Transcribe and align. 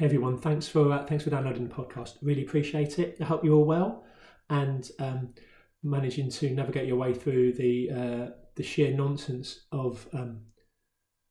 Hey 0.00 0.06
everyone, 0.06 0.38
thanks 0.38 0.66
for 0.66 0.90
uh, 0.90 1.04
thanks 1.04 1.24
for 1.24 1.28
downloading 1.28 1.68
the 1.68 1.74
podcast. 1.74 2.14
Really 2.22 2.40
appreciate 2.40 2.98
it. 2.98 3.18
I 3.20 3.24
hope 3.24 3.44
you're 3.44 3.54
all 3.54 3.66
well 3.66 4.06
and 4.48 4.90
um, 4.98 5.34
managing 5.82 6.30
to 6.30 6.48
navigate 6.48 6.88
your 6.88 6.96
way 6.96 7.12
through 7.12 7.52
the 7.52 7.90
uh, 7.90 8.30
the 8.54 8.62
sheer 8.62 8.94
nonsense 8.94 9.66
of 9.72 10.08
um, 10.14 10.40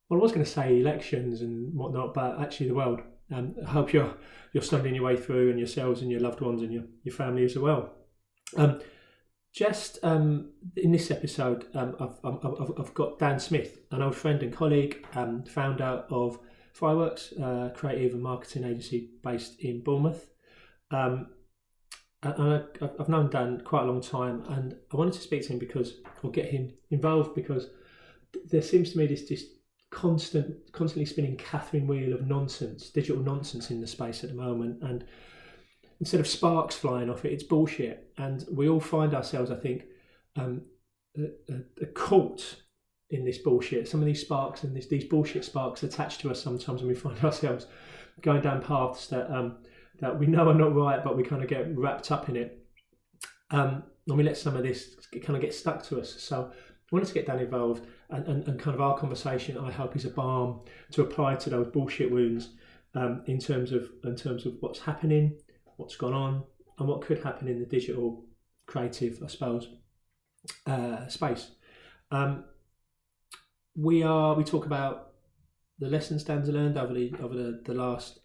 well, 0.08 0.20
I 0.20 0.22
was 0.22 0.32
going 0.32 0.46
to 0.46 0.52
say 0.52 0.80
elections 0.80 1.42
and 1.42 1.74
whatnot, 1.74 2.14
but 2.14 2.40
actually 2.40 2.68
the 2.68 2.76
world. 2.76 3.02
Um, 3.34 3.56
I 3.66 3.72
hope 3.72 3.92
you're 3.92 4.14
you're 4.54 4.62
studying 4.62 4.94
your 4.94 5.06
way 5.06 5.18
through, 5.18 5.50
and 5.50 5.58
yourselves 5.58 6.04
and 6.04 6.12
your 6.12 6.22
loved 6.22 6.42
ones 6.42 6.62
and 6.62 6.72
your, 6.72 6.84
your 7.02 7.16
family 7.16 7.46
as 7.46 7.58
well. 7.58 7.96
Um, 8.56 8.82
just 9.52 9.98
um, 10.04 10.52
in 10.78 10.92
this 10.92 11.10
episode, 11.10 11.66
um, 11.74 11.96
I've, 12.00 12.20
I've, 12.24 12.72
I've, 12.80 12.94
got 12.94 13.18
Dan 13.18 13.40
Smith, 13.40 13.80
an 13.90 14.04
old 14.04 14.16
friend 14.16 14.44
and 14.44 14.54
colleague, 14.54 15.08
founder 15.48 16.04
of 16.12 16.38
Fireworks, 16.74 17.34
uh, 17.34 17.72
creative 17.76 18.14
and 18.14 18.24
marketing 18.24 18.64
agency 18.64 19.10
based 19.24 19.60
in 19.60 19.84
Bournemouth. 19.84 20.28
Um, 20.92 21.28
and 22.22 22.34
I, 22.38 22.62
have 22.98 23.10
known 23.10 23.30
Dan 23.30 23.62
quite 23.62 23.84
a 23.84 23.86
long 23.86 24.02
time, 24.02 24.44
and 24.50 24.76
I 24.92 24.98
wanted 24.98 25.14
to 25.14 25.22
speak 25.22 25.44
to 25.44 25.54
him 25.54 25.60
because, 25.60 26.00
or 26.22 26.32
get 26.32 26.50
him 26.50 26.74
involved 26.92 27.34
because 27.34 27.68
there 28.46 28.62
seems 28.62 28.92
to 28.92 28.98
me 28.98 29.08
this 29.08 29.28
this 29.30 29.46
constant, 29.90 30.72
constantly 30.72 31.06
spinning 31.06 31.38
Catherine 31.38 31.88
wheel 31.88 32.14
of 32.14 32.28
nonsense, 32.28 32.90
digital 32.90 33.22
nonsense 33.22 33.72
in 33.72 33.80
the 33.80 33.88
space 33.88 34.24
at 34.24 34.30
the 34.30 34.36
moment, 34.36 34.84
and 34.84 35.06
instead 36.00 36.20
of 36.20 36.28
sparks 36.28 36.76
flying 36.76 37.10
off 37.10 37.24
it, 37.24 37.32
it's 37.32 37.44
bullshit, 37.44 38.12
and 38.18 38.46
we 38.52 38.68
all 38.68 38.82
find 38.82 39.14
ourselves, 39.14 39.50
I 39.50 39.56
think, 39.56 39.86
um, 40.36 40.64
a, 41.18 41.54
a, 41.54 41.84
a 41.84 41.86
in 43.10 43.26
this 43.26 43.40
bullshit. 43.40 43.88
Some 43.88 44.02
of 44.02 44.06
these 44.06 44.22
sparks 44.22 44.64
and 44.64 44.76
these 44.76 45.06
bullshit 45.06 45.44
sparks 45.44 45.84
attached 45.84 46.22
to 46.22 46.32
us 46.32 46.42
sometimes, 46.42 46.82
and 46.82 46.90
we 46.90 46.96
find 46.96 47.20
ourselves 47.24 47.68
going 48.22 48.42
down 48.42 48.62
paths 48.62 49.08
that 49.08 49.30
um, 49.32 49.58
that 50.00 50.18
we 50.18 50.28
know 50.28 50.50
are 50.50 50.54
not 50.54 50.76
right, 50.76 51.04
but 51.04 51.18
we 51.18 51.24
kind 51.24 51.44
of 51.44 51.50
get 51.50 51.76
wrapped 51.78 52.12
up 52.12 52.30
in 52.30 52.36
it. 52.36 52.66
Um, 53.52 53.84
and 54.08 54.18
we 54.18 54.24
let 54.24 54.38
some 54.38 54.56
of 54.56 54.64
this 54.64 54.96
kind 55.24 55.36
of 55.36 55.42
get 55.42 55.54
stuck 55.54 55.84
to 55.84 56.00
us. 56.00 56.22
So 56.22 56.52
I 56.52 56.56
wanted 56.92 57.08
to 57.08 57.14
get 57.14 57.28
Dan 57.28 57.40
involved, 57.40 57.86
and, 58.10 58.26
and, 58.28 58.48
and 58.48 58.60
kind 58.60 58.76
of 58.76 58.82
our 58.82 58.98
conversation, 58.98 59.58
I 59.58 59.72
hope, 59.72 59.96
is 59.96 60.06
a 60.06 60.10
balm 60.10 60.62
to 60.92 61.02
apply 61.02 61.36
to 61.36 61.50
those 61.50 61.68
bullshit 61.68 62.12
wounds 62.12 62.50
um, 62.96 63.24
in 63.26 63.40
terms 63.40 63.72
of 63.72 63.90
in 64.04 64.16
terms 64.16 64.46
of 64.46 64.54
what's 64.62 64.80
happening, 64.80 65.36
what's 65.78 65.96
gone 65.96 66.14
on, 66.14 66.44
and 66.78 66.88
what 66.88 67.02
could 67.02 67.22
happen 67.24 67.48
in 67.48 67.60
the 67.60 67.66
digital 67.66 68.26
creative, 68.66 69.20
I 69.24 69.28
suppose, 69.28 69.68
uh, 70.66 71.08
space. 71.08 71.52
Um, 72.12 72.46
we 73.80 74.04
are 74.04 74.36
we 74.36 74.44
talk 74.44 74.66
about 74.66 75.12
the 75.80 75.88
lessons 75.88 76.24
Dan's 76.24 76.50
learned 76.50 76.78
over 76.78 76.94
the 76.94 77.14
over 77.22 77.34
the, 77.36 77.62
the 77.66 77.74
last 77.74 78.20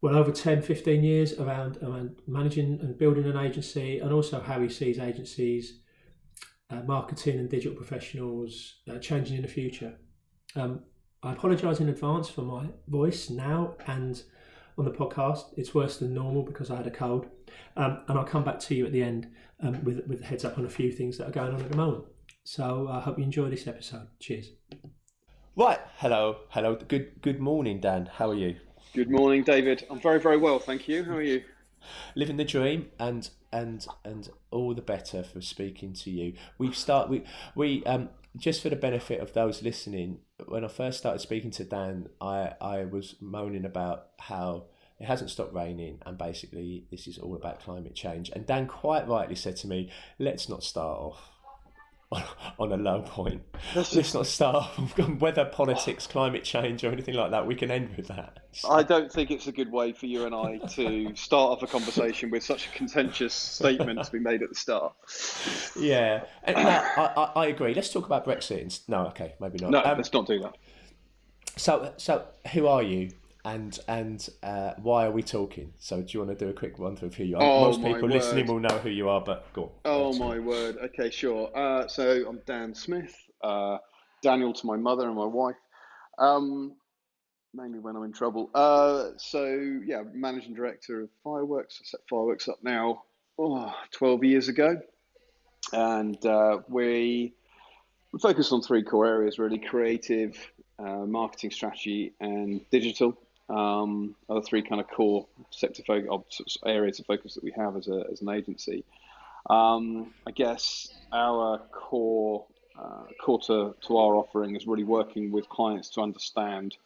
well 0.00 0.16
over 0.16 0.32
10 0.32 0.62
15 0.62 1.04
years 1.04 1.34
around 1.34 1.76
around 1.82 2.16
managing 2.26 2.78
and 2.80 2.96
building 2.96 3.26
an 3.26 3.36
agency 3.36 3.98
and 3.98 4.12
also 4.12 4.40
how 4.40 4.60
he 4.60 4.68
sees 4.68 4.98
agencies 4.98 5.80
uh, 6.70 6.80
marketing 6.82 7.38
and 7.38 7.50
digital 7.50 7.76
professionals 7.76 8.76
uh, 8.90 8.98
changing 8.98 9.36
in 9.36 9.42
the 9.42 9.48
future 9.48 9.94
um, 10.56 10.80
I 11.22 11.32
apologise 11.32 11.80
in 11.80 11.90
advance 11.90 12.30
for 12.30 12.42
my 12.42 12.68
voice 12.88 13.28
now 13.28 13.74
and 13.86 14.22
on 14.78 14.86
the 14.86 14.90
podcast. 14.90 15.52
It's 15.56 15.74
worse 15.74 15.98
than 15.98 16.14
normal 16.14 16.42
because 16.42 16.70
I 16.70 16.76
had 16.76 16.86
a 16.86 16.90
cold. 16.90 17.26
Um, 17.76 18.00
and 18.08 18.18
I'll 18.18 18.24
come 18.24 18.42
back 18.42 18.58
to 18.60 18.74
you 18.74 18.86
at 18.86 18.92
the 18.92 19.02
end 19.02 19.30
um, 19.62 19.84
with, 19.84 20.06
with 20.06 20.22
a 20.22 20.24
heads 20.24 20.44
up 20.44 20.56
on 20.56 20.64
a 20.64 20.70
few 20.70 20.90
things 20.90 21.18
that 21.18 21.28
are 21.28 21.32
going 21.32 21.52
on 21.52 21.60
at 21.60 21.70
the 21.70 21.76
moment. 21.76 22.04
So 22.44 22.88
I 22.88 23.00
hope 23.00 23.18
you 23.18 23.24
enjoy 23.24 23.50
this 23.50 23.66
episode. 23.66 24.08
Cheers. 24.18 24.52
Right, 25.56 25.78
hello, 25.96 26.38
hello. 26.48 26.76
Good, 26.76 27.20
good 27.20 27.38
morning, 27.38 27.80
Dan. 27.80 28.06
How 28.06 28.30
are 28.30 28.34
you? 28.34 28.56
Good 28.94 29.10
morning, 29.10 29.42
David. 29.42 29.86
I'm 29.90 30.00
very, 30.00 30.18
very 30.20 30.36
well, 30.36 30.58
thank 30.58 30.88
you. 30.88 31.04
How 31.04 31.16
are 31.16 31.22
you? 31.22 31.42
Living 32.14 32.36
the 32.36 32.44
dream, 32.44 32.88
and 32.98 33.28
and 33.52 33.86
and 34.04 34.28
all 34.50 34.74
the 34.74 34.82
better 34.82 35.22
for 35.22 35.40
speaking 35.40 35.92
to 35.94 36.10
you. 36.10 36.34
We 36.58 36.72
start 36.72 37.08
we 37.08 37.24
we 37.54 37.84
um 37.84 38.10
just 38.36 38.62
for 38.62 38.68
the 38.68 38.76
benefit 38.76 39.20
of 39.20 39.32
those 39.32 39.62
listening. 39.62 40.18
When 40.46 40.64
I 40.64 40.68
first 40.68 40.98
started 40.98 41.20
speaking 41.20 41.50
to 41.52 41.64
Dan, 41.64 42.08
I 42.20 42.52
I 42.60 42.84
was 42.84 43.16
moaning 43.20 43.64
about 43.64 44.08
how 44.18 44.64
it 44.98 45.06
hasn't 45.06 45.30
stopped 45.30 45.54
raining 45.54 45.98
and 46.04 46.18
basically 46.18 46.86
this 46.90 47.06
is 47.06 47.16
all 47.16 47.34
about 47.34 47.60
climate 47.60 47.94
change 47.94 48.30
and 48.34 48.44
dan 48.44 48.66
quite 48.66 49.08
rightly 49.08 49.34
said 49.34 49.56
to 49.56 49.66
me 49.66 49.90
let's 50.18 50.46
not 50.46 50.62
start 50.62 50.98
off 50.98 51.30
on, 52.12 52.72
a 52.72 52.76
low 52.76 53.02
point. 53.02 53.42
Let's 53.74 54.14
not 54.14 54.26
start 54.26 54.56
off 54.56 54.98
on 54.98 55.18
weather, 55.20 55.44
politics, 55.44 56.06
climate 56.06 56.42
change, 56.42 56.82
or 56.82 56.90
anything 56.90 57.14
like 57.14 57.30
that. 57.30 57.46
We 57.46 57.54
can 57.54 57.70
end 57.70 57.96
with 57.96 58.08
that. 58.08 58.40
So. 58.52 58.70
I 58.70 58.82
don't 58.82 59.12
think 59.12 59.30
it's 59.30 59.46
a 59.46 59.52
good 59.52 59.70
way 59.70 59.92
for 59.92 60.06
you 60.06 60.26
and 60.26 60.34
I 60.34 60.58
to 60.74 61.14
start 61.14 61.52
off 61.52 61.62
a 61.62 61.68
conversation 61.68 62.30
with 62.30 62.42
such 62.42 62.66
a 62.66 62.70
contentious 62.70 63.32
statement 63.32 64.02
to 64.02 64.10
be 64.10 64.18
made 64.18 64.42
at 64.42 64.48
the 64.48 64.56
start. 64.56 64.92
Yeah, 65.78 66.24
and, 66.42 66.56
uh, 66.56 66.82
I, 66.96 67.02
I, 67.04 67.42
I, 67.42 67.46
agree. 67.46 67.74
Let's 67.74 67.92
talk 67.92 68.06
about 68.06 68.26
Brexit. 68.26 68.80
No, 68.88 69.06
okay, 69.08 69.34
maybe 69.40 69.58
not. 69.60 69.70
No, 69.70 69.82
um, 69.84 69.96
let's 69.96 70.12
not 70.12 70.26
do 70.26 70.40
that. 70.40 70.56
So, 71.56 71.92
so 71.96 72.24
who 72.52 72.66
are 72.66 72.82
you? 72.82 73.10
And 73.44 73.78
and 73.88 74.28
uh, 74.42 74.72
why 74.82 75.06
are 75.06 75.10
we 75.10 75.22
talking? 75.22 75.72
So 75.78 76.02
do 76.02 76.06
you 76.10 76.24
want 76.24 76.38
to 76.38 76.44
do 76.44 76.50
a 76.50 76.54
quick 76.54 76.78
run 76.78 76.96
through 76.96 77.08
of 77.08 77.14
who 77.14 77.24
you 77.24 77.36
are? 77.36 77.42
Oh, 77.42 77.60
Most 77.66 77.82
people 77.82 78.02
word. 78.02 78.10
listening 78.12 78.46
will 78.46 78.60
know 78.60 78.78
who 78.78 78.90
you 78.90 79.08
are, 79.08 79.20
but 79.20 79.52
go. 79.52 79.64
On. 79.64 79.70
Oh 79.84 80.12
my 80.14 80.38
word! 80.38 80.76
Okay, 80.84 81.10
sure. 81.10 81.50
Uh, 81.56 81.88
so 81.88 82.28
I'm 82.28 82.40
Dan 82.46 82.74
Smith, 82.74 83.14
uh, 83.42 83.78
Daniel 84.22 84.52
to 84.52 84.66
my 84.66 84.76
mother 84.76 85.06
and 85.06 85.16
my 85.16 85.26
wife. 85.26 85.56
Um, 86.18 86.74
mainly 87.54 87.78
when 87.78 87.96
I'm 87.96 88.04
in 88.04 88.12
trouble. 88.12 88.50
Uh, 88.54 89.10
so 89.16 89.44
yeah, 89.84 90.02
managing 90.12 90.54
director 90.54 91.02
of 91.02 91.08
Fireworks. 91.24 91.80
I 91.82 91.84
set 91.86 92.00
Fireworks 92.08 92.48
up 92.48 92.58
now 92.62 93.04
oh, 93.38 93.72
12 93.92 94.24
years 94.24 94.48
ago, 94.48 94.80
and 95.72 96.24
uh, 96.26 96.58
we 96.68 97.32
we 98.12 98.18
focus 98.18 98.52
on 98.52 98.60
three 98.60 98.82
core 98.82 99.06
areas 99.06 99.38
really: 99.38 99.58
creative, 99.58 100.36
uh, 100.78 101.06
marketing 101.06 101.50
strategy, 101.50 102.12
and 102.20 102.60
digital 102.70 103.16
um, 103.50 104.14
are 104.28 104.36
the 104.40 104.46
three 104.46 104.62
kind 104.62 104.80
of 104.80 104.88
core 104.88 105.26
sector 105.50 105.82
focus, 105.86 106.58
areas 106.64 107.00
of 107.00 107.06
focus 107.06 107.34
that 107.34 107.44
we 107.44 107.52
have 107.56 107.76
as, 107.76 107.88
a, 107.88 108.04
as 108.10 108.22
an 108.22 108.28
agency. 108.30 108.84
Um, 109.48 110.14
I 110.26 110.30
guess 110.30 110.88
our 111.12 111.58
core 111.72 112.44
uh, 112.78 113.04
core 113.20 113.40
to, 113.40 113.74
to 113.86 113.96
our 113.96 114.14
offering 114.14 114.56
is 114.56 114.66
really 114.66 114.84
working 114.84 115.32
with 115.32 115.48
clients 115.48 115.90
to 115.90 116.00
understand 116.00 116.76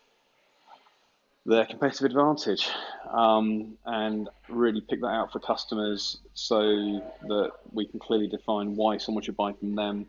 their 1.46 1.66
competitive 1.66 2.06
advantage 2.06 2.68
um, 3.12 3.76
and 3.84 4.28
really 4.48 4.80
pick 4.80 5.00
that 5.02 5.08
out 5.08 5.30
for 5.30 5.40
customers 5.40 6.18
so 6.32 7.02
that 7.28 7.52
we 7.72 7.86
can 7.86 8.00
clearly 8.00 8.28
define 8.28 8.76
why 8.76 8.96
someone 8.96 9.22
should 9.22 9.36
buy 9.36 9.52
from 9.52 9.74
them, 9.74 10.06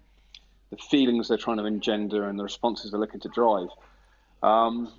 the 0.70 0.78
feelings 0.78 1.28
they're 1.28 1.38
trying 1.38 1.58
to 1.58 1.66
engender, 1.66 2.28
and 2.28 2.40
the 2.40 2.44
responses 2.44 2.92
they're 2.92 3.00
looking 3.00 3.20
to 3.20 3.30
drive. 3.30 3.68
Um, 4.42 4.92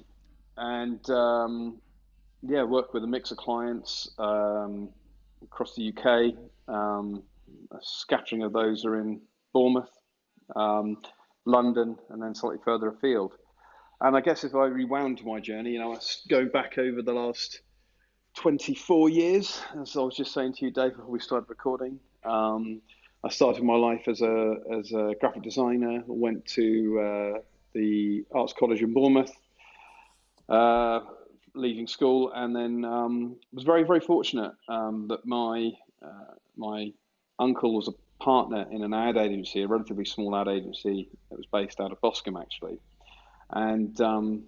and 0.56 1.08
um, 1.10 1.78
yeah, 2.42 2.62
work 2.62 2.94
with 2.94 3.04
a 3.04 3.06
mix 3.06 3.30
of 3.30 3.38
clients 3.38 4.10
um, 4.18 4.88
across 5.42 5.74
the 5.74 5.92
UK. 5.92 6.34
Um, 6.68 7.22
a 7.72 7.78
scattering 7.80 8.42
of 8.42 8.52
those 8.52 8.84
are 8.84 9.00
in 9.00 9.20
Bournemouth, 9.52 9.90
um, 10.54 10.98
London, 11.44 11.96
and 12.10 12.22
then 12.22 12.34
slightly 12.34 12.60
further 12.64 12.88
afield. 12.88 13.34
And 14.00 14.16
I 14.16 14.20
guess 14.20 14.44
if 14.44 14.54
I 14.54 14.66
rewound 14.66 15.24
my 15.24 15.40
journey, 15.40 15.72
you 15.72 15.78
know, 15.78 15.94
I 15.94 15.98
going 16.28 16.48
back 16.48 16.76
over 16.78 17.02
the 17.02 17.12
last 17.12 17.60
24 18.36 19.08
years, 19.08 19.60
as 19.80 19.96
I 19.96 20.00
was 20.00 20.16
just 20.16 20.34
saying 20.34 20.54
to 20.54 20.66
you, 20.66 20.70
Dave, 20.70 20.92
before 20.92 21.10
we 21.10 21.20
started 21.20 21.48
recording. 21.48 21.98
Um, 22.24 22.82
I 23.24 23.30
started 23.30 23.64
my 23.64 23.74
life 23.74 24.06
as 24.08 24.20
a 24.20 24.54
as 24.78 24.92
a 24.92 25.14
graphic 25.18 25.42
designer. 25.42 26.02
Went 26.06 26.44
to 26.48 27.00
uh, 27.00 27.40
the 27.72 28.24
Arts 28.32 28.52
College 28.56 28.82
in 28.82 28.92
Bournemouth, 28.92 29.32
uh, 30.48 31.00
leaving 31.54 31.86
school, 31.86 32.32
and 32.34 32.54
then 32.54 32.84
um, 32.84 33.36
was 33.52 33.64
very 33.64 33.82
very 33.82 34.00
fortunate 34.00 34.52
um, 34.68 35.06
that 35.08 35.26
my 35.26 35.72
uh, 36.02 36.34
my 36.56 36.92
uncle 37.38 37.74
was 37.74 37.88
a 37.88 38.22
partner 38.22 38.66
in 38.70 38.82
an 38.82 38.94
ad 38.94 39.16
agency, 39.16 39.62
a 39.62 39.66
relatively 39.66 40.04
small 40.04 40.34
ad 40.36 40.48
agency 40.48 41.08
that 41.30 41.36
was 41.36 41.46
based 41.52 41.80
out 41.80 41.92
of 41.92 42.00
Boscombe 42.00 42.40
actually, 42.40 42.78
and 43.50 44.00
um, 44.00 44.44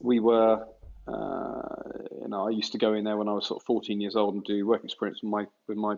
we 0.00 0.20
were. 0.20 0.66
Uh, 1.04 1.98
you 2.20 2.28
know, 2.28 2.46
I 2.46 2.50
used 2.50 2.70
to 2.72 2.78
go 2.78 2.94
in 2.94 3.02
there 3.02 3.16
when 3.16 3.28
I 3.28 3.32
was 3.32 3.48
sort 3.48 3.60
of 3.60 3.66
14 3.66 4.00
years 4.00 4.14
old 4.14 4.34
and 4.34 4.44
do 4.44 4.64
work 4.64 4.84
experience 4.84 5.20
with 5.20 5.32
my 5.32 5.46
with 5.66 5.76
my 5.76 5.96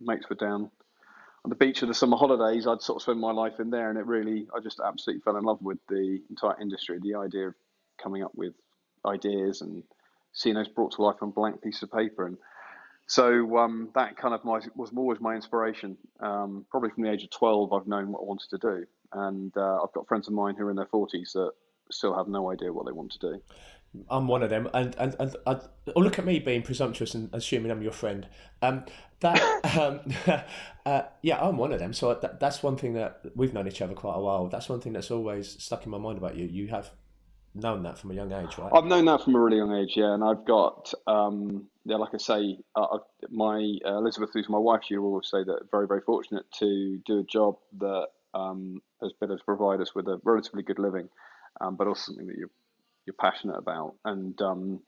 mates 0.00 0.28
were 0.28 0.34
down 0.34 0.68
on 1.44 1.48
the 1.48 1.56
beach 1.56 1.82
of 1.82 1.88
the 1.88 1.94
summer 1.94 2.16
holidays. 2.16 2.66
I'd 2.66 2.82
sort 2.82 2.96
of 2.96 3.02
spend 3.02 3.20
my 3.20 3.32
life 3.32 3.58
in 3.60 3.70
there, 3.70 3.90
and 3.90 3.98
it 3.98 4.06
really, 4.06 4.46
I 4.54 4.60
just 4.60 4.80
absolutely 4.80 5.22
fell 5.22 5.36
in 5.36 5.44
love 5.44 5.60
with 5.60 5.78
the 5.88 6.20
entire 6.30 6.60
industry. 6.60 6.98
The 7.00 7.16
idea 7.16 7.48
of 7.48 7.54
coming 7.98 8.22
up 8.22 8.32
with 8.34 8.54
ideas 9.06 9.60
and 9.60 9.82
seeing 10.32 10.54
those 10.54 10.68
brought 10.68 10.92
to 10.92 11.02
life 11.02 11.16
on 11.22 11.30
blank 11.30 11.62
pieces 11.62 11.82
of 11.84 11.92
paper. 11.92 12.26
And 12.26 12.38
so 13.06 13.58
um, 13.58 13.90
that 13.94 14.16
kind 14.16 14.34
of 14.34 14.44
my, 14.44 14.60
was 14.74 14.90
always 14.96 15.20
my 15.20 15.34
inspiration. 15.34 15.96
Um, 16.20 16.64
probably 16.70 16.90
from 16.90 17.04
the 17.04 17.10
age 17.10 17.24
of 17.24 17.30
12, 17.30 17.72
I've 17.72 17.86
known 17.86 18.12
what 18.12 18.20
I 18.20 18.24
wanted 18.24 18.50
to 18.50 18.58
do. 18.58 18.86
And 19.12 19.56
uh, 19.56 19.82
I've 19.82 19.92
got 19.92 20.08
friends 20.08 20.28
of 20.28 20.34
mine 20.34 20.54
who 20.56 20.66
are 20.66 20.70
in 20.70 20.76
their 20.76 20.86
40s 20.86 21.32
that 21.32 21.52
still 21.90 22.16
have 22.16 22.28
no 22.28 22.50
idea 22.50 22.72
what 22.72 22.86
they 22.86 22.92
want 22.92 23.12
to 23.12 23.18
do. 23.18 23.42
I'm 24.08 24.26
one 24.26 24.42
of 24.42 24.50
them, 24.50 24.68
and 24.72 24.94
and 24.98 25.14
and, 25.18 25.36
and 25.46 25.68
oh, 25.94 26.00
look 26.00 26.18
at 26.18 26.24
me 26.24 26.38
being 26.38 26.62
presumptuous 26.62 27.14
and 27.14 27.28
assuming 27.32 27.70
I'm 27.70 27.82
your 27.82 27.92
friend. 27.92 28.26
Um, 28.62 28.84
that 29.20 29.38
um, 29.78 30.00
uh, 30.86 31.02
yeah, 31.20 31.38
I'm 31.38 31.58
one 31.58 31.72
of 31.72 31.78
them. 31.78 31.92
So 31.92 32.14
that, 32.14 32.40
that's 32.40 32.62
one 32.62 32.76
thing 32.76 32.94
that 32.94 33.20
we've 33.34 33.52
known 33.52 33.68
each 33.68 33.82
other 33.82 33.94
quite 33.94 34.14
a 34.16 34.20
while. 34.20 34.48
That's 34.48 34.68
one 34.68 34.80
thing 34.80 34.94
that's 34.94 35.10
always 35.10 35.62
stuck 35.62 35.84
in 35.84 35.90
my 35.90 35.98
mind 35.98 36.18
about 36.18 36.36
you. 36.36 36.46
You 36.46 36.68
have 36.68 36.90
known 37.54 37.82
that 37.82 37.98
from 37.98 38.10
a 38.10 38.14
young 38.14 38.32
age, 38.32 38.56
right? 38.58 38.72
I've 38.74 38.84
known 38.84 39.04
that 39.06 39.22
from 39.22 39.34
a 39.34 39.40
really 39.40 39.58
young 39.58 39.74
age, 39.74 39.92
yeah. 39.96 40.14
And 40.14 40.24
I've 40.24 40.44
got, 40.44 40.92
um, 41.06 41.66
yeah, 41.84 41.96
like 41.96 42.14
I 42.14 42.18
say, 42.18 42.58
uh, 42.74 42.98
my 43.30 43.78
uh, 43.84 43.96
Elizabeth, 43.96 44.30
who's 44.32 44.48
my 44.48 44.58
wife, 44.58 44.82
she 44.86 44.96
will 44.96 45.08
always 45.08 45.28
say 45.30 45.44
that 45.44 45.70
very, 45.70 45.86
very 45.86 46.00
fortunate 46.00 46.44
to 46.58 46.98
do 47.04 47.20
a 47.20 47.24
job 47.24 47.56
that 47.78 48.08
um, 48.34 48.80
has 49.00 49.12
been 49.20 49.30
able 49.30 49.38
to 49.38 49.44
provide 49.44 49.80
us 49.80 49.94
with 49.94 50.06
a 50.08 50.20
relatively 50.24 50.62
good 50.62 50.78
living, 50.78 51.08
um, 51.60 51.76
but 51.76 51.86
also 51.86 52.12
something 52.12 52.26
that 52.26 52.36
you're 52.36 52.50
you're 53.06 53.14
passionate 53.14 53.58
about. 53.58 53.94
And 54.04 54.40
um, 54.40 54.80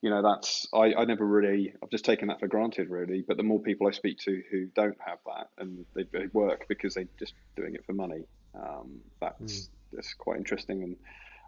you 0.00 0.10
know, 0.10 0.22
that's 0.22 0.66
I, 0.72 0.94
I 0.94 1.04
never 1.04 1.24
really 1.24 1.74
I've 1.82 1.90
just 1.90 2.04
taken 2.04 2.28
that 2.28 2.40
for 2.40 2.48
granted 2.48 2.90
really. 2.90 3.24
But 3.26 3.36
the 3.36 3.42
more 3.42 3.60
people 3.60 3.86
I 3.86 3.92
speak 3.92 4.18
to 4.20 4.42
who 4.50 4.66
don't 4.74 4.98
have 5.04 5.18
that 5.26 5.48
and 5.58 5.84
they, 5.94 6.04
they 6.12 6.26
work 6.32 6.66
because 6.68 6.94
they're 6.94 7.06
just 7.18 7.34
doing 7.56 7.74
it 7.74 7.84
for 7.84 7.92
money, 7.92 8.24
um, 8.54 9.00
that's 9.20 9.40
mm. 9.40 9.68
that's 9.92 10.14
quite 10.14 10.38
interesting. 10.38 10.82
And 10.82 10.96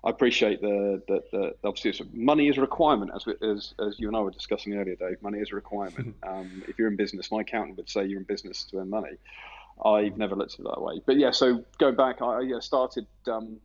I 0.05 0.11
appreciate 0.11 0.61
the 0.61 1.03
that 1.09 1.31
the, 1.31 1.55
obviously 1.65 2.07
money 2.13 2.49
is 2.49 2.59
a 2.59 2.61
requirement 2.61 3.11
as, 3.15 3.25
as 3.43 3.75
as 3.79 3.99
you 3.99 4.09
and 4.09 4.17
I 4.17 4.21
were 4.21 4.31
discussing 4.31 4.75
earlier, 4.75 4.97
Dave. 4.97 5.23
Money 5.23 5.39
is 5.39 5.51
a 5.51 5.55
requirement. 5.55 6.15
um, 6.29 6.63
if 6.69 6.79
you're 6.79 6.89
in 6.89 6.97
business, 6.97 7.31
my 7.31 7.41
accountant 7.41 7.77
would 7.79 7.89
say 7.89 8.05
you're 8.05 8.21
in 8.21 8.27
business 8.27 8.65
to 8.65 8.79
earn 8.79 8.91
money. 8.91 9.17
I've 9.85 10.19
never 10.19 10.37
looked 10.37 10.55
at 10.55 10.61
it 10.61 10.67
that 10.67 10.81
way. 10.81 11.01
But 11.05 11.17
yeah, 11.17 11.31
so 11.31 11.65
going 11.79 11.97
back, 11.97 12.23
I, 12.23 12.41
I 12.55 12.61
started. 12.61 13.07
Um, 13.27 13.59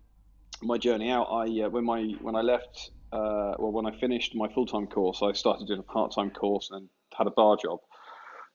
my 0.61 0.77
journey 0.77 1.09
out, 1.09 1.27
I 1.31 1.43
uh, 1.61 1.69
when 1.69 1.85
my 1.85 2.15
when 2.21 2.35
I 2.35 2.41
left, 2.41 2.91
uh, 3.11 3.55
well, 3.59 3.71
when 3.71 3.85
I 3.85 3.97
finished 3.99 4.35
my 4.35 4.47
full 4.53 4.65
time 4.65 4.87
course, 4.87 5.21
I 5.21 5.33
started 5.33 5.67
doing 5.67 5.79
a 5.79 5.83
part 5.83 6.13
time 6.13 6.31
course 6.31 6.69
and 6.71 6.89
had 7.17 7.27
a 7.27 7.31
bar 7.31 7.57
job. 7.61 7.79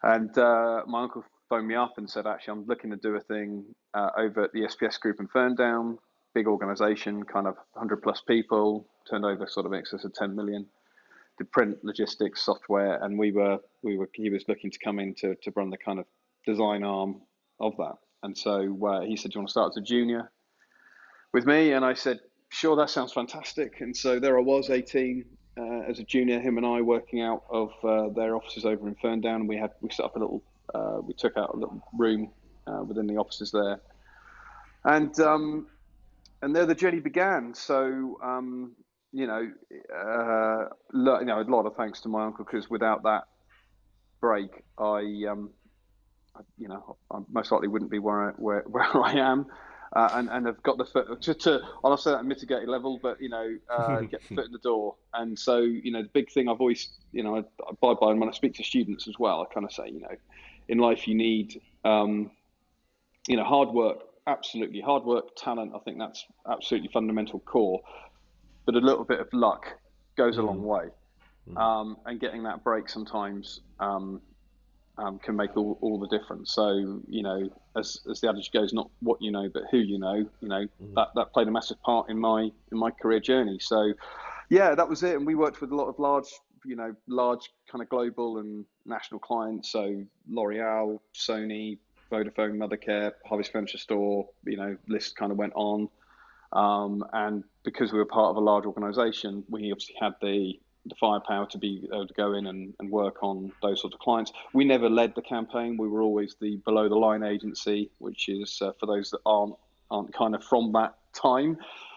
And 0.02 0.36
uh, 0.36 0.82
my 0.86 1.04
uncle 1.04 1.24
phoned 1.48 1.66
me 1.66 1.74
up 1.74 1.94
and 1.96 2.08
said, 2.08 2.26
actually, 2.26 2.52
I'm 2.52 2.66
looking 2.66 2.90
to 2.90 2.96
do 2.96 3.14
a 3.16 3.20
thing 3.20 3.64
uh, 3.94 4.10
over 4.18 4.42
at 4.42 4.52
the 4.52 4.60
SPS 4.60 5.00
Group 5.00 5.18
in 5.20 5.28
Ferndown, 5.28 5.98
big 6.34 6.46
organisation, 6.46 7.22
kind 7.24 7.46
of 7.46 7.54
100 7.72 8.02
plus 8.02 8.20
people, 8.20 8.86
turned 9.08 9.24
over 9.24 9.46
sort 9.46 9.66
of 9.66 9.72
excess 9.72 10.04
of 10.04 10.12
10 10.14 10.34
million. 10.34 10.66
Did 11.38 11.50
print, 11.50 11.78
logistics, 11.82 12.42
software, 12.42 13.02
and 13.02 13.18
we 13.18 13.32
were 13.32 13.58
we 13.82 13.96
were 13.96 14.08
he 14.14 14.30
was 14.30 14.44
looking 14.46 14.70
to 14.70 14.78
come 14.78 15.00
in 15.00 15.14
to, 15.16 15.34
to 15.36 15.52
run 15.56 15.70
the 15.70 15.76
kind 15.76 15.98
of 15.98 16.06
design 16.46 16.84
arm 16.84 17.22
of 17.58 17.76
that. 17.78 17.96
And 18.22 18.38
so 18.38 18.78
uh, 18.86 19.00
he 19.00 19.16
said, 19.16 19.32
"Do 19.32 19.36
you 19.36 19.40
want 19.40 19.48
to 19.48 19.52
start 19.52 19.72
as 19.72 19.76
a 19.78 19.80
junior?" 19.80 20.30
with 21.32 21.44
me, 21.44 21.72
and 21.72 21.84
I 21.84 21.94
said, 21.94 22.20
"Sure, 22.50 22.76
that 22.76 22.88
sounds 22.88 23.12
fantastic." 23.12 23.80
And 23.80 23.96
so 23.96 24.20
there 24.20 24.38
I 24.38 24.42
was, 24.42 24.70
18, 24.70 25.24
uh, 25.58 25.62
as 25.88 25.98
a 25.98 26.04
junior, 26.04 26.40
him 26.40 26.56
and 26.56 26.64
I 26.64 26.80
working 26.80 27.20
out 27.20 27.42
of 27.50 27.72
uh, 27.82 28.10
their 28.10 28.36
offices 28.36 28.64
over 28.64 28.86
in 28.86 28.94
Ferndown, 28.94 29.36
and 29.36 29.48
we 29.48 29.56
had 29.56 29.72
we 29.80 29.90
set 29.90 30.04
up 30.04 30.14
a 30.14 30.20
little, 30.20 30.42
uh, 30.72 30.98
we 31.02 31.14
took 31.14 31.36
out 31.36 31.54
a 31.54 31.56
little 31.56 31.82
room 31.98 32.30
uh, 32.68 32.84
within 32.84 33.08
the 33.08 33.16
offices 33.16 33.50
there, 33.50 33.80
and 34.84 35.18
um, 35.18 35.66
and 36.44 36.54
there 36.54 36.66
the 36.66 36.74
journey 36.74 37.00
began. 37.00 37.54
So 37.54 38.18
um, 38.22 38.72
you 39.12 39.26
know, 39.26 39.50
uh, 39.94 40.68
you 40.92 41.24
know, 41.26 41.40
a 41.40 41.46
lot 41.48 41.66
of 41.66 41.76
thanks 41.76 42.00
to 42.02 42.08
my 42.08 42.24
uncle 42.24 42.44
because 42.44 42.68
without 42.68 43.02
that 43.04 43.24
break, 44.20 44.50
I 44.78 45.24
um, 45.30 45.50
you 46.58 46.68
know, 46.68 46.96
I 47.10 47.18
most 47.30 47.52
likely 47.52 47.68
wouldn't 47.68 47.90
be 47.90 47.98
where 47.98 48.30
I, 48.30 48.32
where, 48.32 48.60
where 48.66 48.96
I 49.04 49.14
am 49.14 49.46
uh, 49.94 50.10
and 50.14 50.28
and 50.30 50.46
have 50.46 50.62
got 50.62 50.76
the 50.76 50.84
foot 50.84 51.22
to, 51.22 51.34
to 51.34 51.60
I'll 51.84 51.96
say 51.96 52.10
that 52.10 52.18
at 52.18 52.24
mitigated 52.24 52.68
level, 52.68 52.98
but 53.02 53.20
you 53.20 53.28
know, 53.28 53.56
uh, 53.70 54.00
get 54.10 54.22
the 54.28 54.34
foot 54.34 54.46
in 54.46 54.52
the 54.52 54.58
door. 54.58 54.96
And 55.12 55.38
so 55.38 55.58
you 55.58 55.92
know, 55.92 56.02
the 56.02 56.08
big 56.08 56.30
thing 56.30 56.48
I've 56.48 56.60
always 56.60 56.88
you 57.12 57.22
know 57.22 57.36
I, 57.36 57.40
I 57.40 57.70
abide 57.70 58.00
by, 58.00 58.10
and 58.10 58.20
when 58.20 58.28
I 58.28 58.32
speak 58.32 58.54
to 58.54 58.64
students 58.64 59.06
as 59.08 59.18
well, 59.18 59.46
I 59.48 59.54
kind 59.54 59.64
of 59.64 59.72
say 59.72 59.88
you 59.88 60.00
know, 60.00 60.16
in 60.68 60.78
life 60.78 61.06
you 61.06 61.14
need 61.14 61.60
um, 61.84 62.30
you 63.28 63.36
know 63.36 63.44
hard 63.44 63.70
work, 63.70 64.00
absolutely 64.26 64.80
hard 64.80 65.04
work, 65.04 65.36
talent. 65.36 65.72
I 65.74 65.78
think 65.80 65.98
that's 65.98 66.24
absolutely 66.50 66.90
fundamental 66.92 67.40
core, 67.40 67.80
but 68.66 68.74
a 68.74 68.78
little 68.78 69.04
bit 69.04 69.20
of 69.20 69.28
luck 69.32 69.66
goes 70.16 70.38
a 70.38 70.42
long 70.42 70.60
mm. 70.60 70.62
way. 70.62 70.84
Mm. 71.50 71.58
Um, 71.58 71.96
and 72.06 72.18
getting 72.20 72.44
that 72.44 72.64
break 72.64 72.88
sometimes 72.88 73.60
um, 73.78 74.22
um, 74.96 75.18
can 75.18 75.36
make 75.36 75.56
all, 75.56 75.78
all 75.82 75.98
the 75.98 76.08
difference. 76.08 76.54
So, 76.54 77.02
you 77.08 77.22
know, 77.22 77.50
as, 77.76 78.00
as 78.10 78.20
the 78.20 78.30
adage 78.30 78.50
goes, 78.50 78.72
not 78.72 78.90
what 79.00 79.20
you 79.20 79.30
know, 79.30 79.50
but 79.52 79.64
who 79.70 79.78
you 79.78 79.98
know, 79.98 80.14
you 80.40 80.48
know, 80.48 80.62
mm-hmm. 80.62 80.94
that, 80.94 81.08
that 81.16 81.32
played 81.34 81.48
a 81.48 81.50
massive 81.50 81.80
part 81.82 82.08
in 82.08 82.18
my, 82.18 82.50
in 82.72 82.78
my 82.78 82.90
career 82.90 83.20
journey. 83.20 83.58
So 83.60 83.92
yeah, 84.48 84.74
that 84.74 84.88
was 84.88 85.02
it. 85.02 85.16
And 85.16 85.26
we 85.26 85.34
worked 85.34 85.60
with 85.60 85.70
a 85.72 85.76
lot 85.76 85.88
of 85.88 85.98
large, 85.98 86.28
you 86.64 86.76
know, 86.76 86.94
large 87.08 87.50
kind 87.70 87.82
of 87.82 87.88
global 87.90 88.38
and 88.38 88.64
national 88.86 89.20
clients. 89.20 89.70
So 89.70 90.02
L'Oreal, 90.30 90.98
Sony, 91.14 91.78
Vodafone, 92.14 92.56
Mothercare, 92.56 93.12
Harvey's 93.26 93.48
Furniture 93.48 93.78
Store, 93.78 94.28
you 94.44 94.56
know, 94.56 94.76
list 94.86 95.16
kind 95.16 95.32
of 95.32 95.38
went 95.38 95.52
on. 95.56 95.88
Um, 96.52 97.04
and 97.12 97.42
because 97.64 97.92
we 97.92 97.98
were 97.98 98.04
part 98.04 98.30
of 98.30 98.36
a 98.36 98.40
large 98.40 98.64
organization, 98.64 99.44
we 99.50 99.72
obviously 99.72 99.96
had 100.00 100.14
the 100.22 100.58
the 100.86 100.94
firepower 100.96 101.46
to 101.46 101.56
be 101.56 101.88
able 101.94 102.06
to 102.06 102.12
go 102.12 102.34
in 102.34 102.46
and, 102.46 102.74
and 102.78 102.90
work 102.90 103.22
on 103.22 103.50
those 103.62 103.80
sorts 103.80 103.94
of 103.94 104.00
clients. 104.00 104.32
We 104.52 104.66
never 104.66 104.90
led 104.90 105.14
the 105.14 105.22
campaign. 105.22 105.78
We 105.78 105.88
were 105.88 106.02
always 106.02 106.36
the 106.42 106.56
below 106.56 106.90
the 106.90 106.94
line 106.96 107.22
agency, 107.22 107.90
which 107.98 108.28
is 108.28 108.58
uh, 108.60 108.72
for 108.78 108.84
those 108.84 109.10
that 109.10 109.20
aren't 109.24 109.54
aren't 109.90 110.12
kind 110.12 110.34
of 110.34 110.44
from 110.44 110.72
that 110.72 110.96
time, 111.14 111.56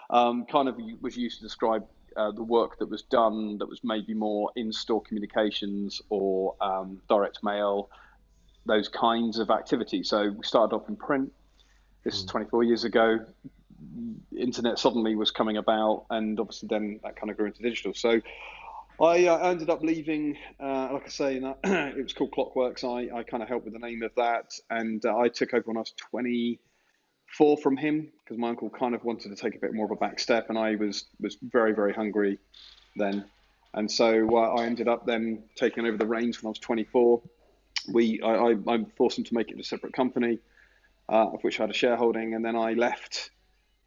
um, 0.09 0.45
kind 0.45 0.69
of 0.69 0.77
was 1.01 1.17
used 1.17 1.37
to 1.39 1.43
describe 1.43 1.85
uh, 2.15 2.31
the 2.31 2.43
work 2.43 2.79
that 2.79 2.89
was 2.89 3.03
done 3.03 3.57
that 3.57 3.67
was 3.67 3.81
maybe 3.83 4.13
more 4.13 4.51
in-store 4.55 5.01
communications 5.01 6.01
or 6.09 6.55
um, 6.61 7.01
direct 7.09 7.43
mail, 7.43 7.89
those 8.67 8.87
kinds 8.87 9.39
of 9.39 9.49
activities. 9.49 10.09
So 10.09 10.29
we 10.29 10.43
started 10.43 10.75
off 10.75 10.87
in 10.89 10.95
print. 10.95 11.31
This 12.03 12.15
is 12.15 12.25
mm. 12.25 12.31
24 12.31 12.63
years 12.63 12.83
ago. 12.83 13.19
Internet 14.37 14.79
suddenly 14.79 15.15
was 15.15 15.31
coming 15.31 15.57
about, 15.57 16.05
and 16.09 16.39
obviously 16.39 16.67
then 16.67 16.99
that 17.03 17.15
kind 17.15 17.31
of 17.31 17.37
grew 17.37 17.47
into 17.47 17.61
digital. 17.61 17.93
So 17.93 18.21
I 18.99 19.27
uh, 19.27 19.37
ended 19.37 19.69
up 19.69 19.83
leaving, 19.83 20.37
uh, 20.59 20.89
like 20.93 21.05
I 21.05 21.09
say, 21.09 21.35
it 21.63 22.03
was 22.03 22.13
called 22.13 22.31
Clockworks. 22.31 22.83
I, 22.83 23.15
I 23.15 23.23
kind 23.23 23.43
of 23.43 23.49
helped 23.49 23.65
with 23.65 23.73
the 23.73 23.79
name 23.79 24.01
of 24.01 24.11
that, 24.15 24.53
and 24.69 25.05
uh, 25.05 25.17
I 25.17 25.29
took 25.29 25.53
over 25.53 25.63
when 25.65 25.77
I 25.77 25.81
was 25.81 25.93
24 25.97 27.57
from 27.57 27.77
him 27.77 28.11
because 28.23 28.39
my 28.39 28.49
uncle 28.49 28.69
kind 28.71 28.95
of 28.95 29.03
wanted 29.03 29.29
to 29.29 29.35
take 29.35 29.55
a 29.55 29.59
bit 29.59 29.73
more 29.73 29.85
of 29.85 29.91
a 29.91 29.95
back 29.95 30.19
step, 30.19 30.49
and 30.49 30.57
I 30.57 30.75
was 30.75 31.05
was 31.19 31.37
very 31.41 31.73
very 31.73 31.93
hungry 31.93 32.39
then, 32.95 33.25
and 33.75 33.89
so 33.89 34.35
uh, 34.35 34.55
I 34.55 34.65
ended 34.65 34.87
up 34.87 35.05
then 35.05 35.43
taking 35.55 35.85
over 35.85 35.97
the 35.97 36.07
reins 36.07 36.41
when 36.41 36.47
I 36.47 36.51
was 36.51 36.59
24. 36.59 37.21
We 37.87 38.21
I, 38.21 38.29
I, 38.29 38.55
I 38.67 38.85
forced 38.95 39.23
to 39.25 39.33
make 39.33 39.51
it 39.51 39.59
a 39.59 39.63
separate 39.63 39.93
company, 39.93 40.39
uh, 41.09 41.27
of 41.33 41.43
which 41.43 41.59
I 41.59 41.63
had 41.63 41.69
a 41.69 41.73
shareholding, 41.73 42.33
and 42.33 42.43
then 42.43 42.55
I 42.55 42.73
left 42.73 43.31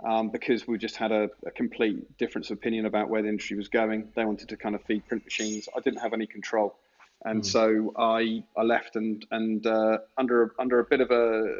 um, 0.04 0.30
because 0.30 0.66
we 0.66 0.78
just 0.78 0.96
had 0.96 1.12
a, 1.12 1.28
a, 1.46 1.50
complete 1.50 2.16
difference 2.16 2.50
of 2.50 2.58
opinion 2.58 2.86
about 2.86 3.08
where 3.08 3.22
the 3.22 3.28
industry 3.28 3.56
was 3.56 3.68
going. 3.68 4.08
They 4.14 4.24
wanted 4.24 4.48
to 4.48 4.56
kind 4.56 4.74
of 4.74 4.82
feed 4.84 5.06
print 5.06 5.24
machines. 5.24 5.68
I 5.76 5.80
didn't 5.80 6.00
have 6.00 6.12
any 6.12 6.26
control, 6.26 6.76
and 7.24 7.42
mm. 7.42 7.44
so 7.44 7.92
I 7.98 8.42
I 8.56 8.62
left 8.62 8.96
and 8.96 9.24
and 9.30 9.66
uh, 9.66 9.98
under 10.16 10.54
under 10.58 10.80
a 10.80 10.84
bit 10.84 11.00
of 11.00 11.10
a 11.10 11.54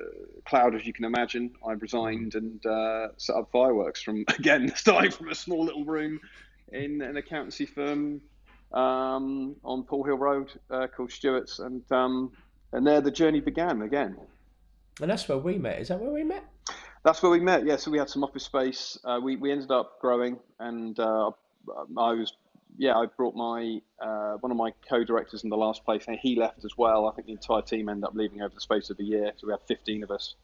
cloud, 0.47 0.75
as 0.75 0.87
you 0.87 0.93
can 0.93 1.05
imagine, 1.05 1.53
I 1.67 1.73
resigned 1.73 2.35
and 2.35 2.65
uh, 2.65 3.09
set 3.17 3.37
up 3.37 3.51
Fireworks 3.53 4.03
from 4.03 4.25
again 4.39 4.73
starting 4.75 5.11
from 5.11 5.29
a 5.29 5.35
small 5.35 5.65
little 5.65 5.85
room 5.85 6.21
in 6.73 7.03
an 7.03 7.17
accountancy 7.17 7.67
firm 7.67 8.21
um, 8.73 9.57
on 9.65 9.85
Paul 9.85 10.05
Hill 10.05 10.19
Road 10.19 10.53
uh, 10.71 10.87
called 10.87 11.11
Stewart's, 11.11 11.59
and 11.59 11.83
um, 11.93 12.33
and 12.73 12.87
there 12.87 13.01
the 13.01 13.11
journey 13.11 13.41
began 13.41 13.83
again. 13.83 14.17
And 15.01 15.11
that's 15.11 15.29
where 15.29 15.39
we 15.39 15.59
met. 15.59 15.81
Is 15.81 15.89
that 15.89 16.01
where 16.01 16.11
we 16.11 16.25
met? 16.25 16.45
That's 17.03 17.23
where 17.23 17.33
we 17.33 17.41
met. 17.41 17.65
Yeah, 17.65 17.77
so 17.77 17.91
we 17.91 17.99
had 17.99 18.11
some 18.11 18.23
office 18.23 18.45
space. 18.45 18.99
Uh, 19.05 19.19
we 19.23 19.37
we 19.37 19.51
ended 19.51 19.71
up 19.71 19.99
growing, 20.01 20.39
and 20.59 20.99
uh, 20.99 21.31
I 21.97 22.13
was 22.13 22.33
yeah 22.77 22.97
I 22.97 23.07
brought 23.07 23.35
my 23.35 23.81
uh, 24.01 24.35
one 24.35 24.53
of 24.53 24.59
my 24.59 24.73
co-directors 24.89 25.43
in 25.43 25.51
the 25.51 25.57
last 25.57 25.85
place, 25.85 26.05
and 26.07 26.19
he 26.19 26.37
left 26.37 26.65
as 26.65 26.77
well. 26.77 27.09
I 27.09 27.13
think 27.13 27.27
the 27.27 27.33
entire 27.33 27.63
team 27.63 27.89
ended 27.89 28.05
up 28.05 28.15
leaving 28.15 28.43
over 28.43 28.55
the 28.55 28.61
space 28.61 28.91
of 28.91 28.99
a 29.01 29.03
year. 29.03 29.33
So 29.37 29.47
we 29.47 29.53
had 29.53 29.63
15 29.67 30.05
of 30.05 30.11
us, 30.11 30.35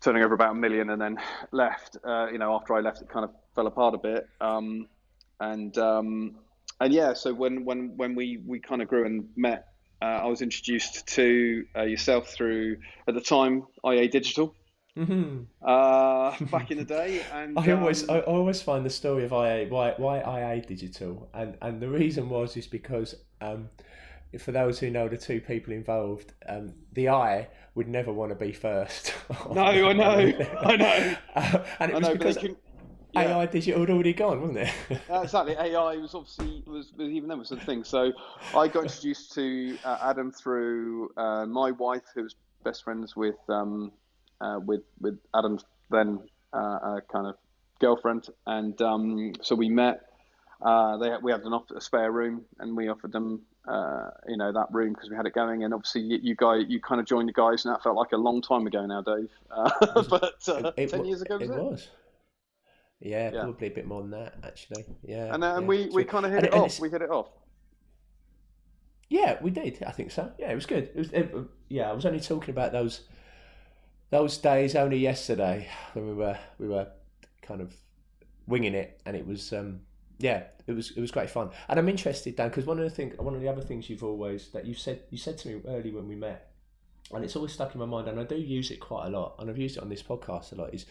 turning 0.00 0.22
over 0.22 0.34
about 0.34 0.52
a 0.52 0.54
million, 0.54 0.90
and 0.90 1.00
then 1.00 1.18
left. 1.50 1.96
Uh, 2.04 2.28
you 2.30 2.38
know, 2.38 2.54
after 2.54 2.74
I 2.74 2.80
left, 2.80 3.00
it 3.00 3.08
kind 3.08 3.24
of 3.24 3.30
fell 3.54 3.66
apart 3.66 3.94
a 3.94 3.98
bit. 3.98 4.28
Um, 4.40 4.88
and 5.40 5.76
um, 5.78 6.34
and 6.80 6.92
yeah, 6.92 7.14
so 7.14 7.34
when 7.34 7.64
when 7.64 7.96
when 7.96 8.14
we 8.14 8.42
we 8.46 8.60
kind 8.60 8.82
of 8.82 8.88
grew 8.88 9.06
and 9.06 9.28
met. 9.36 9.66
Uh, 10.00 10.20
I 10.22 10.26
was 10.26 10.42
introduced 10.42 11.08
to 11.08 11.64
uh, 11.76 11.82
yourself 11.82 12.28
through, 12.28 12.76
at 13.08 13.14
the 13.14 13.20
time, 13.20 13.64
IA 13.84 14.06
Digital, 14.06 14.54
Mm-hmm. 14.98 15.42
Uh, 15.62 16.36
back 16.50 16.70
in 16.72 16.78
the 16.78 16.84
day, 16.84 17.22
and 17.32 17.56
I 17.56 17.70
always, 17.70 18.08
um, 18.08 18.16
I 18.16 18.20
always 18.20 18.60
find 18.60 18.84
the 18.84 18.90
story 18.90 19.24
of 19.24 19.32
IA 19.32 19.66
why 19.68 19.94
why 19.96 20.18
IA 20.18 20.60
Digital, 20.60 21.28
and 21.32 21.56
and 21.62 21.80
the 21.80 21.88
reason 21.88 22.28
was 22.28 22.56
is 22.56 22.66
because 22.66 23.14
um, 23.40 23.68
for 24.38 24.50
those 24.50 24.80
who 24.80 24.90
know 24.90 25.08
the 25.08 25.16
two 25.16 25.40
people 25.40 25.72
involved, 25.72 26.32
um, 26.48 26.74
the 26.92 27.10
I 27.10 27.48
would 27.76 27.86
never 27.86 28.12
want 28.12 28.30
to 28.30 28.34
be 28.34 28.52
first. 28.52 29.14
no, 29.52 29.62
I 29.62 29.92
know, 29.92 30.32
I 30.62 30.76
know, 30.76 31.16
uh, 31.36 31.64
and 31.78 31.92
it 31.92 31.94
I 31.94 31.98
was 31.98 32.08
know, 32.08 32.14
because. 32.14 32.38
Yeah. 33.12 33.38
AI 33.38 33.46
digital 33.46 33.80
had 33.80 33.90
already 33.90 34.12
gone, 34.12 34.40
wasn't 34.40 34.58
it? 34.58 35.00
Uh, 35.10 35.22
exactly. 35.22 35.54
AI 35.54 35.96
was 35.96 36.14
obviously 36.14 36.62
was, 36.66 36.92
was 36.96 37.08
even 37.08 37.28
then 37.28 37.38
was 37.38 37.48
the 37.48 37.56
thing. 37.56 37.82
So 37.84 38.12
I 38.54 38.68
got 38.68 38.84
introduced 38.84 39.32
to 39.34 39.78
uh, 39.84 39.98
Adam 40.02 40.30
through 40.32 41.10
uh, 41.16 41.46
my 41.46 41.70
wife, 41.70 42.02
who 42.14 42.22
was 42.24 42.34
best 42.64 42.84
friends 42.84 43.16
with 43.16 43.36
um, 43.48 43.92
uh, 44.40 44.60
with 44.64 44.82
with 45.00 45.18
Adam's 45.34 45.64
then 45.90 46.20
uh, 46.52 46.56
uh, 46.56 47.00
kind 47.10 47.26
of 47.26 47.36
girlfriend, 47.80 48.28
and 48.46 48.80
um, 48.82 49.32
so 49.42 49.54
we 49.54 49.68
met. 49.70 50.02
Uh, 50.60 50.96
they 50.98 51.10
we 51.22 51.30
had 51.32 51.40
an 51.42 51.52
off, 51.54 51.70
a 51.74 51.80
spare 51.80 52.10
room, 52.12 52.44
and 52.58 52.76
we 52.76 52.88
offered 52.88 53.12
them, 53.12 53.40
uh, 53.66 54.10
you 54.26 54.36
know, 54.36 54.52
that 54.52 54.66
room 54.72 54.92
because 54.92 55.08
we 55.08 55.16
had 55.16 55.24
it 55.24 55.32
going. 55.32 55.62
And 55.64 55.72
obviously, 55.72 56.02
you, 56.02 56.18
you 56.20 56.34
guy, 56.34 56.56
you 56.56 56.80
kind 56.80 57.00
of 57.00 57.06
joined 57.06 57.28
the 57.28 57.32
guys, 57.32 57.64
and 57.64 57.72
that 57.72 57.82
felt 57.82 57.96
like 57.96 58.12
a 58.12 58.16
long 58.16 58.42
time 58.42 58.66
ago 58.66 58.84
now, 58.84 59.00
Dave. 59.00 59.30
Uh, 59.50 60.02
but 60.10 60.34
uh, 60.48 60.72
It- 60.76 60.90
ten 60.90 61.04
years 61.06 61.22
ago, 61.22 61.38
was 61.38 61.48
it 61.48 61.54
it? 61.54 61.62
was. 61.62 61.88
Yeah, 63.00 63.30
Yeah. 63.32 63.42
probably 63.42 63.68
a 63.68 63.70
bit 63.70 63.86
more 63.86 64.02
than 64.02 64.10
that, 64.10 64.34
actually. 64.42 64.84
Yeah. 65.04 65.32
And, 65.32 65.44
uh, 65.44 65.54
and 65.56 65.62
yeah. 65.62 65.68
we, 65.68 65.88
we 65.90 66.04
kind 66.04 66.26
of 66.26 66.32
hit 66.32 66.38
and- 66.38 66.46
it 66.48 66.52
and 66.54 66.62
off. 66.62 66.80
We 66.80 66.90
hit 66.90 67.02
it 67.02 67.10
off. 67.10 67.28
Yeah, 69.08 69.38
we 69.40 69.50
did. 69.50 69.82
I 69.84 69.92
think 69.92 70.10
so. 70.10 70.32
Yeah, 70.38 70.50
it 70.50 70.54
was 70.54 70.66
good. 70.66 70.90
It 70.94 70.96
was. 70.96 71.12
It, 71.12 71.34
yeah, 71.68 71.88
I 71.88 71.92
was 71.94 72.04
only 72.04 72.20
talking 72.20 72.50
about 72.50 72.72
those 72.72 73.02
those 74.10 74.36
days 74.38 74.74
only 74.74 74.98
yesterday 74.98 75.66
when 75.94 76.06
we 76.08 76.14
were 76.14 76.38
we 76.58 76.68
were 76.68 76.88
kind 77.40 77.62
of 77.62 77.74
winging 78.46 78.74
it, 78.74 79.00
and 79.06 79.16
it 79.16 79.26
was 79.26 79.50
um, 79.54 79.80
yeah, 80.18 80.42
it 80.66 80.72
was 80.72 80.90
it 80.90 81.00
was 81.00 81.10
great 81.10 81.30
fun. 81.30 81.50
And 81.68 81.78
I'm 81.78 81.88
interested, 81.88 82.36
Dan, 82.36 82.48
because 82.50 82.66
one 82.66 82.78
of 82.78 82.84
the 82.84 82.90
thing, 82.90 83.12
one 83.16 83.34
of 83.34 83.40
the 83.40 83.48
other 83.48 83.62
things 83.62 83.88
you've 83.88 84.04
always 84.04 84.48
that 84.48 84.66
you 84.66 84.74
said 84.74 85.00
you 85.08 85.16
said 85.16 85.38
to 85.38 85.48
me 85.48 85.62
early 85.66 85.90
when 85.90 86.06
we 86.06 86.14
met, 86.14 86.50
and 87.10 87.24
it's 87.24 87.34
always 87.34 87.52
stuck 87.52 87.72
in 87.74 87.80
my 87.80 87.86
mind, 87.86 88.08
and 88.08 88.20
I 88.20 88.24
do 88.24 88.36
use 88.36 88.70
it 88.70 88.78
quite 88.78 89.06
a 89.06 89.10
lot, 89.10 89.36
and 89.38 89.48
I've 89.48 89.56
used 89.56 89.78
it 89.78 89.82
on 89.82 89.88
this 89.88 90.02
podcast 90.02 90.52
a 90.52 90.56
lot. 90.56 90.74
Is 90.74 90.84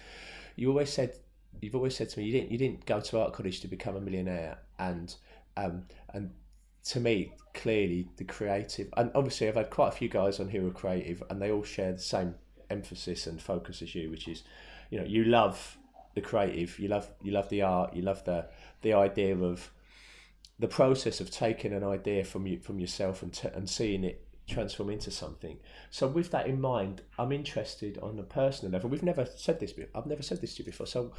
you 0.56 0.70
always 0.70 0.92
said 0.92 1.20
you've 1.62 1.76
always 1.76 1.96
said 1.96 2.10
to 2.10 2.20
me 2.20 2.26
you 2.26 2.32
didn't 2.32 2.52
you 2.52 2.58
didn't 2.58 2.86
go 2.86 3.00
to 3.00 3.20
art 3.20 3.34
college 3.34 3.62
to 3.62 3.68
become 3.68 3.96
a 3.96 4.02
millionaire, 4.02 4.60
and 4.80 5.16
um, 5.56 5.84
and 6.14 6.32
to 6.86 7.00
me, 7.00 7.34
clearly 7.54 8.08
the 8.18 8.24
creative, 8.24 8.88
and 8.98 9.12
obviously 9.16 9.48
I've 9.48 9.56
had 9.56 9.70
quite 9.70 9.90
a 9.90 9.92
few 9.92 10.10
guys 10.10 10.40
on 10.40 10.50
here 10.50 10.62
who 10.62 10.68
are 10.68 10.72
creative, 10.72 11.22
and 11.30 11.42
they 11.42 11.52
all 11.52 11.64
share 11.64 11.94
the 11.94 12.00
same 12.00 12.36
emphasis 12.70 13.28
and 13.28 13.42
focus 13.42 13.82
as 13.82 13.94
you, 13.96 14.10
which 14.10 14.28
is, 14.28 14.44
you 14.90 15.00
know, 15.00 15.06
you 15.06 15.24
love 15.24 15.78
the 16.16 16.22
creative, 16.22 16.80
you 16.80 16.88
love 16.88 17.10
you 17.22 17.32
love 17.32 17.50
the 17.50 17.62
art, 17.62 17.96
you 17.96 18.02
love 18.02 18.24
the 18.26 18.46
the 18.82 18.94
idea 18.94 19.36
of 19.36 19.72
the 20.60 20.68
process 20.68 21.20
of 21.20 21.30
taking 21.30 21.74
an 21.74 21.84
idea 21.84 22.24
from 22.24 22.48
you 22.48 22.60
from 22.60 22.80
yourself 22.80 23.22
and 23.22 23.34
t- 23.34 23.50
and 23.54 23.70
seeing 23.70 24.04
it 24.04 24.28
transform 24.48 24.90
into 24.90 25.12
something. 25.12 25.58
So 25.92 26.08
with 26.08 26.32
that 26.32 26.48
in 26.48 26.60
mind, 26.60 27.02
I'm 27.20 27.32
interested 27.32 27.98
on 28.00 28.18
a 28.18 28.24
personal 28.24 28.72
level. 28.72 28.90
We've 28.90 29.04
never 29.04 29.26
said 29.36 29.60
this. 29.60 29.74
I've 29.94 30.06
never 30.06 30.24
said 30.24 30.42
this 30.42 30.56
to 30.56 30.64
you 30.64 30.66
before. 30.66 30.88
So, 30.88 31.12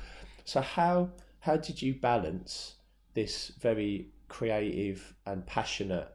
so 0.49 0.63
how 0.63 1.11
how 1.41 1.59
did 1.59 1.83
you 1.83 1.93
balance 1.93 2.77
this 3.13 3.53
very 3.61 4.09
creative 4.29 5.15
and 5.27 5.47
passionate 5.47 6.09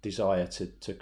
desire 0.00 0.46
to 0.46 0.66
to 0.66 0.96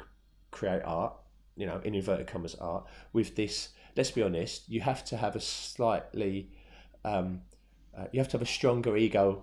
create 0.50 0.80
art, 0.86 1.12
you 1.56 1.66
know, 1.66 1.82
in 1.84 1.94
inverted 1.94 2.26
commas 2.26 2.54
art, 2.54 2.86
with 3.12 3.36
this? 3.36 3.68
Let's 3.94 4.10
be 4.10 4.22
honest. 4.22 4.66
You 4.70 4.80
have 4.80 5.04
to 5.06 5.18
have 5.18 5.36
a 5.36 5.40
slightly, 5.40 6.48
um, 7.04 7.42
uh, 7.94 8.06
you 8.10 8.20
have 8.20 8.28
to 8.28 8.38
have 8.38 8.42
a 8.42 8.50
stronger 8.58 8.96
ego 8.96 9.42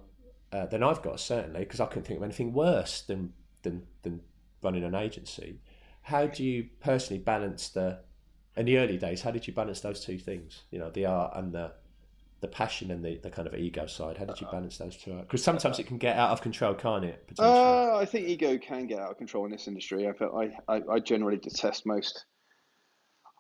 uh, 0.52 0.66
than 0.66 0.82
I've 0.82 1.04
got 1.04 1.20
certainly, 1.20 1.60
because 1.60 1.80
I 1.80 1.86
couldn't 1.86 2.06
think 2.08 2.18
of 2.18 2.24
anything 2.24 2.52
worse 2.52 3.04
than 3.04 3.34
than 3.62 3.86
than 4.02 4.22
running 4.64 4.84
an 4.84 4.96
agency. 4.96 5.62
How 6.02 6.26
do 6.26 6.44
you 6.44 6.70
personally 6.80 7.22
balance 7.22 7.70
the 7.70 8.00
in 8.56 8.66
the 8.66 8.80
early 8.80 8.98
days? 8.98 9.22
How 9.22 9.30
did 9.30 9.46
you 9.46 9.54
balance 9.54 9.82
those 9.82 10.04
two 10.04 10.18
things? 10.18 10.64
You 10.72 10.80
know, 10.80 10.90
the 10.90 11.06
art 11.06 11.34
and 11.36 11.54
the 11.54 11.74
the 12.40 12.48
passion 12.48 12.92
and 12.92 13.04
the, 13.04 13.18
the 13.18 13.30
kind 13.30 13.48
of 13.48 13.56
ego 13.56 13.88
side. 13.88 14.18
How 14.18 14.26
did 14.26 14.40
you 14.40 14.48
balance 14.52 14.78
those 14.78 14.96
two? 14.96 15.14
Because 15.16 15.44
sometimes 15.44 15.80
it 15.80 15.88
can 15.88 15.98
get 15.98 16.18
out 16.18 16.30
of 16.32 16.42
control, 16.42 16.74
can't 16.76 17.04
it? 17.04 17.28
Uh, 17.40 17.96
I 17.98 18.06
think 18.06 18.28
ego 18.28 18.58
can 18.58 18.86
get 18.86 19.00
out 19.00 19.12
of 19.12 19.18
control 19.18 19.46
in 19.46 19.52
this 19.52 19.68
industry. 19.68 20.08
I, 20.08 20.24
I, 20.24 20.52
I, 20.68 20.82
I 20.94 21.00
generally 21.00 21.38
detest 21.38 21.86
most, 21.86 22.26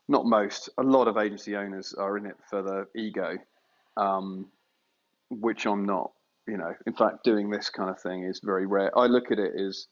not 0.08 0.25
most, 0.25 0.70
a 0.80 0.84
lot 0.84 1.08
of 1.08 1.18
agency 1.18 1.56
owners 1.56 1.94
are 1.94 2.18
in 2.18 2.25
it 2.25 2.38
for 2.50 2.63
the 2.63 2.88
ego, 3.00 3.38
um, 3.98 4.48
which 5.30 5.66
I'm 5.66 5.86
not. 5.86 6.12
You 6.48 6.58
know, 6.58 6.74
in 6.86 6.94
fact, 6.94 7.25
doing 7.25 7.50
this 7.50 7.70
kind 7.70 7.89
of 7.89 8.00
thing 8.01 8.24
is 8.24 8.39
very 8.42 8.66
rare. 8.66 8.98
I 8.98 9.08
look 9.08 9.32
at 9.34 9.38
it 9.38 9.54
as, 9.60 9.88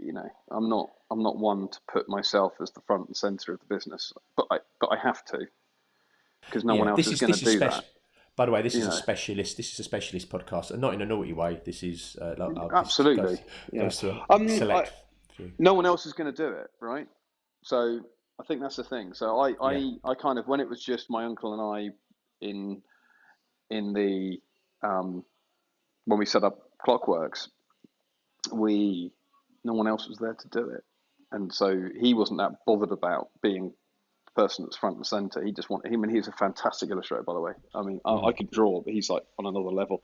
you 0.00 0.12
know, 0.12 0.28
I'm 0.50 0.68
not 0.68 0.90
I'm 1.12 1.22
not 1.22 1.36
one 1.38 1.68
to 1.68 1.78
put 1.90 2.08
myself 2.08 2.54
as 2.60 2.72
the 2.72 2.80
front 2.80 3.06
and 3.06 3.16
center 3.16 3.52
of 3.54 3.60
the 3.60 3.72
business, 3.72 4.12
but 4.36 4.46
I 4.50 4.58
but 4.80 4.88
I 4.88 4.96
have 4.98 5.24
to 5.26 5.46
because 6.46 6.64
no 6.64 6.74
Yeah, 6.74 6.80
one 6.80 6.88
else 6.88 7.00
is, 7.06 7.12
is- 7.12 7.20
going 7.20 7.32
to 7.34 7.44
do 7.44 7.56
speci- 7.56 7.60
that. 7.60 7.84
By 8.40 8.46
the 8.46 8.52
way, 8.52 8.62
this 8.62 8.74
you 8.74 8.80
is 8.80 8.86
a 8.86 8.92
specialist. 8.92 9.58
This 9.58 9.70
is 9.70 9.80
a 9.80 9.84
specialist 9.84 10.30
podcast, 10.30 10.70
and 10.70 10.80
not 10.80 10.94
in 10.94 11.02
a 11.02 11.04
naughty 11.04 11.34
way. 11.34 11.60
This 11.62 11.82
is 11.82 12.16
uh, 12.22 12.36
like, 12.38 12.72
Absolutely, 12.72 13.36
goes, 13.36 13.38
yeah. 13.70 13.82
goes 13.82 14.02
Um, 14.30 14.48
select 14.48 14.92
few. 15.36 15.52
no 15.58 15.74
one 15.74 15.84
else 15.84 16.06
is 16.06 16.14
going 16.14 16.34
to 16.34 16.42
do 16.42 16.48
it, 16.48 16.68
right? 16.80 17.06
So 17.62 18.00
I 18.40 18.44
think 18.44 18.62
that's 18.62 18.76
the 18.76 18.84
thing. 18.84 19.12
So 19.12 19.38
I, 19.38 19.52
I, 19.60 19.72
Yeah. 19.74 19.90
I 20.06 20.14
kind 20.14 20.38
of 20.38 20.48
when 20.48 20.58
it 20.58 20.70
was 20.70 20.82
just 20.82 21.10
my 21.10 21.26
uncle 21.26 21.52
and 21.52 21.92
I 21.92 21.94
in 22.40 22.80
in 23.68 23.92
the 23.92 24.38
um, 24.82 25.22
when 26.06 26.18
we 26.18 26.24
set 26.24 26.42
up 26.42 26.60
Clockworks, 26.88 27.48
we 28.50 29.12
no 29.64 29.74
one 29.74 29.86
else 29.86 30.08
was 30.08 30.16
there 30.16 30.32
to 30.32 30.48
do 30.48 30.70
it, 30.70 30.82
and 31.30 31.52
so 31.52 31.78
he 32.00 32.14
wasn't 32.14 32.38
that 32.38 32.52
bothered 32.66 32.90
about 32.90 33.28
being 33.42 33.74
person 34.34 34.64
that's 34.64 34.76
front 34.76 34.96
and 34.96 35.06
center. 35.06 35.42
He 35.42 35.52
just 35.52 35.70
wanted 35.70 35.92
him, 35.92 36.02
and 36.04 36.12
he's 36.12 36.28
a 36.28 36.32
fantastic 36.32 36.90
illustrator, 36.90 37.22
by 37.22 37.34
the 37.34 37.40
way. 37.40 37.52
I 37.74 37.82
mean, 37.82 38.00
I, 38.04 38.14
I 38.14 38.32
could 38.32 38.50
draw, 38.50 38.80
but 38.80 38.92
he's 38.92 39.10
like 39.10 39.24
on 39.38 39.46
another 39.46 39.70
level. 39.70 40.02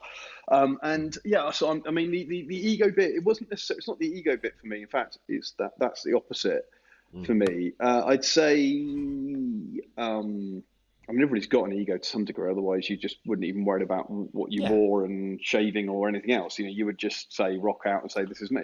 Um, 0.50 0.78
and 0.83 1.16
yeah, 1.25 1.50
so 1.50 1.71
I'm, 1.71 1.83
I 1.87 1.90
mean, 1.90 2.11
the, 2.11 2.25
the, 2.25 2.47
the 2.47 2.56
ego 2.56 2.90
bit, 2.90 3.14
it 3.14 3.25
wasn't 3.25 3.50
necessarily, 3.50 3.78
it's 3.78 3.88
not 3.88 3.99
the 3.99 4.09
ego 4.09 4.37
bit 4.37 4.54
for 4.61 4.66
me. 4.66 4.83
In 4.83 4.88
fact, 4.88 5.18
it's 5.28 5.52
that 5.59 5.73
that's 5.78 6.02
the 6.02 6.14
opposite 6.14 6.64
for 7.25 7.35
me. 7.35 7.73
Uh, 7.80 8.04
I'd 8.06 8.25
say, 8.25 8.73
um, 9.97 10.62
I 11.09 11.12
mean, 11.12 11.23
everybody's 11.23 11.47
got 11.47 11.64
an 11.64 11.73
ego 11.73 11.97
to 11.97 12.04
some 12.06 12.25
degree. 12.25 12.50
Otherwise, 12.50 12.90
you 12.90 12.97
just 12.97 13.18
wouldn't 13.25 13.47
even 13.47 13.64
worry 13.64 13.85
about 13.85 14.11
what 14.11 14.52
you 14.52 14.62
Yeah. 14.62 14.71
wore 14.71 15.04
and 15.04 15.40
shaving 15.42 15.88
or 15.88 16.09
anything 16.09 16.33
else. 16.33 16.59
You 16.59 16.66
know, 16.66 16.73
you 16.73 16.85
would 16.85 16.99
just 16.99 17.33
say 17.33 17.56
rock 17.56 17.83
out 17.87 18.02
and 18.02 18.11
say 18.11 18.25
this 18.25 18.42
is 18.42 18.50
me. 18.50 18.62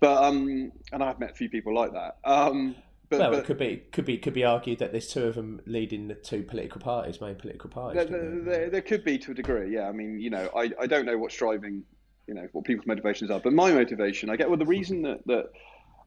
But 0.00 0.22
um, 0.24 0.72
and 0.92 1.02
I've 1.02 1.20
met 1.20 1.30
a 1.30 1.34
few 1.34 1.48
people 1.48 1.74
like 1.74 1.92
that. 1.92 2.16
Um, 2.24 2.74
but, 3.08 3.20
well, 3.20 3.30
but 3.30 3.38
it 3.40 3.44
could 3.44 3.58
be 3.58 3.82
could 3.92 4.04
be 4.04 4.18
could 4.18 4.34
be 4.34 4.44
argued 4.44 4.80
that 4.80 4.90
there's 4.90 5.08
two 5.08 5.24
of 5.24 5.36
them 5.36 5.60
leading 5.66 6.08
the 6.08 6.14
two 6.14 6.42
political 6.42 6.80
parties, 6.80 7.20
main 7.20 7.36
political 7.36 7.70
parties. 7.70 8.08
There, 8.08 8.20
there, 8.20 8.40
there? 8.40 8.70
there, 8.70 8.82
could 8.82 9.04
be 9.04 9.18
to 9.18 9.30
a 9.30 9.34
degree, 9.34 9.72
yeah. 9.72 9.88
I 9.88 9.92
mean, 9.92 10.18
you 10.18 10.30
know, 10.30 10.50
I, 10.56 10.72
I 10.80 10.86
don't 10.86 11.06
know 11.06 11.16
what's 11.16 11.36
driving, 11.36 11.84
you 12.26 12.34
know, 12.34 12.48
what 12.52 12.64
people's 12.64 12.86
motivations 12.86 13.30
are, 13.30 13.38
but 13.38 13.52
my 13.52 13.72
motivation, 13.72 14.28
I 14.28 14.36
get, 14.36 14.48
well, 14.48 14.58
the 14.58 14.66
reason 14.66 15.02
that, 15.02 15.24
that 15.26 15.50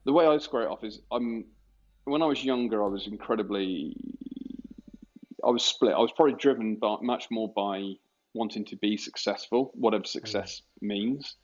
the 0.04 0.12
way 0.12 0.26
I 0.26 0.36
square 0.38 0.64
it 0.64 0.68
off 0.68 0.84
is 0.84 1.00
I'm, 1.10 1.46
when 2.04 2.22
I 2.22 2.26
was 2.26 2.44
younger, 2.44 2.84
I 2.84 2.88
was 2.88 3.06
incredibly, 3.06 3.96
I 5.44 5.50
was 5.50 5.64
split. 5.64 5.94
I 5.94 6.00
was 6.00 6.12
probably 6.12 6.34
driven 6.34 6.76
by, 6.76 6.96
much 7.00 7.30
more 7.30 7.50
by 7.54 7.94
wanting 8.34 8.66
to 8.66 8.76
be 8.76 8.96
successful, 8.96 9.70
whatever 9.74 10.04
success 10.04 10.62
means. 10.80 11.36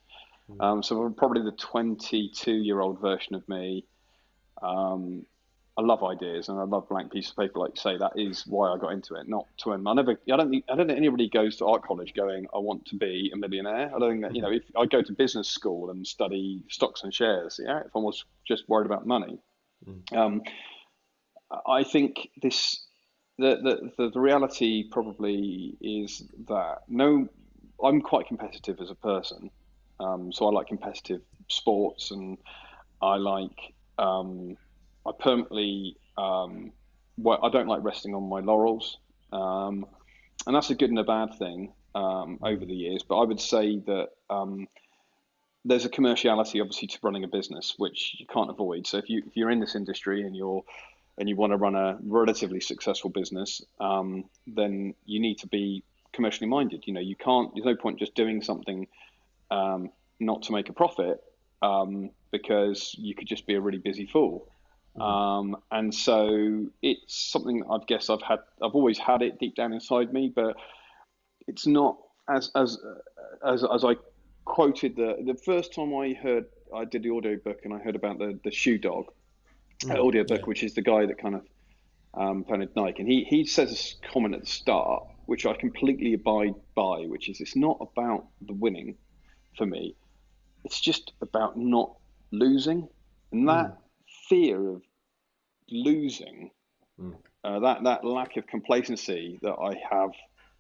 Um, 0.61 0.83
so 0.83 1.09
probably 1.11 1.43
the 1.43 1.57
22 1.57 2.53
year 2.53 2.81
old 2.81 3.01
version 3.01 3.35
of 3.35 3.49
me. 3.49 3.85
Um, 4.63 5.25
I 5.79 5.83
love 5.83 6.03
ideas 6.03 6.49
and 6.49 6.59
I 6.59 6.63
love 6.63 6.89
blank 6.89 7.13
piece 7.13 7.31
of 7.31 7.37
paper, 7.37 7.59
like 7.59 7.73
you 7.75 7.81
say. 7.81 7.99
That 7.99 8.13
is 8.17 8.45
why 8.47 8.73
I 8.73 8.79
got 8.79 8.93
into 8.93 9.15
it, 9.15 9.29
not 9.29 9.47
to 9.59 9.73
earn. 9.73 9.87
I 9.87 9.93
never, 9.93 10.13
I 10.13 10.37
don't 10.37 10.49
think, 10.49 10.65
I 10.71 10.75
don't 10.75 10.87
think 10.87 10.97
anybody 10.97 11.29
goes 11.29 11.57
to 11.57 11.67
art 11.67 11.83
college 11.83 12.15
going, 12.15 12.47
"I 12.55 12.59
want 12.59 12.87
to 12.87 12.97
be 12.97 13.31
a 13.35 13.37
millionaire." 13.37 13.95
I 13.95 13.99
don't 13.99 14.11
think 14.13 14.23
that 14.23 14.35
you 14.35 14.41
know. 14.41 14.51
If 14.51 14.63
I 14.75 14.87
go 14.87 15.03
to 15.03 15.13
business 15.13 15.49
school 15.49 15.91
and 15.91 16.07
study 16.07 16.65
stocks 16.71 17.03
and 17.03 17.13
shares, 17.13 17.61
yeah, 17.63 17.81
if 17.81 17.95
I 17.95 17.99
was 17.99 18.25
just 18.49 18.67
worried 18.69 18.87
about 18.87 19.07
money, 19.07 19.39
um, 20.17 20.43
I 21.67 21.85
think 21.85 22.31
this, 22.41 22.87
the, 23.39 23.57
the 23.57 23.91
the 23.99 24.11
the 24.13 24.21
reality 24.21 24.89
probably 24.91 25.77
is 25.83 26.23
that 26.49 26.79
no, 26.89 27.29
I'm 27.85 28.01
quite 28.01 28.29
competitive 28.29 28.81
as 28.81 28.91
a 28.91 28.95
person, 28.95 29.51
um, 30.01 30.33
so 30.33 30.47
I 30.47 30.53
like 30.53 30.69
competitive 30.69 31.21
sports 31.49 32.13
and 32.13 32.39
I 33.03 33.17
like. 33.17 33.75
Um, 33.99 34.57
I 35.07 35.13
permanently, 35.19 35.97
um, 36.17 36.73
well, 37.19 37.39
I 37.43 37.51
don't 37.51 37.69
like 37.69 37.83
resting 37.83 38.15
on 38.15 38.29
my 38.29 38.41
laurels, 38.41 38.99
um, 39.33 39.87
and 40.47 40.55
that's 40.55 40.71
a 40.71 40.75
good 40.75 40.91
and 40.91 40.99
a 40.99 41.05
bad 41.05 41.35
thing 41.39 41.73
um, 41.95 42.39
over 42.43 42.65
the 42.65 42.75
years. 42.75 43.03
But 43.03 43.19
I 43.19 43.25
would 43.25 43.41
say 43.41 43.79
that 43.87 44.09
um, 44.31 44.69
there's 45.65 45.85
a 45.85 45.89
commerciality, 45.89 46.61
obviously, 46.61 46.89
to 46.89 46.99
running 47.03 47.25
a 47.25 47.29
business, 47.29 47.75
which 47.79 48.17
you 48.19 48.27
can't 48.27 48.51
avoid. 48.51 48.87
So 48.87 48.99
if 48.99 49.09
you 49.11 49.23
if 49.27 49.37
you're 49.37 49.51
in 49.51 49.61
this 49.61 49.75
industry 49.75 50.23
and 50.23 50.37
you're 50.37 50.63
and 51.19 51.29
you 51.29 51.37
want 51.37 51.53
to 51.53 51.57
run 51.57 51.75
a 51.75 51.99
relatively 52.03 52.61
successful 52.61 53.11
business, 53.11 53.63
um, 53.81 54.25
then 54.47 54.95
you 55.07 55.19
need 55.19 55.39
to 55.39 55.47
be 55.47 55.83
commercially 56.13 56.49
minded. 56.49 56.85
You 56.87 56.93
know, 56.93 57.01
you 57.01 57.17
can't. 57.17 57.53
There's 57.55 57.65
no 57.65 57.75
point 57.77 57.99
just 57.99 58.15
doing 58.15 58.43
something 58.43 58.87
um, 59.51 59.91
not 60.21 60.43
to 60.45 60.53
make 60.53 60.69
a 60.69 60.73
profit 60.73 61.23
um, 61.63 62.11
because 62.31 62.95
you 62.99 63.15
could 63.15 63.27
just 63.27 63.47
be 63.47 63.55
a 63.55 63.61
really 63.61 63.79
busy 63.79 64.07
fool. 64.07 64.49
Um, 65.01 65.57
and 65.71 65.95
so 65.95 66.67
it's 66.83 67.15
something 67.15 67.61
that 67.61 67.67
I 67.67 67.79
guess 67.87 68.09
I've 68.11 68.23
had, 68.23 68.41
I've 68.63 68.75
always 68.75 68.99
had 68.99 69.23
it 69.23 69.39
deep 69.39 69.55
down 69.55 69.73
inside 69.73 70.13
me, 70.13 70.33
but 70.35 70.57
it's 71.47 71.67
not 71.67 71.99
as 72.29 72.51
as 72.55 72.79
as 73.47 73.65
as 73.65 73.85
I 73.85 73.95
quoted 74.45 74.97
the 74.97 75.17
the 75.25 75.35
first 75.35 75.75
time 75.75 75.95
I 75.95 76.15
heard 76.15 76.47
I 76.75 76.85
did 76.85 77.03
the 77.03 77.11
audio 77.11 77.37
book 77.37 77.61
and 77.65 77.75
I 77.75 77.79
heard 77.79 77.97
about 77.97 78.19
the 78.19 78.39
the 78.43 78.51
shoe 78.51 78.79
dog 78.79 79.07
mm, 79.85 80.07
audio 80.07 80.25
book, 80.25 80.41
yeah. 80.41 80.47
which 80.47 80.63
is 80.63 80.75
the 80.75 80.83
guy 80.83 81.07
that 81.07 81.19
kind 81.19 81.37
of 81.37 81.43
um, 82.15 82.45
founded 82.45 82.75
Nike, 82.75 83.03
and 83.03 83.11
he 83.11 83.25
he 83.25 83.45
says 83.45 83.97
a 84.03 84.09
comment 84.13 84.35
at 84.35 84.41
the 84.41 84.47
start, 84.47 85.05
which 85.27 85.47
I 85.47 85.55
completely 85.55 86.15
abide 86.15 86.55
by, 86.75 87.05
which 87.07 87.29
is 87.29 87.41
it's 87.41 87.57
not 87.57 87.79
about 87.81 88.27
the 88.41 88.55
winning 88.55 88.97
for 89.57 89.67
me, 89.67 89.95
it's 90.65 90.81
just 90.81 91.13
about 91.21 91.57
not 91.57 91.97
losing, 92.31 92.89
and 93.33 93.49
that 93.49 93.67
mm. 93.67 93.77
Fear 94.29 94.71
of 94.71 94.83
losing, 95.71 96.51
mm. 97.01 97.15
uh, 97.45 97.61
that 97.61 97.85
that 97.85 98.05
lack 98.05 98.37
of 98.37 98.47
complacency 98.47 99.39
that 99.43 99.55
I 99.55 99.75
have 99.91 100.11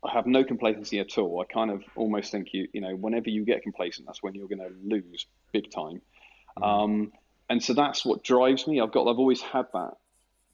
I 0.04 0.12
have 0.12 0.26
no 0.26 0.44
complacency 0.44 1.00
at 1.00 1.18
all. 1.18 1.40
I 1.40 1.52
kind 1.52 1.70
of 1.70 1.82
almost 1.96 2.30
think 2.30 2.52
you, 2.52 2.68
you 2.72 2.80
know, 2.80 2.94
whenever 2.94 3.30
you 3.30 3.44
get 3.44 3.62
complacent, 3.62 4.06
that's 4.06 4.22
when 4.22 4.34
you're 4.34 4.48
going 4.48 4.60
to 4.60 4.72
lose 4.84 5.26
big 5.52 5.70
time. 5.70 6.00
Mm. 6.58 6.64
Um, 6.64 7.12
and 7.48 7.62
so 7.62 7.74
that's 7.74 8.04
what 8.04 8.22
drives 8.22 8.66
me. 8.66 8.80
I've 8.80 8.92
got, 8.92 9.08
I've 9.08 9.18
always 9.18 9.40
had 9.40 9.66
that 9.72 9.94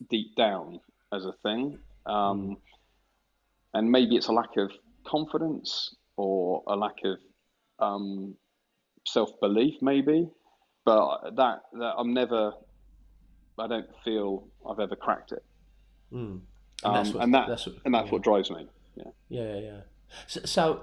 deep 0.08 0.34
down 0.36 0.80
as 1.12 1.24
a 1.24 1.32
thing. 1.42 1.78
Um, 2.06 2.14
mm. 2.14 2.56
And 3.74 3.90
maybe 3.90 4.16
it's 4.16 4.28
a 4.28 4.32
lack 4.32 4.56
of 4.56 4.70
confidence 5.06 5.94
or 6.16 6.62
a 6.66 6.76
lack 6.76 6.96
of 7.04 7.18
um, 7.78 8.34
self 9.06 9.38
belief, 9.40 9.74
maybe. 9.80 10.28
But 10.84 11.36
that, 11.36 11.62
that 11.74 11.94
I'm 11.98 12.12
never, 12.12 12.52
I 13.58 13.66
don't 13.66 13.88
feel 14.04 14.48
I've 14.68 14.80
ever 14.80 14.96
cracked 14.96 15.32
it. 15.32 15.44
Mm. 16.12 16.40
And, 16.84 16.96
that's 16.96 17.08
um, 17.10 17.14
what, 17.14 17.24
and 17.24 17.34
that, 17.34 17.48
that's 17.48 17.66
what, 17.66 17.76
and 17.84 17.94
that's 17.94 18.06
yeah. 18.06 18.12
what 18.12 18.22
drives 18.22 18.50
me. 18.50 18.66
Yeah. 18.96 19.10
Yeah, 19.28 19.58
yeah. 19.58 19.80
So, 20.26 20.40
so, 20.44 20.82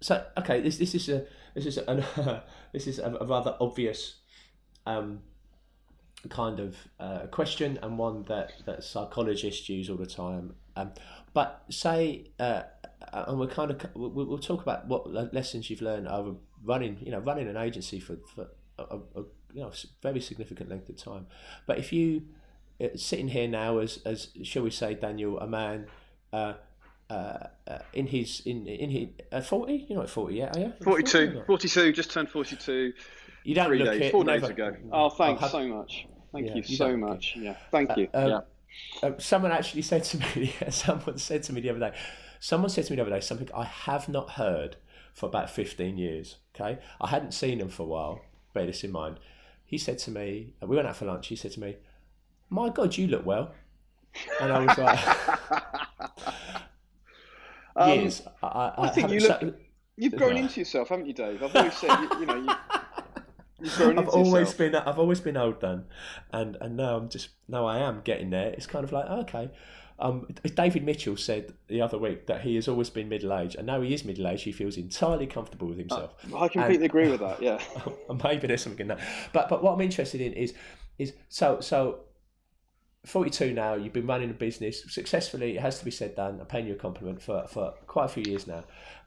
so 0.00 0.24
okay. 0.38 0.60
This 0.60 0.78
this 0.78 0.94
is 0.94 1.08
a 1.08 1.26
this 1.54 1.66
is 1.66 1.78
an 1.78 2.04
this 2.72 2.86
is 2.86 2.98
a, 2.98 3.16
a 3.20 3.26
rather 3.26 3.56
obvious 3.60 4.16
um, 4.86 5.20
kind 6.28 6.60
of 6.60 6.76
uh, 6.98 7.26
question 7.30 7.78
and 7.82 7.98
one 7.98 8.24
that 8.24 8.52
that 8.64 8.82
psychologists 8.82 9.68
use 9.68 9.90
all 9.90 9.96
the 9.96 10.06
time. 10.06 10.54
Um, 10.74 10.92
but 11.32 11.64
say, 11.70 12.30
uh, 12.38 12.62
uh 13.12 13.24
and 13.28 13.38
we're 13.38 13.46
kind 13.46 13.70
of 13.70 13.80
we'll, 13.94 14.10
we'll 14.10 14.38
talk 14.38 14.62
about 14.62 14.86
what 14.86 15.10
lessons 15.32 15.70
you've 15.70 15.82
learned 15.82 16.08
over 16.08 16.34
running, 16.64 16.98
you 17.00 17.10
know, 17.10 17.20
running 17.20 17.48
an 17.48 17.56
agency 17.56 18.00
for 18.00 18.16
for 18.34 18.48
a, 18.78 18.98
a 19.14 19.24
you 19.56 19.62
know 19.62 19.72
very 20.02 20.20
significant 20.20 20.68
length 20.68 20.88
of 20.90 20.96
time. 20.96 21.26
But 21.66 21.78
if 21.78 21.92
you 21.92 22.22
uh, 22.80 22.88
sitting 22.94 23.28
here 23.28 23.48
now 23.48 23.78
as 23.78 24.00
as 24.04 24.28
shall 24.42 24.62
we 24.62 24.70
say, 24.70 24.94
Daniel, 24.94 25.40
a 25.40 25.46
man. 25.46 25.86
Uh, 26.32 26.54
uh, 27.08 27.46
uh, 27.68 27.78
in 27.92 28.08
his 28.08 28.40
in 28.46 28.66
in 28.66 28.90
his 28.90 29.08
uh, 29.30 29.40
40 29.40 29.86
you're 29.88 30.00
not 30.00 30.10
40 30.10 30.34
yet 30.34 30.56
are 30.56 30.60
you? 30.60 30.72
42 30.82 31.34
40, 31.34 31.46
42 31.46 31.92
just 31.92 32.10
turned 32.10 32.28
42 32.28 32.92
you 33.44 33.54
don't 33.54 33.68
three 33.68 33.78
look 33.78 33.92
days 33.92 34.00
it, 34.00 34.10
four 34.10 34.24
never, 34.24 34.40
days 34.40 34.50
ago 34.50 34.76
oh 34.90 35.08
thanks 35.10 35.40
have, 35.40 35.52
so 35.52 35.68
much. 35.68 36.08
Thank 36.32 36.46
yeah, 36.46 36.54
you, 36.56 36.62
you 36.66 36.76
so 36.76 36.96
much. 36.96 37.36
yeah 37.36 37.54
thank 37.70 37.96
you. 37.96 38.08
Um, 38.12 38.28
yeah. 38.28 38.40
um, 39.04 39.20
someone 39.20 39.52
actually 39.52 39.82
said 39.82 40.02
to 40.02 40.18
me 40.18 40.52
someone 40.70 41.16
said 41.18 41.44
to 41.44 41.52
me 41.52 41.60
the 41.60 41.70
other 41.70 41.78
day 41.78 41.92
someone 42.40 42.70
said 42.70 42.86
to 42.86 42.92
me 42.92 42.96
the 42.96 43.02
other 43.02 43.12
day 43.12 43.20
something 43.20 43.48
i 43.54 43.62
have 43.62 44.08
not 44.08 44.30
heard 44.30 44.74
for 45.14 45.26
about 45.26 45.48
15 45.48 45.96
years 45.96 46.38
okay? 46.56 46.80
I 47.00 47.06
hadn't 47.06 47.34
seen 47.34 47.60
him 47.60 47.68
for 47.68 47.84
a 47.84 47.86
while 47.86 48.20
bear 48.52 48.66
this 48.66 48.82
in 48.82 48.90
mind 48.90 49.20
he 49.66 49.76
said 49.78 49.98
to 49.98 50.10
me 50.10 50.54
we 50.62 50.76
went 50.76 50.88
out 50.88 50.96
for 50.96 51.04
lunch 51.04 51.26
he 51.28 51.36
said 51.36 51.52
to 51.52 51.60
me 51.60 51.76
my 52.48 52.68
god 52.70 52.96
you 52.96 53.06
look 53.08 53.26
well 53.26 53.52
and 54.40 54.52
i 54.52 54.64
was 54.64 54.78
like 54.78 54.98
Um, 57.76 58.00
years. 58.00 58.22
I, 58.42 58.46
I, 58.46 58.84
I 58.84 58.88
think 58.88 59.10
you 59.10 59.20
look. 59.20 59.42
You've 59.98 60.16
grown 60.16 60.36
into 60.36 60.60
yourself, 60.60 60.88
haven't 60.88 61.06
you, 61.06 61.12
Dave? 61.12 61.42
I've 61.42 61.54
always 61.54 61.74
said, 61.74 61.90
you, 62.00 62.20
you 62.20 62.26
know, 62.26 62.36
you, 62.36 62.48
You've 63.60 63.76
grown 63.76 63.98
I've 63.98 64.08
always 64.08 64.32
yourself. 64.32 64.58
been 64.58 64.74
I've 64.74 64.98
always 64.98 65.20
been 65.20 65.36
old 65.36 65.60
then, 65.60 65.84
and 66.32 66.56
and 66.60 66.76
now 66.76 66.96
I'm 66.96 67.08
just 67.08 67.30
now 67.48 67.66
I 67.66 67.78
am 67.78 68.02
getting 68.04 68.30
there. 68.30 68.48
It's 68.48 68.66
kind 68.66 68.84
of 68.84 68.92
like 68.92 69.06
okay. 69.06 69.50
Um, 69.98 70.28
David 70.54 70.84
Mitchell 70.84 71.16
said 71.16 71.54
the 71.68 71.80
other 71.80 71.96
week 71.96 72.26
that 72.26 72.42
he 72.42 72.54
has 72.56 72.68
always 72.68 72.90
been 72.90 73.08
middle 73.08 73.32
aged, 73.32 73.56
and 73.56 73.66
now 73.66 73.80
he 73.80 73.94
is 73.94 74.04
middle 74.04 74.28
aged. 74.28 74.44
He 74.44 74.52
feels 74.52 74.76
entirely 74.76 75.26
comfortable 75.26 75.68
with 75.68 75.78
himself. 75.78 76.14
Uh, 76.32 76.38
I 76.38 76.48
completely 76.48 76.76
and, 76.76 76.84
agree 76.84 77.08
with 77.08 77.20
that. 77.20 77.42
Yeah, 77.42 77.62
maybe 78.24 78.46
there's 78.46 78.62
something 78.62 78.82
in 78.82 78.88
that. 78.88 79.00
But 79.32 79.48
but 79.48 79.62
what 79.62 79.72
I'm 79.72 79.80
interested 79.80 80.20
in 80.20 80.34
is 80.34 80.52
is 80.98 81.14
so 81.28 81.60
so 81.60 82.00
42 83.06 83.52
now, 83.52 83.74
you've 83.74 83.92
been 83.92 84.06
running 84.06 84.30
a 84.30 84.34
business 84.34 84.82
successfully, 84.92 85.56
it 85.56 85.60
has 85.60 85.78
to 85.78 85.84
be 85.84 85.92
said, 85.92 86.16
Dan, 86.16 86.40
I'm 86.40 86.46
paying 86.46 86.66
you 86.66 86.72
a 86.72 86.76
compliment 86.76 87.22
for, 87.22 87.46
for 87.46 87.72
quite 87.86 88.06
a 88.06 88.08
few 88.08 88.24
years 88.24 88.48
now. 88.48 88.64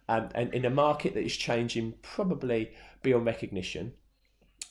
Um, 0.08 0.30
and 0.34 0.54
in 0.54 0.64
a 0.64 0.70
market 0.70 1.14
that 1.16 1.24
is 1.24 1.36
changing 1.36 1.96
probably 2.02 2.72
beyond 3.04 3.26
recognition, 3.26 3.94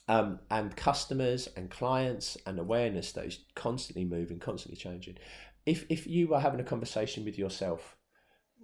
um, 0.09 0.38
and 0.50 0.74
customers 0.74 1.48
and 1.57 1.70
clients 1.70 2.38
and 2.46 2.59
awareness 2.59 3.12
that 3.12 3.26
is 3.26 3.40
constantly 3.54 4.04
moving, 4.04 4.38
constantly 4.38 4.76
changing. 4.76 5.18
If, 5.68 5.85
if 5.90 6.07
you 6.07 6.28
were 6.28 6.40
having 6.40 6.61
a 6.61 6.64
conversation 6.64 7.24
with 7.24 7.38
yourself 7.38 7.96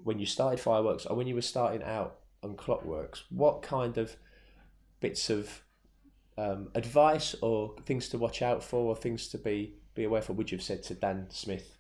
when 0.03 0.19
you 0.19 0.25
started 0.25 0.59
Fireworks 0.59 1.05
or 1.05 1.17
when 1.17 1.27
you 1.27 1.35
were 1.35 1.43
starting 1.43 1.83
out 1.83 2.21
on 2.43 2.57
Clockworks, 2.57 3.25
what 3.29 3.63
kind 3.63 3.99
of 3.99 4.17
bits 5.01 5.29
of 5.29 5.63
um, 6.39 6.71
advice 6.75 7.35
or 7.43 7.75
things 7.85 8.09
to 8.09 8.19
watch 8.19 8.41
out 8.41 8.65
for 8.65 8.89
or 8.89 8.97
things 8.97 9.29
to 9.29 9.39
be 9.39 9.75
be 9.95 10.05
aware 10.05 10.23
for 10.23 10.33
would 10.33 10.51
you 10.51 10.57
have 10.57 10.65
said 10.65 10.83
to 10.85 10.95
Dan 10.95 11.27
Smith 11.29 11.77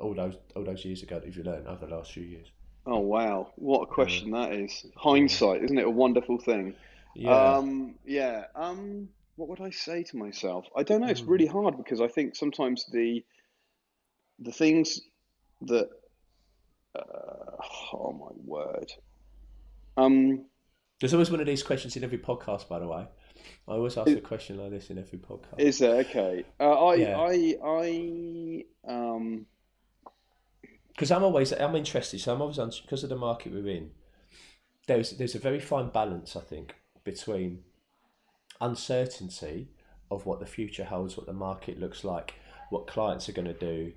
all 0.00 0.12
those 0.12 0.34
all 0.56 0.64
those 0.64 0.84
years 0.84 1.02
ago 1.02 1.20
that 1.20 1.26
you've 1.26 1.46
learned 1.46 1.68
over 1.68 1.86
the 1.86 1.94
last 1.94 2.12
few 2.12 2.24
years? 2.24 2.50
Oh 2.84 2.98
wow, 2.98 3.52
what 3.54 3.82
a 3.82 3.86
question 3.86 4.34
yeah. 4.34 4.48
that 4.48 4.54
is! 4.54 4.86
Hindsight, 4.96 5.62
isn't 5.62 5.78
it 5.78 5.86
a 5.86 5.90
wonderful 5.90 6.38
thing? 6.38 6.74
Yeah. 7.14 7.54
Um, 7.54 7.94
yeah. 8.04 8.46
Um, 8.56 9.08
what 9.36 9.48
would 9.48 9.60
I 9.60 9.70
say 9.70 10.02
to 10.02 10.16
myself? 10.16 10.66
I 10.76 10.82
don't 10.82 11.00
know. 11.00 11.06
It's 11.06 11.20
mm. 11.20 11.28
really 11.28 11.46
hard 11.46 11.76
because 11.76 12.00
I 12.00 12.08
think 12.08 12.34
sometimes 12.34 12.86
the 12.92 13.24
the 14.38 14.52
things 14.52 15.00
that 15.62 15.88
uh, 16.94 17.56
oh 17.92 18.12
my 18.12 18.30
word. 18.44 18.92
Um, 19.96 20.46
There's 21.00 21.14
always 21.14 21.30
one 21.30 21.40
of 21.40 21.46
these 21.46 21.62
questions 21.62 21.96
in 21.96 22.04
every 22.04 22.18
podcast, 22.18 22.68
by 22.68 22.78
the 22.78 22.88
way. 22.88 23.06
I 23.68 23.72
always 23.72 23.96
ask 23.96 24.10
a 24.10 24.20
question 24.20 24.58
like 24.58 24.70
this 24.70 24.90
in 24.90 24.98
every 24.98 25.18
podcast. 25.18 25.58
Is 25.58 25.78
there 25.78 25.96
okay? 26.00 26.44
Uh, 26.60 26.86
I, 26.86 26.94
yeah. 26.94 27.18
I, 27.18 27.56
I, 27.64 28.64
um, 28.86 29.46
because 30.88 31.10
I'm 31.10 31.22
always 31.22 31.52
I'm 31.52 31.74
interested. 31.74 32.20
So 32.20 32.34
I'm 32.34 32.40
always 32.40 32.58
on 32.58 32.70
because 32.82 33.02
of 33.02 33.10
the 33.10 33.16
market 33.16 33.52
we're 33.52 33.68
in. 33.68 33.90
There's 34.86 35.12
there's 35.12 35.34
a 35.34 35.38
very 35.38 35.60
fine 35.60 35.88
balance, 35.88 36.36
I 36.36 36.40
think, 36.40 36.74
between 37.04 37.60
uncertainty 38.60 39.68
of 40.10 40.26
what 40.26 40.40
the 40.40 40.46
future 40.46 40.84
holds, 40.84 41.16
what 41.16 41.26
the 41.26 41.32
market 41.32 41.80
looks 41.80 42.04
like, 42.04 42.34
what 42.70 42.86
clients 42.86 43.28
are 43.28 43.32
going 43.32 43.48
to 43.48 43.54
do, 43.54 43.92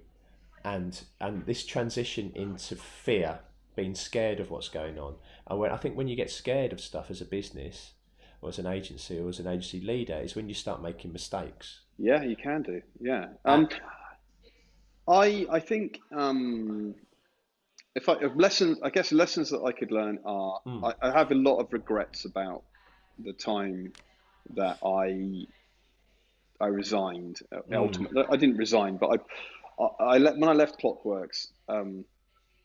and 0.65 1.03
and 1.21 1.45
this 1.45 1.65
transition 1.65 2.31
into 2.35 2.75
fear, 2.75 3.39
being 3.75 3.95
scared 3.95 4.39
of 4.41 4.49
what's 4.49 4.67
going 4.67 4.99
on. 4.99 5.15
And 5.47 5.59
when 5.59 5.71
I 5.71 5.77
think 5.77 5.95
when 5.95 6.09
you 6.09 6.15
get 6.15 6.31
scared 6.31 6.73
of 6.73 6.81
stuff 6.81 7.09
as 7.09 7.21
a 7.21 7.25
business, 7.25 7.93
or 8.41 8.49
as 8.49 8.59
an 8.59 8.67
agency 8.67 9.19
or 9.19 9.29
as 9.29 9.39
an 9.39 9.47
agency 9.47 9.81
leader 9.81 10.19
is 10.23 10.35
when 10.35 10.47
you 10.47 10.55
start 10.55 10.81
making 10.81 11.11
mistakes. 11.11 11.81
Yeah, 11.97 12.23
you 12.23 12.35
can 12.35 12.61
do. 12.61 12.81
Yeah. 12.99 13.27
Um, 13.45 13.69
I 15.07 15.47
I 15.49 15.59
think 15.59 15.99
um, 16.15 16.95
if 17.95 18.09
I 18.09 18.13
if 18.21 18.35
lessons, 18.35 18.79
I 18.83 18.89
guess 18.89 19.11
lessons 19.11 19.49
that 19.51 19.61
I 19.61 19.71
could 19.71 19.91
learn 19.91 20.19
are 20.25 20.59
mm. 20.65 20.93
I, 21.01 21.07
I, 21.07 21.17
have 21.17 21.31
a 21.31 21.35
lot 21.35 21.57
of 21.57 21.71
regrets 21.71 22.25
about 22.25 22.63
the 23.17 23.33
time 23.33 23.93
that 24.55 24.77
I 24.83 25.45
I 26.59 26.67
resigned. 26.67 27.39
Mm. 27.51 27.75
Ultimately, 27.75 28.23
I 28.29 28.35
didn't 28.35 28.57
resign, 28.57 28.97
but 28.97 29.07
I 29.07 29.15
I, 29.79 30.03
I 30.03 30.17
when 30.19 30.49
I 30.49 30.53
left 30.53 30.81
Clockworks. 30.81 31.47
Um, 31.67 32.05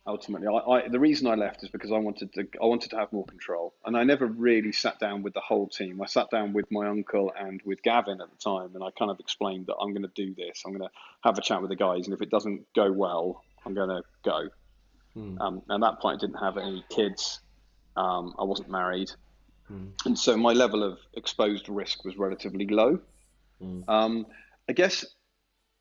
ultimately. 0.06 0.48
I, 0.48 0.52
I, 0.52 0.88
the 0.88 0.98
reason 0.98 1.26
I 1.26 1.34
left 1.34 1.62
is 1.62 1.70
because 1.70 1.92
I 1.92 1.98
wanted 1.98 2.32
to 2.34 2.46
I 2.60 2.66
wanted 2.66 2.90
to 2.90 2.96
have 2.96 3.12
more 3.12 3.24
control, 3.24 3.74
and 3.84 3.96
I 3.96 4.04
never 4.04 4.26
really 4.26 4.72
sat 4.72 4.98
down 4.98 5.22
with 5.22 5.34
the 5.34 5.40
whole 5.40 5.68
team. 5.68 6.00
I 6.02 6.06
sat 6.06 6.30
down 6.30 6.52
with 6.52 6.70
my 6.70 6.88
uncle 6.88 7.32
and 7.38 7.60
with 7.64 7.82
Gavin 7.82 8.20
at 8.20 8.30
the 8.30 8.36
time, 8.36 8.74
and 8.74 8.82
I 8.84 8.90
kind 8.98 9.10
of 9.10 9.20
explained 9.20 9.66
that 9.66 9.76
I'm 9.76 9.92
going 9.92 10.02
to 10.02 10.12
do 10.14 10.34
this. 10.34 10.62
I'm 10.64 10.72
going 10.72 10.88
to 10.88 10.94
have 11.24 11.38
a 11.38 11.42
chat 11.42 11.60
with 11.60 11.70
the 11.70 11.76
guys, 11.76 12.06
and 12.06 12.14
if 12.14 12.22
it 12.22 12.30
doesn't 12.30 12.66
go 12.74 12.90
well, 12.92 13.44
I'm 13.64 13.74
going 13.74 13.88
to 13.88 14.02
go. 14.24 14.48
Hmm. 15.14 15.40
Um, 15.40 15.62
and 15.68 15.82
at 15.82 15.92
that 15.92 16.00
point, 16.00 16.18
I 16.18 16.26
didn't 16.26 16.40
have 16.40 16.56
any 16.56 16.84
kids. 16.88 17.40
Um, 17.96 18.34
I 18.38 18.44
wasn't 18.44 18.70
married, 18.70 19.10
hmm. 19.66 19.88
and 20.04 20.18
so 20.18 20.36
my 20.36 20.52
level 20.52 20.82
of 20.82 20.98
exposed 21.14 21.68
risk 21.68 22.04
was 22.04 22.16
relatively 22.16 22.66
low. 22.66 23.00
Hmm. 23.60 23.82
Um, 23.88 24.26
I 24.68 24.72
guess 24.72 25.04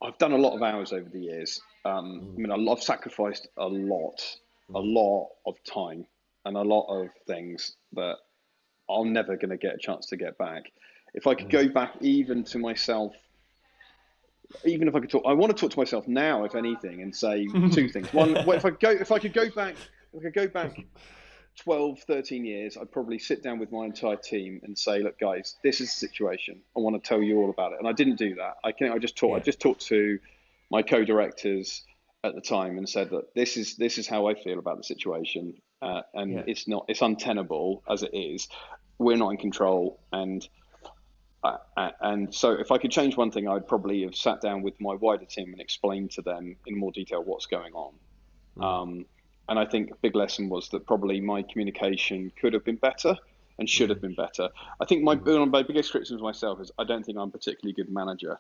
I've 0.01 0.17
done 0.17 0.31
a 0.31 0.38
lot 0.38 0.55
of 0.55 0.63
hours 0.63 0.93
over 0.93 1.09
the 1.09 1.19
years. 1.19 1.62
Um, 1.85 2.35
mm. 2.38 2.51
I 2.51 2.55
mean, 2.57 2.69
I've 2.69 2.81
sacrificed 2.81 3.47
a 3.57 3.67
lot, 3.67 4.21
a 4.69 4.73
mm. 4.73 4.93
lot 4.93 5.29
of 5.45 5.55
time 5.63 6.05
and 6.45 6.55
a 6.55 6.62
lot 6.62 6.88
of 6.88 7.09
things 7.27 7.75
that 7.93 8.17
I'm 8.89 9.12
never 9.13 9.35
going 9.35 9.49
to 9.49 9.57
get 9.57 9.75
a 9.75 9.77
chance 9.77 10.07
to 10.07 10.17
get 10.17 10.38
back. 10.38 10.71
If 11.13 11.27
I 11.27 11.35
could 11.35 11.47
mm. 11.47 11.51
go 11.51 11.67
back 11.69 11.93
even 12.01 12.43
to 12.45 12.59
myself, 12.59 13.13
even 14.65 14.88
if 14.88 14.95
I 14.95 14.99
could 14.99 15.09
talk, 15.09 15.23
I 15.27 15.33
want 15.33 15.55
to 15.55 15.59
talk 15.59 15.71
to 15.71 15.79
myself 15.79 16.07
now, 16.07 16.43
if 16.43 16.55
anything, 16.55 17.01
and 17.01 17.15
say 17.15 17.45
two 17.71 17.89
things. 17.89 18.12
One, 18.13 18.35
if 18.38 18.65
I 18.65 18.69
go, 18.71 18.89
if 18.89 19.12
I 19.12 19.19
could 19.19 19.33
go 19.33 19.49
back, 19.51 19.75
if 20.13 20.19
I 20.19 20.23
could 20.23 20.33
go 20.33 20.47
back 20.47 20.85
12, 21.59 21.99
13 22.07 22.45
years, 22.45 22.77
I'd 22.77 22.91
probably 22.91 23.19
sit 23.19 23.43
down 23.43 23.59
with 23.59 23.71
my 23.71 23.85
entire 23.85 24.15
team 24.15 24.61
and 24.63 24.77
say, 24.77 25.03
look, 25.03 25.19
guys, 25.19 25.57
this 25.61 25.81
is 25.81 25.89
the 25.89 26.07
situation. 26.07 26.61
I 26.75 26.79
want 26.79 27.01
to 27.01 27.07
tell 27.07 27.21
you 27.21 27.37
all 27.39 27.49
about 27.49 27.73
it. 27.73 27.79
And 27.79 27.87
I 27.87 27.91
didn't 27.91 28.15
do 28.15 28.35
that. 28.35 28.55
I 28.63 28.71
can 28.71 28.91
I 28.91 28.97
just 28.97 29.17
talked, 29.17 29.31
yeah. 29.31 29.37
I 29.37 29.39
just 29.39 29.59
talked 29.59 29.81
to 29.87 30.19
my 30.71 30.81
co-directors 30.81 31.83
at 32.23 32.33
the 32.33 32.41
time 32.41 32.77
and 32.77 32.87
said 32.87 33.09
that 33.09 33.33
this 33.35 33.57
is, 33.57 33.75
this 33.75 33.97
is 33.97 34.07
how 34.07 34.27
I 34.27 34.35
feel 34.35 34.57
about 34.57 34.77
the 34.77 34.83
situation. 34.83 35.55
Uh, 35.81 36.01
and 36.13 36.33
yeah. 36.33 36.43
it's 36.47 36.67
not, 36.67 36.85
it's 36.87 37.01
untenable 37.01 37.83
as 37.89 38.03
it 38.03 38.11
is. 38.13 38.47
We're 38.97 39.17
not 39.17 39.31
in 39.31 39.37
control. 39.37 39.99
And, 40.13 40.47
uh, 41.43 41.57
and 41.99 42.33
so 42.33 42.51
if 42.51 42.71
I 42.71 42.77
could 42.77 42.91
change 42.91 43.17
one 43.17 43.31
thing, 43.31 43.49
I'd 43.49 43.67
probably 43.67 44.03
have 44.03 44.15
sat 44.15 44.39
down 44.39 44.61
with 44.61 44.79
my 44.79 44.95
wider 44.95 45.25
team 45.25 45.51
and 45.51 45.59
explained 45.59 46.11
to 46.11 46.21
them 46.21 46.55
in 46.65 46.77
more 46.77 46.91
detail 46.93 47.21
what's 47.21 47.47
going 47.47 47.73
on. 47.73 47.93
Mm. 48.57 48.63
Um, 48.63 49.05
and 49.49 49.59
I 49.59 49.65
think 49.65 49.91
a 49.91 49.95
big 49.95 50.15
lesson 50.15 50.47
was 50.47 50.69
that 50.69 50.85
probably 50.85 51.19
my 51.19 51.41
communication 51.41 52.31
could 52.39 52.53
have 52.53 52.63
been 52.63 52.77
better 52.77 53.17
and 53.57 53.67
should 53.67 53.89
have 53.89 53.99
mm. 53.99 54.03
been 54.03 54.15
better. 54.15 54.47
I 54.79 54.85
think 54.85 55.03
my 55.03 55.15
mm. 55.15 55.25
one 55.25 55.41
of 55.41 55.49
my 55.49 55.63
biggest 55.63 55.91
criticisms 55.91 56.21
myself 56.21 56.62
is 56.62 56.71
I 56.77 56.83
don't 56.83 57.03
think 57.03 57.17
I'm 57.17 57.27
a 57.27 57.31
particularly 57.31 57.73
good 57.73 57.89
manager 57.89 58.39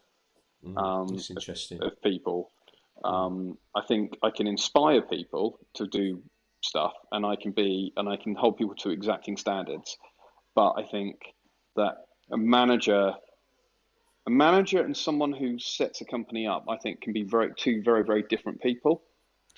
mm, 0.65 0.77
um, 0.77 1.19
interesting. 1.29 1.81
Of, 1.81 1.93
of 1.93 2.01
people. 2.01 2.51
Um, 3.03 3.57
I 3.75 3.81
think 3.87 4.17
I 4.23 4.29
can 4.29 4.47
inspire 4.47 5.01
people 5.01 5.59
to 5.75 5.87
do 5.87 6.21
stuff, 6.61 6.93
and 7.11 7.25
I 7.25 7.35
can 7.35 7.51
be 7.51 7.91
and 7.97 8.07
I 8.07 8.15
can 8.15 8.35
hold 8.35 8.57
people 8.57 8.75
to 8.75 8.91
exacting 8.91 9.35
standards. 9.35 9.97
But 10.55 10.73
I 10.73 10.83
think 10.83 11.15
that 11.75 12.05
a 12.31 12.37
manager, 12.37 13.13
a 14.27 14.29
manager, 14.29 14.83
and 14.83 14.95
someone 14.95 15.33
who 15.33 15.57
sets 15.59 16.01
a 16.01 16.05
company 16.05 16.45
up, 16.45 16.65
I 16.69 16.77
think, 16.77 17.01
can 17.01 17.13
be 17.13 17.23
very 17.23 17.51
two 17.57 17.81
very 17.81 18.03
very 18.03 18.23
different 18.23 18.61
people. 18.61 19.01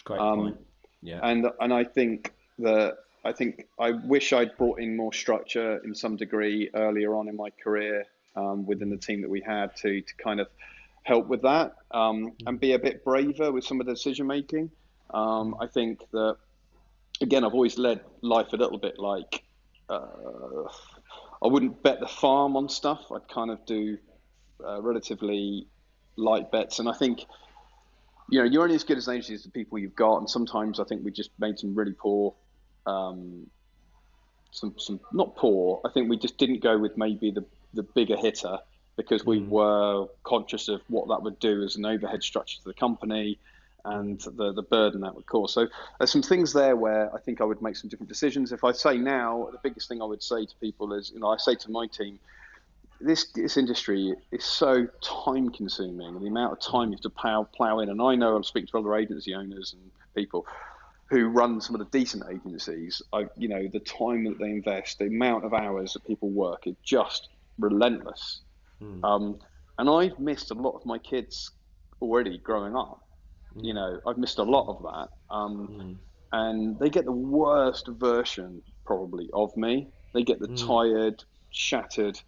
Great 0.05 0.19
um, 0.19 0.39
point. 0.39 0.57
Yeah. 1.01 1.19
And 1.23 1.47
and 1.59 1.73
I 1.73 1.83
think 1.83 2.33
that 2.59 2.97
I 3.23 3.31
think 3.31 3.67
I 3.79 3.91
wish 3.91 4.33
I'd 4.33 4.57
brought 4.57 4.79
in 4.79 4.95
more 4.95 5.13
structure 5.13 5.81
in 5.83 5.95
some 5.95 6.15
degree 6.15 6.69
earlier 6.73 7.15
on 7.15 7.27
in 7.27 7.35
my 7.35 7.49
career 7.63 8.05
um, 8.35 8.65
within 8.65 8.89
the 8.89 8.97
team 8.97 9.21
that 9.21 9.29
we 9.29 9.41
had 9.41 9.75
to 9.77 10.01
to 10.01 10.15
kind 10.15 10.39
of 10.39 10.47
help 11.03 11.27
with 11.27 11.41
that 11.41 11.75
um, 11.91 12.33
and 12.45 12.59
be 12.59 12.73
a 12.73 12.79
bit 12.79 13.03
braver 13.03 13.51
with 13.51 13.63
some 13.63 13.79
of 13.79 13.87
the 13.87 13.93
decision 13.93 14.27
making. 14.27 14.69
Um, 15.11 15.55
I 15.59 15.67
think 15.67 16.01
that 16.11 16.37
again 17.21 17.43
I've 17.43 17.53
always 17.53 17.77
led 17.77 18.01
life 18.21 18.53
a 18.53 18.57
little 18.57 18.77
bit 18.77 18.99
like 18.99 19.43
uh, 19.89 20.67
I 21.43 21.47
wouldn't 21.47 21.81
bet 21.83 21.99
the 21.99 22.07
farm 22.07 22.55
on 22.55 22.69
stuff. 22.69 23.11
I'd 23.11 23.27
kind 23.27 23.51
of 23.51 23.65
do 23.65 23.97
uh, 24.65 24.81
relatively 24.81 25.67
light 26.15 26.51
bets, 26.51 26.79
and 26.79 26.87
I 26.87 26.93
think 26.93 27.25
you 28.31 28.39
know, 28.39 28.45
you're 28.45 28.63
only 28.63 28.75
as 28.75 28.83
good 28.83 28.97
as 28.97 29.07
agency 29.09 29.35
as 29.35 29.43
the 29.43 29.49
people 29.49 29.77
you've 29.77 29.95
got. 29.95 30.17
And 30.17 30.29
sometimes 30.29 30.79
I 30.79 30.85
think 30.85 31.03
we 31.03 31.11
just 31.11 31.29
made 31.37 31.59
some 31.59 31.75
really 31.75 31.91
poor, 31.91 32.33
um, 32.87 33.45
some 34.51 34.73
some 34.77 34.99
not 35.11 35.35
poor. 35.35 35.81
I 35.85 35.89
think 35.93 36.09
we 36.09 36.17
just 36.17 36.37
didn't 36.37 36.63
go 36.63 36.79
with 36.79 36.97
maybe 36.97 37.31
the 37.31 37.45
the 37.73 37.83
bigger 37.83 38.15
hitter 38.15 38.57
because 38.95 39.25
we 39.25 39.41
mm. 39.41 39.49
were 39.49 40.07
conscious 40.23 40.69
of 40.69 40.81
what 40.87 41.09
that 41.09 41.21
would 41.23 41.39
do 41.39 41.63
as 41.63 41.75
an 41.75 41.85
overhead 41.85 42.23
structure 42.23 42.57
to 42.57 42.63
the 42.63 42.73
company 42.73 43.37
and 43.83 44.21
the 44.21 44.53
the 44.53 44.63
burden 44.63 45.01
that 45.01 45.13
would 45.13 45.25
cause. 45.25 45.53
So 45.53 45.67
there's 45.99 46.11
some 46.11 46.23
things 46.23 46.53
there 46.53 46.77
where 46.77 47.13
I 47.13 47.19
think 47.19 47.41
I 47.41 47.43
would 47.43 47.61
make 47.61 47.75
some 47.75 47.89
different 47.89 48.09
decisions. 48.09 48.53
If 48.53 48.63
I 48.63 48.71
say 48.71 48.97
now, 48.97 49.49
the 49.51 49.59
biggest 49.61 49.89
thing 49.89 50.01
I 50.01 50.05
would 50.05 50.23
say 50.23 50.45
to 50.45 50.55
people 50.61 50.93
is, 50.93 51.11
you 51.13 51.19
know, 51.19 51.27
I 51.27 51.37
say 51.37 51.55
to 51.55 51.71
my 51.71 51.87
team, 51.87 52.17
this 53.03 53.31
this 53.33 53.57
industry 53.57 54.13
is 54.31 54.43
so 54.43 54.87
time 55.01 55.49
consuming 55.49 56.19
the 56.19 56.27
amount 56.27 56.53
of 56.53 56.59
time 56.59 56.89
you 56.89 56.95
have 56.95 57.01
to 57.01 57.09
plow, 57.09 57.43
plow 57.55 57.79
in 57.79 57.89
and 57.89 58.01
I 58.01 58.15
know 58.15 58.35
I'm 58.35 58.43
speaking 58.43 58.67
to 58.67 58.79
other 58.79 58.95
agency 58.95 59.33
owners 59.33 59.73
and 59.73 59.91
people 60.15 60.45
who 61.09 61.27
run 61.27 61.59
some 61.59 61.75
of 61.75 61.79
the 61.79 61.97
decent 61.97 62.23
agencies 62.31 63.01
I 63.13 63.25
you 63.37 63.47
know 63.47 63.67
the 63.71 63.79
time 63.79 64.23
that 64.25 64.39
they 64.39 64.49
invest 64.49 64.99
the 64.99 65.05
amount 65.05 65.45
of 65.45 65.53
hours 65.53 65.93
that 65.93 66.05
people 66.05 66.29
work 66.29 66.67
is 66.67 66.75
just 66.83 67.29
relentless 67.59 68.41
mm. 68.81 69.03
um, 69.03 69.39
and 69.77 69.89
I've 69.89 70.19
missed 70.19 70.51
a 70.51 70.55
lot 70.55 70.75
of 70.75 70.85
my 70.85 70.97
kids 70.97 71.51
already 72.01 72.37
growing 72.37 72.75
up 72.75 73.01
mm. 73.55 73.65
you 73.65 73.73
know 73.73 73.99
I've 74.07 74.17
missed 74.17 74.39
a 74.39 74.43
lot 74.43 74.67
of 74.67 74.83
that 74.83 75.33
um, 75.33 75.67
mm. 75.67 75.95
and 76.31 76.79
they 76.79 76.89
get 76.89 77.05
the 77.05 77.11
worst 77.11 77.87
version 77.87 78.61
probably 78.85 79.29
of 79.33 79.55
me 79.57 79.87
they 80.13 80.23
get 80.23 80.39
the 80.39 80.47
hmm. 80.47 80.55
tired 80.55 81.23
shattered 81.51 82.19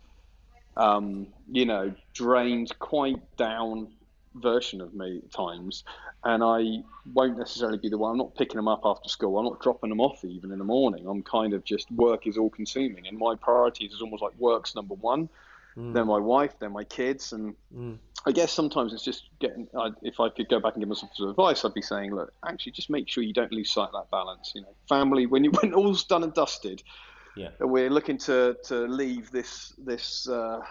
um, 0.77 1.27
you 1.51 1.65
know, 1.65 1.93
drained, 2.13 2.77
quite 2.79 3.37
down 3.37 3.89
version 4.35 4.81
of 4.81 4.93
me 4.93 5.21
at 5.23 5.31
times. 5.31 5.83
And 6.23 6.43
I 6.43 6.83
won't 7.13 7.37
necessarily 7.37 7.77
be 7.77 7.89
the 7.89 7.97
one. 7.97 8.11
I'm 8.11 8.17
not 8.17 8.35
picking 8.35 8.55
them 8.55 8.67
up 8.67 8.81
after 8.85 9.09
school. 9.09 9.37
I'm 9.37 9.45
not 9.45 9.61
dropping 9.61 9.89
them 9.89 9.99
off 9.99 10.23
even 10.23 10.51
in 10.51 10.57
the 10.57 10.65
morning. 10.65 11.05
I'm 11.07 11.21
kind 11.21 11.53
of 11.53 11.63
just 11.65 11.91
work 11.91 12.27
is 12.27 12.37
all 12.37 12.49
consuming, 12.49 13.07
and 13.07 13.17
my 13.17 13.35
priorities 13.35 13.93
is 13.93 14.01
almost 14.01 14.23
like 14.23 14.33
work's 14.39 14.73
number 14.73 14.93
one. 14.93 15.29
Mm. 15.75 15.93
Then 15.93 16.07
my 16.07 16.19
wife, 16.19 16.53
then 16.59 16.71
my 16.71 16.83
kids, 16.83 17.33
and 17.33 17.55
mm. 17.75 17.97
I 18.25 18.31
guess 18.31 18.51
sometimes 18.53 18.93
it's 18.93 19.03
just 19.03 19.29
getting. 19.39 19.67
Uh, 19.73 19.91
if 20.01 20.19
I 20.19 20.29
could 20.29 20.47
go 20.47 20.59
back 20.59 20.73
and 20.75 20.81
give 20.81 20.89
myself 20.89 21.11
some 21.15 21.29
advice, 21.29 21.65
I'd 21.65 21.73
be 21.73 21.81
saying, 21.81 22.13
look, 22.15 22.31
actually, 22.47 22.73
just 22.73 22.89
make 22.89 23.09
sure 23.09 23.23
you 23.23 23.33
don't 23.33 23.51
lose 23.51 23.71
sight 23.73 23.89
of 23.91 23.93
that 23.93 24.11
balance. 24.11 24.53
You 24.55 24.61
know, 24.61 24.75
family 24.87 25.25
when 25.25 25.43
you 25.43 25.51
when 25.61 25.73
all's 25.73 26.03
done 26.03 26.23
and 26.23 26.33
dusted, 26.33 26.83
yeah. 27.35 27.49
and 27.59 27.69
we're 27.69 27.89
looking 27.89 28.17
to 28.19 28.57
to 28.65 28.87
leave 28.87 29.31
this 29.31 29.73
this 29.77 30.27
uh, 30.27 30.61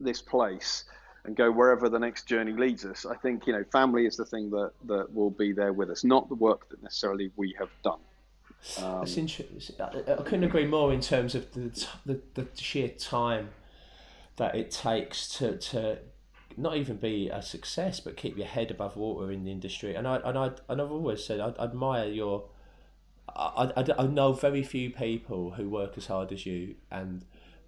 this 0.00 0.22
place 0.22 0.84
and 1.24 1.36
go 1.36 1.50
wherever 1.50 1.88
the 1.88 1.98
next 1.98 2.26
journey 2.26 2.52
leads 2.52 2.84
us. 2.84 3.06
I 3.06 3.16
think 3.16 3.46
you 3.46 3.52
know 3.52 3.64
family 3.72 4.06
is 4.06 4.16
the 4.16 4.26
thing 4.26 4.50
that 4.50 4.72
that 4.84 5.12
will 5.12 5.30
be 5.30 5.52
there 5.52 5.72
with 5.72 5.90
us, 5.90 6.04
not 6.04 6.28
the 6.28 6.34
work 6.34 6.68
that 6.70 6.82
necessarily 6.82 7.30
we 7.36 7.54
have 7.58 7.70
done. 7.82 8.00
Um, 8.78 9.00
That's 9.00 9.16
interesting. 9.16 9.76
I 9.80 10.22
couldn't 10.22 10.44
agree 10.44 10.66
more 10.66 10.92
in 10.92 11.00
terms 11.00 11.34
of 11.34 11.52
the, 11.52 11.86
the 12.06 12.20
the 12.34 12.48
sheer 12.54 12.88
time 12.88 13.50
that 14.36 14.54
it 14.54 14.70
takes 14.70 15.28
to 15.38 15.56
to 15.58 15.98
not 16.56 16.76
even 16.76 16.96
be 16.96 17.28
a 17.28 17.42
success, 17.42 18.00
but 18.00 18.16
keep 18.16 18.36
your 18.36 18.46
head 18.46 18.70
above 18.70 18.96
water 18.96 19.30
in 19.30 19.44
the 19.44 19.50
industry. 19.50 19.94
And 19.94 20.06
I 20.06 20.16
and 20.24 20.38
I 20.38 20.50
and 20.68 20.80
I've 20.80 20.90
always 20.90 21.24
said 21.24 21.40
I, 21.40 21.52
admire 21.62 22.08
your. 22.08 22.48
I, 23.36 23.72
I, 23.76 23.84
I 23.98 24.06
know 24.06 24.32
very 24.32 24.62
few 24.62 24.90
people 24.90 25.50
who 25.52 25.68
work 25.68 25.96
as 25.96 26.06
hard 26.06 26.32
as 26.32 26.46
you, 26.46 26.76
and 26.90 27.24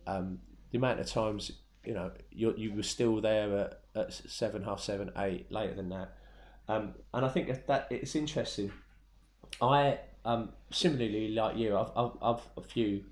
um, 0.06 0.40
the 0.70 0.78
amount 0.78 1.00
of 1.00 1.06
times 1.06 1.52
you 1.84 1.94
know 1.94 2.10
you 2.30 2.54
you 2.56 2.74
were 2.74 2.82
still 2.82 3.20
there 3.20 3.56
at, 3.58 3.80
at 3.94 4.12
seven, 4.12 4.62
half 4.62 4.80
seven, 4.80 5.10
eight, 5.16 5.50
later 5.50 5.74
than 5.74 5.88
that. 5.90 6.12
Um, 6.68 6.94
and 7.14 7.24
I 7.24 7.28
think 7.28 7.66
that 7.66 7.86
it's 7.90 8.14
interesting. 8.14 8.72
I 9.60 9.98
um, 10.24 10.50
similarly 10.70 11.28
like 11.28 11.56
you, 11.56 11.76
I've 11.76 11.90
I've, 11.96 12.12
I've 12.22 12.42
a 12.56 12.62
few. 12.62 13.04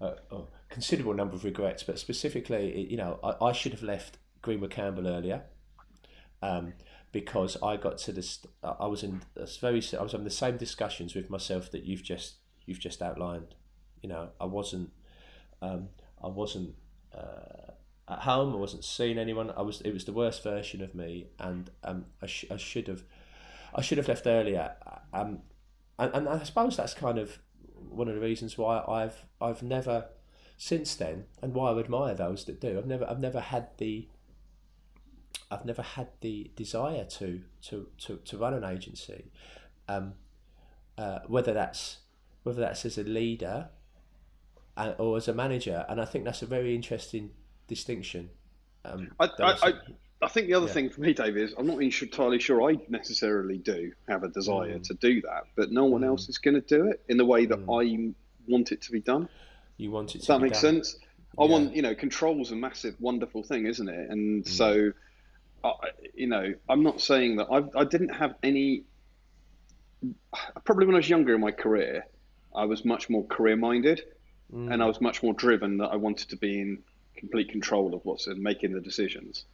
Uh, 0.00 0.14
oh, 0.32 0.48
considerable 0.70 1.12
number 1.12 1.34
of 1.34 1.44
regrets, 1.44 1.82
but 1.82 1.98
specifically, 1.98 2.86
you 2.88 2.96
know, 2.96 3.18
I, 3.22 3.48
I 3.48 3.52
should 3.52 3.72
have 3.72 3.82
left 3.82 4.16
Greenwood 4.40 4.70
Campbell 4.70 5.06
earlier, 5.06 5.42
um, 6.42 6.72
because 7.12 7.56
I 7.62 7.76
got 7.76 7.98
to 7.98 8.12
this. 8.12 8.44
I 8.62 8.86
was 8.86 9.02
in 9.02 9.22
this 9.34 9.56
very. 9.56 9.82
I 9.98 10.02
was 10.02 10.12
having 10.12 10.24
the 10.24 10.30
same 10.30 10.56
discussions 10.56 11.14
with 11.14 11.30
myself 11.30 11.70
that 11.72 11.84
you've 11.84 12.02
just 12.02 12.36
you've 12.66 12.80
just 12.80 13.02
outlined. 13.02 13.54
You 14.02 14.08
know, 14.08 14.30
I 14.40 14.46
wasn't. 14.46 14.90
Um, 15.62 15.88
I 16.22 16.28
wasn't. 16.28 16.74
Uh, 17.14 17.72
at 18.08 18.20
home. 18.20 18.52
I 18.52 18.56
wasn't 18.56 18.84
seeing 18.84 19.18
anyone. 19.18 19.52
I 19.56 19.62
was. 19.62 19.80
It 19.80 19.92
was 19.92 20.04
the 20.04 20.12
worst 20.12 20.42
version 20.42 20.82
of 20.82 20.94
me, 20.94 21.28
and 21.38 21.70
um, 21.84 22.06
I, 22.22 22.26
sh- 22.26 22.46
I 22.50 22.56
should 22.56 22.88
have, 22.88 23.02
I 23.74 23.82
should 23.82 23.98
have 23.98 24.08
left 24.08 24.26
earlier. 24.26 24.72
Um, 25.12 25.40
and, 25.98 26.14
and 26.14 26.28
I 26.28 26.42
suppose 26.42 26.76
that's 26.76 26.94
kind 26.94 27.18
of 27.18 27.38
one 27.88 28.08
of 28.08 28.14
the 28.14 28.20
reasons 28.20 28.58
why 28.58 28.82
I've 28.86 29.24
I've 29.40 29.62
never 29.62 30.06
since 30.56 30.94
then, 30.94 31.24
and 31.40 31.54
why 31.54 31.70
I 31.70 31.78
admire 31.78 32.14
those 32.14 32.44
that 32.44 32.60
do. 32.60 32.78
I've 32.78 32.86
never 32.86 33.08
I've 33.08 33.20
never 33.20 33.40
had 33.40 33.68
the 33.78 34.08
I've 35.50 35.64
never 35.64 35.82
had 35.82 36.08
the 36.20 36.50
desire 36.56 37.04
to 37.04 37.42
to 37.62 37.88
to, 37.98 38.16
to 38.16 38.38
run 38.38 38.54
an 38.54 38.64
agency, 38.64 39.30
um, 39.88 40.14
uh, 40.96 41.20
whether 41.26 41.52
that's 41.52 41.98
whether 42.42 42.60
that's 42.60 42.84
as 42.84 42.98
a 42.98 43.04
leader 43.04 43.68
uh, 44.76 44.94
or 44.98 45.16
as 45.16 45.28
a 45.28 45.34
manager, 45.34 45.84
and 45.88 46.00
I 46.00 46.04
think 46.04 46.24
that's 46.24 46.42
a 46.42 46.46
very 46.46 46.74
interesting 46.74 47.30
distinction. 47.66 48.30
Um, 48.84 49.10
I, 49.20 49.26
I, 49.26 49.52
I, 49.62 49.72
I, 50.22 50.28
think 50.28 50.46
the 50.46 50.54
other 50.54 50.66
yeah. 50.66 50.72
thing 50.72 50.90
for 50.90 51.02
me, 51.02 51.12
Dave, 51.12 51.36
is 51.36 51.52
I'm 51.58 51.66
not 51.66 51.82
entirely 51.82 52.38
sure 52.38 52.70
I 52.70 52.78
necessarily 52.88 53.58
do 53.58 53.92
have 54.08 54.24
a 54.24 54.28
desire 54.28 54.78
mm. 54.78 54.82
to 54.84 54.94
do 54.94 55.20
that, 55.22 55.44
but 55.54 55.70
no 55.70 55.84
one 55.84 56.00
mm. 56.00 56.06
else 56.06 56.28
is 56.30 56.38
going 56.38 56.54
to 56.54 56.62
do 56.62 56.86
it 56.86 57.02
in 57.08 57.18
the 57.18 57.26
way 57.26 57.44
that 57.44 57.58
mm. 57.58 57.68
I 57.68 58.14
want 58.48 58.72
it 58.72 58.80
to 58.82 58.92
be 58.92 59.00
done. 59.00 59.28
You 59.76 59.90
want 59.90 60.14
it 60.14 60.18
Does 60.18 60.28
that 60.28 60.40
make 60.40 60.52
done? 60.52 60.60
sense? 60.60 60.96
I 61.38 61.44
yeah. 61.44 61.50
want, 61.50 61.76
you 61.76 61.82
know, 61.82 61.94
control's 61.94 62.50
a 62.52 62.56
massive, 62.56 62.96
wonderful 63.00 63.42
thing, 63.42 63.66
isn't 63.66 63.88
it? 63.88 64.10
And 64.10 64.44
mm. 64.44 64.48
so, 64.48 64.92
I, 65.62 65.72
you 66.14 66.26
know, 66.26 66.54
I'm 66.68 66.82
not 66.82 67.00
saying 67.00 67.36
that 67.36 67.48
I've, 67.50 67.74
I 67.76 67.84
didn't 67.84 68.10
have 68.10 68.34
any. 68.42 68.84
Probably 70.64 70.86
when 70.86 70.94
I 70.94 70.98
was 70.98 71.08
younger 71.08 71.34
in 71.34 71.40
my 71.40 71.50
career, 71.50 72.06
I 72.54 72.64
was 72.64 72.84
much 72.84 73.10
more 73.10 73.24
career 73.26 73.56
minded 73.56 74.02
and 74.52 74.82
I 74.82 74.84
mm. 74.84 74.88
was 74.88 75.00
much 75.00 75.22
more 75.22 75.32
driven 75.32 75.78
that 75.78 75.88
I 75.88 75.96
wanted 75.96 76.28
to 76.30 76.36
be 76.36 76.60
in 76.60 76.78
complete 77.16 77.50
control 77.50 77.94
of 77.94 78.04
what's 78.04 78.26
and 78.26 78.42
making 78.42 78.72
the 78.72 78.80
decisions. 78.80 79.44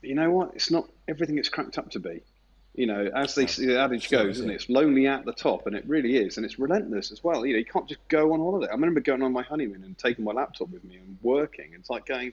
But 0.00 0.10
you 0.10 0.14
know 0.14 0.30
what? 0.30 0.52
It's 0.54 0.70
not 0.70 0.88
everything 1.08 1.38
it's 1.38 1.48
cracked 1.48 1.78
up 1.78 1.90
to 1.92 2.00
be. 2.00 2.22
You 2.74 2.86
know, 2.86 3.10
as 3.12 3.34
they 3.34 3.46
the 3.46 3.80
adage 3.80 4.08
goes, 4.08 4.38
and 4.38 4.50
it? 4.50 4.54
it's 4.54 4.68
lonely 4.68 5.08
at 5.08 5.24
the 5.24 5.32
top, 5.32 5.66
and 5.66 5.74
it 5.74 5.84
really 5.88 6.16
is, 6.16 6.36
and 6.36 6.46
it's 6.46 6.60
relentless 6.60 7.10
as 7.10 7.24
well. 7.24 7.44
You 7.44 7.54
know, 7.54 7.58
you 7.58 7.64
can't 7.64 7.88
just 7.88 8.06
go 8.08 8.32
on 8.32 8.38
holiday. 8.38 8.68
I 8.68 8.74
remember 8.74 9.00
going 9.00 9.22
on 9.22 9.32
my 9.32 9.42
honeymoon 9.42 9.82
and 9.82 9.98
taking 9.98 10.24
my 10.24 10.32
laptop 10.32 10.68
with 10.68 10.84
me 10.84 10.96
and 10.96 11.18
working. 11.22 11.72
It's 11.74 11.90
like 11.90 12.06
going, 12.06 12.32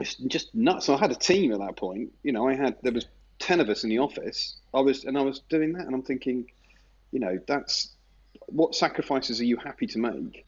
it's 0.00 0.14
just 0.14 0.54
nuts. 0.54 0.86
So 0.86 0.94
I 0.94 0.98
had 0.98 1.10
a 1.10 1.16
team 1.16 1.52
at 1.52 1.58
that 1.58 1.76
point. 1.76 2.12
You 2.22 2.32
know, 2.32 2.48
I 2.48 2.54
had 2.54 2.76
there 2.82 2.92
was 2.92 3.06
ten 3.38 3.60
of 3.60 3.68
us 3.68 3.84
in 3.84 3.90
the 3.90 3.98
office. 3.98 4.56
I 4.74 4.80
was 4.80 5.04
and 5.04 5.16
I 5.16 5.22
was 5.22 5.40
doing 5.48 5.72
that, 5.74 5.86
and 5.86 5.94
I'm 5.94 6.02
thinking, 6.02 6.50
you 7.12 7.20
know, 7.20 7.38
that's 7.46 7.94
what 8.46 8.74
sacrifices 8.74 9.40
are 9.40 9.44
you 9.44 9.56
happy 9.56 9.86
to 9.88 9.98
make 9.98 10.44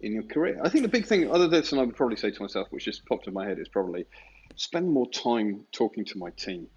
in 0.00 0.12
your 0.12 0.22
career? 0.22 0.60
I 0.62 0.68
think 0.68 0.82
the 0.82 0.88
big 0.88 1.06
thing, 1.06 1.30
other 1.30 1.48
than 1.48 1.60
this, 1.60 1.72
and 1.72 1.80
I 1.80 1.84
would 1.84 1.96
probably 1.96 2.16
say 2.16 2.30
to 2.30 2.42
myself, 2.42 2.68
which 2.70 2.84
just 2.84 3.04
popped 3.06 3.26
in 3.26 3.34
my 3.34 3.46
head, 3.46 3.58
is 3.58 3.68
probably 3.68 4.06
spend 4.56 4.90
more 4.90 5.08
time 5.10 5.64
talking 5.72 6.04
to 6.06 6.18
my 6.18 6.30
team 6.30 6.68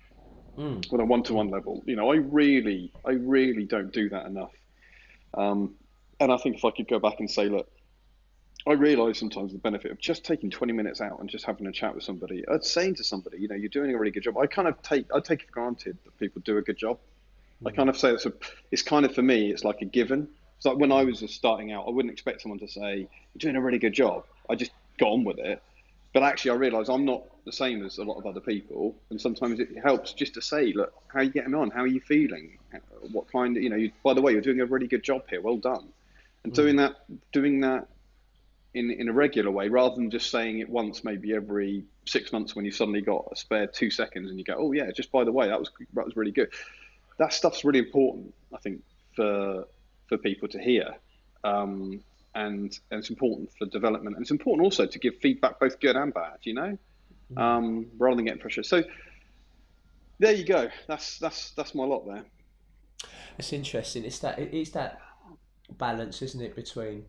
mm. 0.58 0.94
on 0.94 1.00
a 1.00 1.06
one-to-one 1.06 1.50
level. 1.50 1.84
You 1.86 1.96
know, 1.96 2.12
I 2.12 2.16
really, 2.16 2.92
I 3.06 3.12
really 3.12 3.66
don't 3.66 3.92
do 3.92 4.10
that 4.10 4.26
enough. 4.26 4.52
Um, 5.34 5.76
and 6.20 6.32
I 6.32 6.38
think 6.38 6.58
if 6.58 6.66
I 6.66 6.72
could 6.72 6.88
go 6.88 7.00
back 7.00 7.20
and 7.20 7.30
say, 7.30 7.48
look, 7.48 7.70
I 8.68 8.74
realise 8.74 9.18
sometimes 9.18 9.54
the 9.54 9.58
benefit 9.58 9.92
of 9.92 10.00
just 10.00 10.24
taking 10.24 10.52
20 10.52 10.74
minutes 10.74 11.02
out 11.02 11.20
and 11.20 11.30
just 11.30 11.46
having 11.46 11.66
a 11.66 11.72
chat 11.72 11.96
with 11.96 12.04
somebody. 12.04 12.44
I'd 12.48 12.64
saying 12.64 12.96
to 12.96 13.04
somebody, 13.04 13.40
you 13.40 13.48
know, 13.48 13.56
you're 13.56 13.70
doing 13.70 13.94
a 13.94 13.98
really 13.98 14.12
good 14.12 14.24
job. 14.24 14.38
I 14.38 14.46
kind 14.46 14.68
of 14.68 14.80
take, 14.84 15.08
I 15.14 15.20
take 15.20 15.42
it 15.42 15.48
for 15.48 15.54
granted 15.54 15.98
that 16.04 16.20
people 16.20 16.42
do 16.46 16.58
a 16.58 16.62
good 16.62 16.78
job. 16.78 17.00
Mm. 17.64 17.70
I 17.70 17.76
kind 17.76 17.90
of 17.90 17.98
say 17.98 18.12
it's 18.12 18.26
a, 18.26 18.34
it's 18.70 18.84
kind 18.84 19.06
of 19.06 19.16
for 19.16 19.24
me, 19.24 19.52
it's 19.52 19.64
like 19.64 19.82
a 19.82 19.86
given. 19.86 20.28
It's 20.58 20.66
like 20.66 20.78
when 20.78 20.92
I 20.92 21.04
was 21.04 21.20
just 21.22 21.34
starting 21.34 21.72
out, 21.72 21.88
I 21.88 21.90
wouldn't 21.90 22.12
expect 22.12 22.42
someone 22.42 22.60
to 22.60 22.68
say, 22.68 22.98
you're 22.98 23.40
doing 23.40 23.56
a 23.56 23.62
really 23.62 23.80
good 23.80 23.94
job. 23.94 24.26
I 24.48 24.54
just 24.54 24.72
got 25.00 25.08
on 25.08 25.24
with 25.24 25.40
it. 25.40 25.62
But 26.14 26.24
actually, 26.24 26.52
I 26.52 26.56
realise 26.56 26.90
I'm 26.90 27.06
not 27.06 27.24
the 27.46 27.54
same 27.54 27.86
as 27.86 27.98
a 27.98 28.04
lot 28.04 28.18
of 28.18 28.26
other 28.26 28.42
people, 28.42 28.96
and 29.10 29.20
sometimes 29.20 29.60
it 29.60 29.70
helps 29.82 30.12
just 30.12 30.34
to 30.34 30.42
say, 30.42 30.74
"Look, 30.74 30.94
how 31.08 31.20
are 31.20 31.24
you 31.24 31.32
getting 31.32 31.56
on? 31.56 31.72
How 31.72 31.84
are 31.84 31.88
you 31.88 32.02
feeling? 32.02 32.58
What 33.14 33.32
kind 33.32 33.56
of, 33.56 33.64
you 33.64 33.70
know? 33.70 33.78
You, 33.78 33.92
by 34.04 34.14
the 34.14 34.22
way, 34.22 34.34
you're 34.34 34.42
doing 34.42 34.60
a 34.60 34.66
really 34.66 34.88
good 34.88 35.04
job 35.04 35.24
here. 35.30 35.40
Well 35.40 35.56
done." 35.56 35.88
And 36.44 36.52
mm. 36.52 36.56
doing 36.56 36.76
that, 36.76 36.96
doing 37.32 37.62
that 37.62 37.88
in 38.74 38.92
in 38.92 39.10
a 39.10 39.14
regular 39.14 39.52
way, 39.52 39.70
rather 39.70 39.96
than 39.96 40.10
just 40.10 40.32
saying 40.32 40.60
it 40.60 40.70
once, 40.70 41.04
maybe 41.04 41.34
every 41.36 41.84
six 42.06 42.32
months 42.32 42.56
when 42.56 42.66
you 42.66 42.72
suddenly 42.72 43.02
got 43.02 43.28
a 43.32 43.36
spare 43.36 43.68
two 43.68 43.90
seconds, 43.90 44.30
and 44.30 44.40
you 44.40 44.46
go, 44.46 44.56
"Oh 44.58 44.72
yeah, 44.72 44.92
just 44.92 45.12
by 45.12 45.24
the 45.24 45.32
way, 45.32 45.48
that 45.48 45.60
was 45.60 45.70
that 45.94 46.06
was 46.06 46.16
really 46.16 46.32
good." 46.32 46.50
That 47.18 47.34
stuff's 47.34 47.64
really 47.64 47.80
important, 47.80 48.34
I 48.54 48.58
think, 48.58 48.82
for 49.16 49.66
for 50.08 50.18
people 50.18 50.48
to 50.50 50.60
hear. 50.60 50.96
Um, 51.44 52.04
and, 52.36 52.78
and 52.92 53.00
it's 53.00 53.10
important 53.10 53.50
for 53.58 53.66
development. 53.66 54.16
And 54.16 54.24
it's 54.24 54.32
important 54.32 54.64
also 54.64 54.86
to 54.86 55.00
give 55.00 55.16
feedback, 55.18 55.60
both 55.60 55.80
good 55.80 55.96
and 55.96 56.14
bad, 56.14 56.38
you 56.44 56.54
know, 56.54 56.78
mm. 57.34 57.42
um, 57.42 57.88
rather 57.98 58.16
than 58.16 58.26
getting 58.26 58.42
pressure. 58.42 58.64
So 58.64 58.84
there 60.20 60.34
you 60.34 60.46
go. 60.46 60.70
That's 60.88 61.18
that's 61.18 61.52
that's 61.52 61.74
my 61.74 61.84
lot 61.84 62.06
there. 62.06 62.24
It's 63.38 63.54
interesting. 63.54 64.06
It's 64.06 64.20
that 64.20 64.40
it's 64.40 64.70
that 64.72 65.02
balance, 65.78 66.22
isn't 66.22 66.42
it, 66.42 66.56
between 66.56 67.06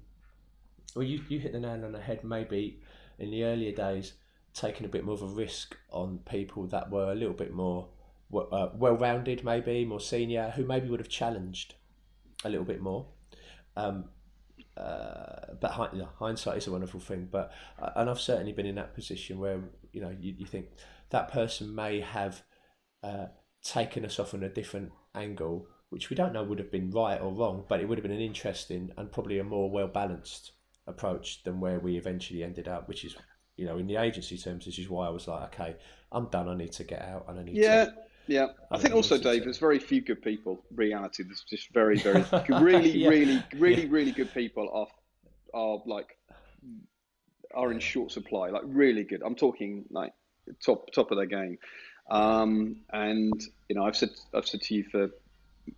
well, 0.94 1.04
you 1.04 1.22
you 1.28 1.38
hit 1.38 1.52
the 1.52 1.60
nail 1.60 1.84
on 1.84 1.92
the 1.92 2.00
head. 2.00 2.24
Maybe 2.24 2.80
in 3.18 3.30
the 3.30 3.44
earlier 3.44 3.72
days, 3.72 4.14
taking 4.54 4.86
a 4.86 4.88
bit 4.88 5.04
more 5.04 5.14
of 5.14 5.22
a 5.22 5.26
risk 5.26 5.76
on 5.90 6.18
people 6.28 6.66
that 6.68 6.90
were 6.90 7.12
a 7.12 7.14
little 7.14 7.34
bit 7.34 7.52
more 7.52 7.88
uh, 8.34 8.68
well-rounded, 8.74 9.44
maybe 9.44 9.84
more 9.84 10.00
senior, 10.00 10.52
who 10.56 10.64
maybe 10.64 10.88
would 10.88 11.00
have 11.00 11.08
challenged 11.08 11.74
a 12.44 12.48
little 12.48 12.64
bit 12.64 12.80
more. 12.80 13.06
Um, 13.76 14.06
uh, 14.76 15.54
but 15.60 15.70
hindsight 16.18 16.56
is 16.56 16.66
a 16.66 16.72
wonderful 16.72 17.00
thing. 17.00 17.28
But 17.30 17.52
uh, 17.80 17.90
and 17.96 18.10
I've 18.10 18.20
certainly 18.20 18.52
been 18.52 18.66
in 18.66 18.76
that 18.76 18.94
position 18.94 19.38
where 19.38 19.60
you 19.92 20.00
know 20.00 20.14
you, 20.18 20.34
you 20.38 20.46
think 20.46 20.66
that 21.10 21.30
person 21.30 21.74
may 21.74 22.00
have 22.00 22.42
uh, 23.02 23.26
taken 23.62 24.04
us 24.04 24.18
off 24.18 24.34
on 24.34 24.42
a 24.42 24.48
different 24.48 24.92
angle, 25.14 25.66
which 25.90 26.10
we 26.10 26.16
don't 26.16 26.32
know 26.32 26.42
would 26.42 26.58
have 26.58 26.72
been 26.72 26.90
right 26.90 27.20
or 27.20 27.32
wrong, 27.32 27.64
but 27.68 27.80
it 27.80 27.88
would 27.88 27.98
have 27.98 28.02
been 28.02 28.12
an 28.12 28.20
interesting 28.20 28.90
and 28.96 29.12
probably 29.12 29.38
a 29.38 29.44
more 29.44 29.70
well 29.70 29.88
balanced 29.88 30.52
approach 30.86 31.42
than 31.44 31.60
where 31.60 31.78
we 31.78 31.96
eventually 31.96 32.42
ended 32.42 32.68
up, 32.68 32.88
which 32.88 33.04
is 33.04 33.16
you 33.56 33.66
know 33.66 33.78
in 33.78 33.86
the 33.86 33.96
agency 33.96 34.38
terms, 34.38 34.64
this 34.64 34.78
is 34.78 34.88
why 34.88 35.06
I 35.06 35.10
was 35.10 35.28
like, 35.28 35.54
okay, 35.54 35.76
I'm 36.10 36.26
done. 36.26 36.48
I 36.48 36.56
need 36.56 36.72
to 36.72 36.84
get 36.84 37.02
out 37.02 37.26
and 37.28 37.38
I 37.38 37.42
need 37.42 37.56
yeah. 37.56 37.84
to 37.86 37.94
yeah, 38.26 38.46
yeah. 38.46 38.46
I, 38.70 38.78
think 38.78 38.94
also, 38.94 39.18
Dave, 39.18 39.44
there's 39.44 39.58
very 39.58 39.78
few 39.78 40.00
good 40.00 40.22
people. 40.22 40.64
Reality, 40.74 41.24
there's 41.24 41.44
just 41.48 41.72
very, 41.72 41.98
very, 41.98 42.24
really, 42.48 42.90
yeah. 42.90 43.08
really, 43.08 43.42
really, 43.54 43.82
yeah. 43.82 43.88
really 43.90 44.12
good 44.12 44.32
people 44.32 44.68
are 44.72 44.86
are 45.54 45.82
like 45.86 46.16
are 47.54 47.72
in 47.72 47.80
short 47.80 48.10
supply. 48.10 48.50
Like 48.50 48.62
really 48.64 49.04
good. 49.04 49.22
I'm 49.24 49.34
talking 49.34 49.84
like 49.90 50.12
top 50.64 50.92
top 50.92 51.10
of 51.10 51.16
their 51.16 51.26
game. 51.26 51.58
Um, 52.10 52.76
and 52.92 53.40
you 53.68 53.76
know, 53.76 53.84
I've 53.84 53.96
said 53.96 54.10
I've 54.34 54.46
said 54.46 54.62
to 54.62 54.74
you 54.74 54.84
for 54.84 55.10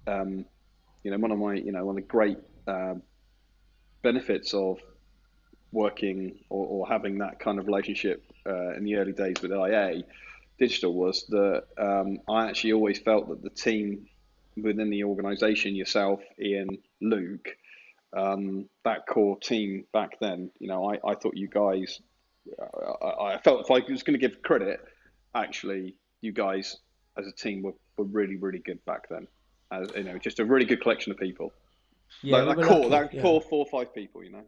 um, 0.07 0.45
you 1.03 1.11
know 1.11 1.19
one 1.19 1.31
of 1.31 1.38
my 1.38 1.55
you 1.55 1.73
know 1.73 1.85
one 1.85 1.97
of 1.97 2.03
the 2.03 2.09
great 2.09 2.38
uh, 2.67 2.95
benefits 4.03 4.55
of 4.55 4.79
working 5.75 6.39
or, 6.49 6.67
or 6.67 6.89
having 6.89 7.19
that 7.19 7.39
kind 7.39 7.59
of 7.59 7.67
relationship 7.67 8.25
uh, 8.47 8.75
in 8.75 8.85
the 8.85 8.97
early 8.97 9.13
days 9.13 9.37
with 9.43 9.53
IA 9.53 10.03
digital 10.59 10.95
was 10.95 11.27
that 11.29 11.65
um, 11.79 12.19
I 12.29 12.49
actually 12.49 12.73
always 12.73 12.99
felt 12.99 13.29
that 13.29 13.43
the 13.43 13.51
team 13.51 14.07
within 14.57 14.89
the 14.91 15.05
organisation, 15.05 15.75
yourself, 15.75 16.21
Ian, 16.41 16.79
Luke, 17.01 17.49
um, 18.17 18.69
that 18.85 19.07
core 19.07 19.37
team 19.39 19.85
back 19.93 20.19
then, 20.21 20.51
you 20.61 20.69
know, 20.69 20.93
I, 20.93 21.01
I 21.05 21.15
thought 21.17 21.37
you 21.37 21.49
guys, 21.49 22.01
I, 23.03 23.07
I 23.07 23.39
felt 23.39 23.61
if 23.63 23.71
I 23.71 23.81
was 23.91 24.03
going 24.05 24.19
to 24.19 24.29
give 24.29 24.43
credit, 24.43 24.81
actually, 25.35 25.97
you 26.21 26.33
guys 26.33 26.77
as 27.19 27.27
a 27.27 27.33
team 27.33 27.63
were, 27.63 27.75
were 27.97 28.05
really, 28.05 28.37
really 28.37 28.61
good 28.61 28.85
back 28.85 29.09
then. 29.09 29.27
As, 29.73 29.89
you 29.97 30.05
know, 30.05 30.19
just 30.19 30.39
a 30.39 30.45
really 30.45 30.67
good 30.67 30.81
collection 30.81 31.11
of 31.11 31.19
people. 31.19 31.53
Yeah, 32.23 32.43
like, 32.43 32.59
that 32.59 32.67
core, 32.67 32.79
lucky, 32.79 32.91
that 32.91 33.15
yeah. 33.15 33.23
core 33.23 33.41
four 33.41 33.67
or 33.67 33.67
five 33.67 33.93
people, 33.93 34.23
you 34.23 34.31
know. 34.31 34.45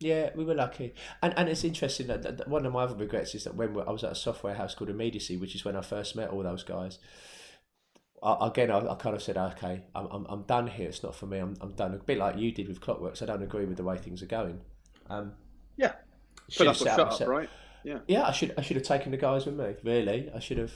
Yeah, 0.00 0.30
we 0.36 0.44
were 0.44 0.54
lucky, 0.54 0.94
and 1.22 1.34
and 1.36 1.48
it's 1.48 1.64
interesting 1.64 2.06
that, 2.06 2.22
that 2.22 2.48
one 2.48 2.64
of 2.64 2.72
my 2.72 2.84
other 2.84 2.94
regrets 2.94 3.34
is 3.34 3.44
that 3.44 3.56
when 3.56 3.76
I 3.80 3.90
was 3.90 4.04
at 4.04 4.12
a 4.12 4.14
software 4.14 4.54
house 4.54 4.74
called 4.74 4.90
Immediacy, 4.90 5.36
which 5.36 5.56
is 5.56 5.64
when 5.64 5.74
I 5.74 5.80
first 5.80 6.14
met 6.14 6.30
all 6.30 6.42
those 6.42 6.62
guys. 6.62 6.98
I, 8.20 8.48
again, 8.48 8.70
I, 8.70 8.78
I, 8.78 8.94
kind 8.96 9.14
of 9.14 9.22
said, 9.22 9.36
okay, 9.36 9.84
I'm, 9.94 10.06
I'm, 10.10 10.26
I'm 10.28 10.42
done 10.42 10.66
here. 10.66 10.88
It's 10.88 11.04
not 11.04 11.14
for 11.14 11.26
me. 11.26 11.38
I'm, 11.38 11.56
I'm 11.60 11.72
done. 11.74 11.94
A 11.94 11.98
bit 11.98 12.18
like 12.18 12.36
you 12.36 12.50
did 12.50 12.66
with 12.66 12.80
Clockworks. 12.80 13.22
I 13.22 13.26
don't 13.26 13.44
agree 13.44 13.64
with 13.64 13.76
the 13.76 13.84
way 13.84 13.96
things 13.96 14.24
are 14.24 14.26
going. 14.26 14.60
Um, 15.08 15.34
yeah, 15.76 15.92
put 16.56 16.66
up 16.66 16.76
shut 16.76 16.98
up, 16.98 17.28
right? 17.28 17.48
Yeah, 17.84 17.98
yeah. 18.06 18.26
I 18.26 18.32
should 18.32 18.54
I 18.58 18.62
should 18.62 18.76
have 18.76 18.84
taken 18.84 19.12
the 19.12 19.18
guys 19.18 19.46
with 19.46 19.56
me. 19.56 19.74
Really, 19.82 20.30
I 20.34 20.40
should 20.40 20.58
have. 20.58 20.72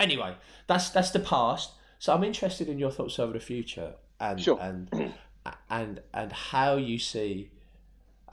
Anyway, 0.00 0.34
that's 0.66 0.90
that's 0.90 1.10
the 1.10 1.20
past. 1.20 1.72
So 1.98 2.14
I'm 2.14 2.24
interested 2.24 2.68
in 2.68 2.78
your 2.78 2.90
thoughts 2.90 3.18
over 3.18 3.32
the 3.32 3.40
future 3.40 3.94
and 4.20 4.40
sure. 4.40 4.58
and 4.60 4.88
and 5.70 6.00
and 6.12 6.32
how 6.32 6.76
you 6.76 6.98
see 6.98 7.50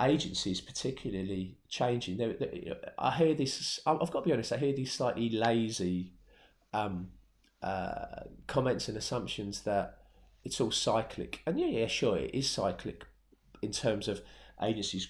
agencies 0.02 0.62
particularly 0.62 1.58
changing. 1.70 2.18
They're, 2.18 2.34
they're, 2.34 2.76
I 2.98 3.12
hear 3.12 3.34
this. 3.34 3.80
I've 3.86 4.00
got 4.00 4.12
to 4.12 4.22
be 4.22 4.34
honest. 4.34 4.52
I 4.52 4.58
hear 4.58 4.74
these 4.74 4.92
slightly 4.92 5.30
lazy 5.30 6.14
um, 6.74 7.10
uh, 7.62 8.24
comments 8.48 8.88
and 8.88 8.98
assumptions 8.98 9.62
that 9.62 9.98
it's 10.44 10.60
all 10.60 10.72
cyclic. 10.72 11.42
And 11.46 11.60
yeah, 11.60 11.68
yeah, 11.68 11.88
sure, 11.88 12.18
it 12.18 12.32
is 12.34 12.50
cyclic 12.50 13.06
in 13.62 13.72
terms 13.72 14.08
of 14.08 14.22
agencies 14.62 15.08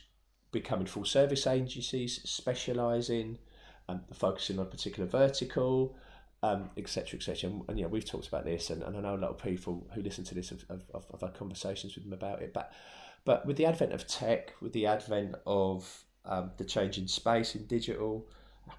becoming 0.52 0.86
full 0.86 1.06
service 1.06 1.48
agencies, 1.48 2.22
specialising, 2.30 3.38
um, 3.88 4.02
focusing 4.14 4.60
on 4.60 4.66
a 4.66 4.70
particular 4.70 5.08
vertical, 5.08 5.96
etc., 6.44 6.64
um, 6.64 6.70
etc. 6.78 7.20
Et 7.20 7.44
and, 7.44 7.64
and 7.70 7.80
yeah, 7.80 7.86
we've 7.86 8.06
talked 8.06 8.28
about 8.28 8.46
this, 8.46 8.70
and, 8.70 8.84
and 8.84 8.98
I 8.98 9.02
know 9.02 9.16
a 9.16 9.18
lot 9.18 9.32
of 9.32 9.38
people 9.38 9.88
who 9.94 10.02
listen 10.02 10.24
to 10.26 10.36
this 10.36 10.50
have, 10.50 10.66
have, 10.70 11.06
have 11.12 11.22
had 11.22 11.34
conversations 11.34 11.96
with 11.96 12.04
them 12.04 12.14
about 12.14 12.42
it. 12.42 12.54
But 12.54 12.74
but 13.24 13.46
with 13.46 13.58
the 13.58 13.66
advent 13.66 13.94
of 13.94 14.08
tech, 14.08 14.54
with 14.62 14.74
the 14.74 14.88
advent 14.88 15.36
of 15.46 16.06
um, 16.26 16.52
the 16.58 16.66
change 16.66 16.98
in 16.98 17.08
space 17.08 17.56
in 17.56 17.66
digital, 17.66 18.28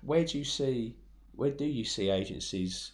where 0.03 0.25
do 0.25 0.39
you 0.39 0.45
see 0.45 0.97
where 1.35 1.51
do 1.51 1.65
you 1.65 1.85
see 1.85 2.11
agencies 2.11 2.93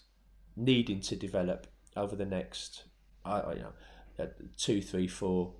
needing 0.56 1.00
to 1.00 1.16
develop 1.16 1.66
over 1.96 2.14
the 2.14 2.24
next, 2.24 2.84
I, 3.24 3.52
you 3.52 3.60
know, 3.60 3.72
uh, 4.20 4.26
two, 4.56 4.80
three, 4.80 5.08
four, 5.08 5.54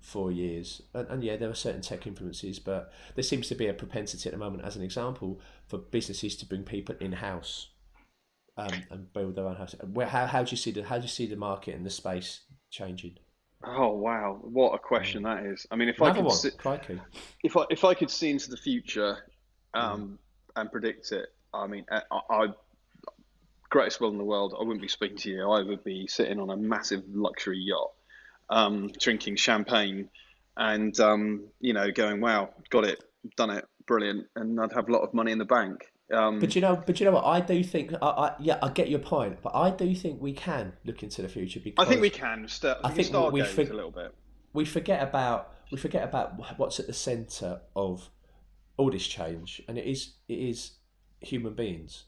four 0.00 0.30
years? 0.30 0.82
And, 0.92 1.08
and 1.08 1.24
yeah, 1.24 1.36
there 1.36 1.48
are 1.48 1.54
certain 1.54 1.80
tech 1.80 2.06
influences, 2.06 2.58
but 2.58 2.92
there 3.14 3.24
seems 3.24 3.48
to 3.48 3.54
be 3.54 3.66
a 3.66 3.72
propensity 3.72 4.28
at 4.28 4.32
the 4.32 4.38
moment, 4.38 4.64
as 4.64 4.76
an 4.76 4.82
example, 4.82 5.40
for 5.66 5.78
businesses 5.78 6.36
to 6.36 6.46
bring 6.46 6.64
people 6.64 6.94
in 7.00 7.12
house. 7.12 7.68
Um, 8.58 8.84
and 8.90 9.12
build 9.12 9.36
their 9.36 9.46
own 9.46 9.56
house. 9.56 9.74
Where, 9.92 10.06
how, 10.06 10.24
how 10.24 10.42
do 10.42 10.50
you 10.50 10.56
see 10.56 10.70
the 10.70 10.82
how 10.82 10.96
do 10.96 11.02
you 11.02 11.08
see 11.08 11.26
the 11.26 11.36
market 11.36 11.74
and 11.74 11.84
the 11.84 11.90
space 11.90 12.40
changing? 12.70 13.18
Oh 13.66 13.90
wow, 13.90 14.38
what 14.42 14.74
a 14.74 14.78
question 14.78 15.24
that 15.24 15.44
is! 15.44 15.66
I 15.70 15.76
mean, 15.76 15.88
if 15.88 16.00
Another 16.00 16.20
I 16.20 16.22
could, 16.22 16.32
see, 16.32 16.50
if 17.42 17.56
I 17.56 17.64
if 17.68 17.84
I 17.84 17.94
could 17.94 18.10
see 18.10 18.30
into 18.30 18.48
the 18.48 18.56
future, 18.56 19.18
um, 19.74 20.18
mm. 20.54 20.60
and 20.60 20.70
predict 20.70 21.10
it, 21.10 21.26
I 21.52 21.66
mean, 21.66 21.84
I, 21.90 22.02
I 22.30 22.46
greatest 23.68 24.00
will 24.00 24.10
in 24.10 24.18
the 24.18 24.24
world, 24.24 24.54
I 24.58 24.62
wouldn't 24.62 24.82
be 24.82 24.88
speaking 24.88 25.16
to 25.18 25.30
you. 25.30 25.50
I 25.50 25.62
would 25.62 25.82
be 25.82 26.06
sitting 26.06 26.38
on 26.38 26.50
a 26.50 26.56
massive 26.56 27.02
luxury 27.08 27.58
yacht, 27.58 27.92
um, 28.48 28.92
drinking 29.00 29.36
champagne, 29.36 30.10
and 30.56 30.98
um, 31.00 31.48
you 31.60 31.72
know, 31.72 31.90
going, 31.90 32.20
"Wow, 32.20 32.50
got 32.70 32.84
it, 32.84 33.02
done 33.36 33.50
it, 33.50 33.64
brilliant," 33.86 34.28
and 34.36 34.60
I'd 34.60 34.72
have 34.72 34.88
a 34.88 34.92
lot 34.92 35.02
of 35.02 35.12
money 35.12 35.32
in 35.32 35.38
the 35.38 35.44
bank. 35.44 35.90
Um, 36.12 36.38
But 36.38 36.54
you 36.54 36.60
know, 36.60 36.80
but 36.86 37.00
you 37.00 37.06
know 37.06 37.12
what? 37.12 37.24
I 37.24 37.40
do 37.40 37.62
think, 37.64 37.92
I, 38.00 38.06
I, 38.06 38.34
yeah, 38.38 38.58
I 38.62 38.68
get 38.68 38.88
your 38.88 39.00
point, 39.00 39.38
but 39.42 39.54
I 39.54 39.70
do 39.70 39.94
think 39.94 40.20
we 40.20 40.32
can 40.32 40.72
look 40.84 41.02
into 41.02 41.22
the 41.22 41.28
future 41.28 41.60
because 41.60 41.84
I 41.84 41.88
think 41.88 42.00
we 42.00 42.10
can. 42.10 42.46
St- 42.48 42.76
I 42.84 42.88
we 42.88 42.94
think 42.94 43.08
start 43.08 43.32
we 43.32 43.40
games 43.40 43.52
think- 43.54 43.70
a 43.70 43.74
little 43.74 43.90
bit. 43.90 44.14
we 44.52 44.64
forget 44.64 45.02
about 45.02 45.52
we 45.72 45.78
forget 45.78 46.04
about 46.04 46.58
what's 46.58 46.78
at 46.78 46.86
the 46.86 46.92
centre 46.92 47.60
of 47.74 48.08
all 48.76 48.90
this 48.90 49.06
change, 49.06 49.60
and 49.66 49.76
it 49.78 49.84
is 49.86 50.14
it 50.28 50.38
is 50.38 50.72
human 51.20 51.54
beings. 51.54 52.04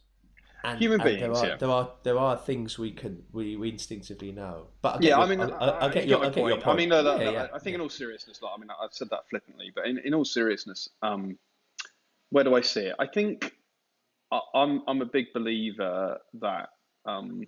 And, 0.65 0.81
Human 0.81 1.01
and 1.01 1.05
beings, 1.09 1.21
there 1.21 1.33
are, 1.33 1.47
yeah. 1.47 1.57
There 1.57 1.71
are 1.71 1.91
there 2.03 2.19
are 2.19 2.37
things 2.37 2.79
we 2.79 2.91
can 2.91 3.23
we, 3.33 3.55
we 3.57 3.69
instinctively 3.71 4.33
know. 4.33 4.69
But 4.83 4.97
I 4.97 4.99
Yeah, 5.01 5.09
your, 5.11 5.19
I 5.19 5.27
mean, 5.29 5.41
I, 5.41 5.47
I, 5.47 5.87
I 5.87 5.89
get 5.89 6.09
your, 6.09 6.19
I 6.25 6.31
get 6.31 6.37
your 6.45 6.57
point. 6.57 6.67
I 6.67 6.75
mean, 6.75 6.89
no, 6.89 7.01
no, 7.03 7.17
Yeah, 7.17 7.25
no, 7.25 7.31
yeah, 7.31 7.47
I 7.55 7.59
think 7.61 7.75
in 7.75 7.81
all 7.81 7.89
seriousness, 7.89 8.43
like, 8.43 8.53
I 8.57 8.61
mean, 8.61 8.69
I've 8.71 8.93
said 8.93 9.09
that 9.11 9.29
flippantly, 9.31 9.71
but 9.73 9.87
in, 9.87 9.99
in 9.99 10.15
all 10.15 10.25
seriousness, 10.25 10.89
um, 11.01 11.39
where 12.31 12.43
do 12.43 12.57
I 12.57 12.61
see 12.61 12.81
it? 12.83 12.97
I 12.99 13.07
think 13.07 13.55
I, 14.31 14.41
I'm 14.55 14.83
I'm 14.87 15.03
a 15.03 15.07
big 15.07 15.33
believer 15.33 16.19
that 16.41 16.69
um, 17.07 17.43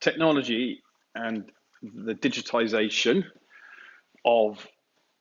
technology 0.00 0.82
and 1.14 1.50
the 1.82 2.14
digitization 2.14 3.24
of 4.24 4.66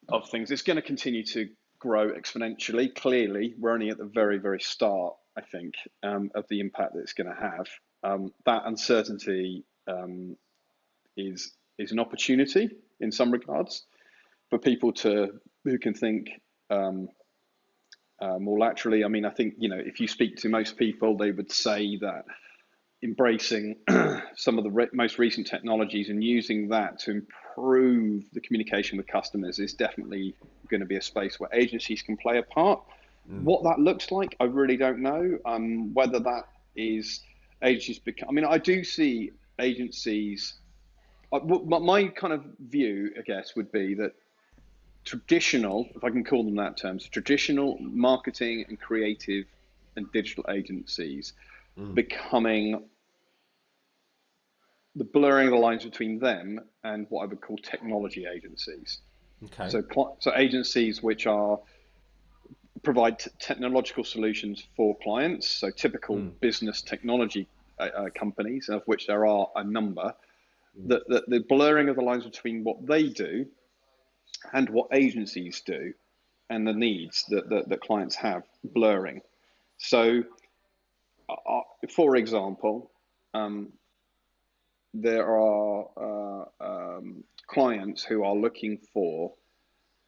of 0.10 0.30
things 0.30 0.52
is 0.52 0.62
going 0.62 0.76
to 0.76 0.82
continue 0.82 1.24
to 1.26 1.50
grow 1.80 2.12
exponentially. 2.12 2.94
Clearly, 2.94 3.56
we're 3.58 3.74
only 3.74 3.90
at 3.90 3.98
the 3.98 4.10
very 4.14 4.38
very 4.38 4.62
start. 4.62 5.16
I 5.38 5.42
think 5.42 5.76
um, 6.04 6.30
of 6.36 6.46
the 6.50 6.60
impact 6.60 6.94
that 6.94 7.02
it's 7.02 7.14
going 7.14 7.34
to 7.34 7.42
have. 7.42 7.68
Um, 8.04 8.34
that 8.46 8.64
uncertainty 8.66 9.64
um, 9.88 10.36
is 11.16 11.54
is 11.78 11.92
an 11.92 12.00
opportunity 12.00 12.70
in 13.00 13.12
some 13.12 13.32
regards 13.32 13.86
for 14.50 14.60
people 14.60 14.92
to 14.94 15.40
who 15.64 15.80
can 15.80 15.94
think 15.94 16.30
um, 16.70 17.08
uh, 18.22 18.38
more 18.40 18.58
laterally. 18.60 19.04
I 19.04 19.08
mean, 19.08 19.26
I 19.26 19.30
think 19.32 19.56
you 19.58 19.70
know 19.70 19.80
if 19.80 20.00
you 20.00 20.08
speak 20.08 20.38
to 20.38 20.50
most 20.50 20.78
people, 20.78 21.18
they 21.18 21.32
would 21.32 21.52
say 21.52 21.98
that 21.98 22.26
embracing 23.04 23.76
some 24.36 24.58
of 24.58 24.64
the 24.64 24.70
re- 24.70 24.88
most 24.94 25.18
recent 25.18 25.48
technologies 25.48 26.10
and 26.10 26.24
using 26.24 26.70
that 26.70 27.00
to 27.00 27.12
improve 27.12 28.24
the 28.34 28.40
communication 28.42 28.98
with 28.98 29.08
customers 29.08 29.58
is 29.58 29.74
definitely 29.74 30.36
going 30.70 30.82
to 30.82 30.86
be 30.86 30.98
a 30.98 31.02
space 31.02 31.40
where 31.40 31.50
agencies 31.54 32.02
can 32.04 32.16
play 32.16 32.38
a 32.38 32.44
part. 32.44 32.80
What 33.44 33.64
that 33.64 33.80
looks 33.80 34.12
like, 34.12 34.36
I 34.40 34.46
really 34.46 34.78
don't 34.78 35.00
know. 35.00 35.38
Um, 35.46 35.94
whether 35.94 36.20
that 36.20 36.44
is 36.76 37.22
agencies 37.64 38.00
become, 38.00 38.30
I 38.30 38.32
mean, 38.34 38.46
I 38.46 38.58
do 38.58 38.84
see 38.84 39.32
agencies. 39.60 40.56
My- 41.32 41.80
My 41.80 42.08
kind 42.10 42.34
of 42.34 42.44
view, 42.60 43.12
I 43.18 43.22
guess, 43.22 43.56
would 43.56 43.72
be 43.72 43.94
that 43.96 44.14
traditional, 45.06 45.88
if 45.96 46.04
I 46.04 46.10
can 46.10 46.24
call 46.24 46.44
them 46.44 46.56
that 46.56 46.78
terms, 46.78 47.08
traditional 47.08 47.78
marketing 47.80 48.66
and 48.68 48.80
creative 48.80 49.46
and 49.96 50.12
digital 50.12 50.46
agencies 50.50 51.34
becoming 51.94 52.84
the 54.96 55.04
blurring 55.04 55.48
of 55.48 55.54
the 55.54 55.60
lines 55.60 55.84
between 55.84 56.20
them 56.20 56.60
and 56.84 57.08
what 57.10 57.24
I 57.24 57.26
would 57.26 57.42
call 57.42 57.58
technology 57.58 58.26
agencies. 58.26 59.00
Okay. 59.46 59.70
So, 59.70 60.16
so 60.20 60.36
agencies 60.36 61.02
which 61.02 61.26
are 61.26 61.60
provide 62.84 63.20
t- 63.20 63.30
technological 63.40 64.04
solutions 64.04 64.68
for 64.76 64.98
clients. 65.02 65.48
So 65.48 65.70
typical 65.72 66.18
business 66.18 66.82
technology 66.82 67.48
uh, 67.80 67.84
uh, 67.84 68.10
companies, 68.10 68.70
of 68.70 68.84
which 68.86 69.08
there 69.08 69.26
are 69.26 69.48
a 69.56 69.64
number. 69.64 70.14
That 70.88 71.08
the, 71.08 71.24
the 71.28 71.40
blurring 71.50 71.90
of 71.90 71.96
the 71.96 72.02
lines 72.02 72.24
between 72.24 72.64
what 72.64 72.86
they 72.86 73.10
do 73.10 73.46
and 74.54 74.70
what 74.70 74.88
agencies 74.94 75.62
do, 75.66 75.94
and 76.50 76.68
the 76.68 76.74
needs 76.74 77.26
that 77.30 77.50
that, 77.50 77.70
that 77.70 77.82
clients 77.82 78.16
have 78.16 78.44
blurring. 78.64 79.22
So, 79.78 80.24
uh, 81.30 81.62
for 81.90 82.16
example, 82.16 82.92
um, 83.34 83.74
there 84.94 85.26
are 85.26 85.86
uh, 85.98 86.46
um, 86.64 87.24
clients 87.48 88.04
who 88.04 88.24
are 88.24 88.36
looking 88.36 88.80
for 88.94 89.34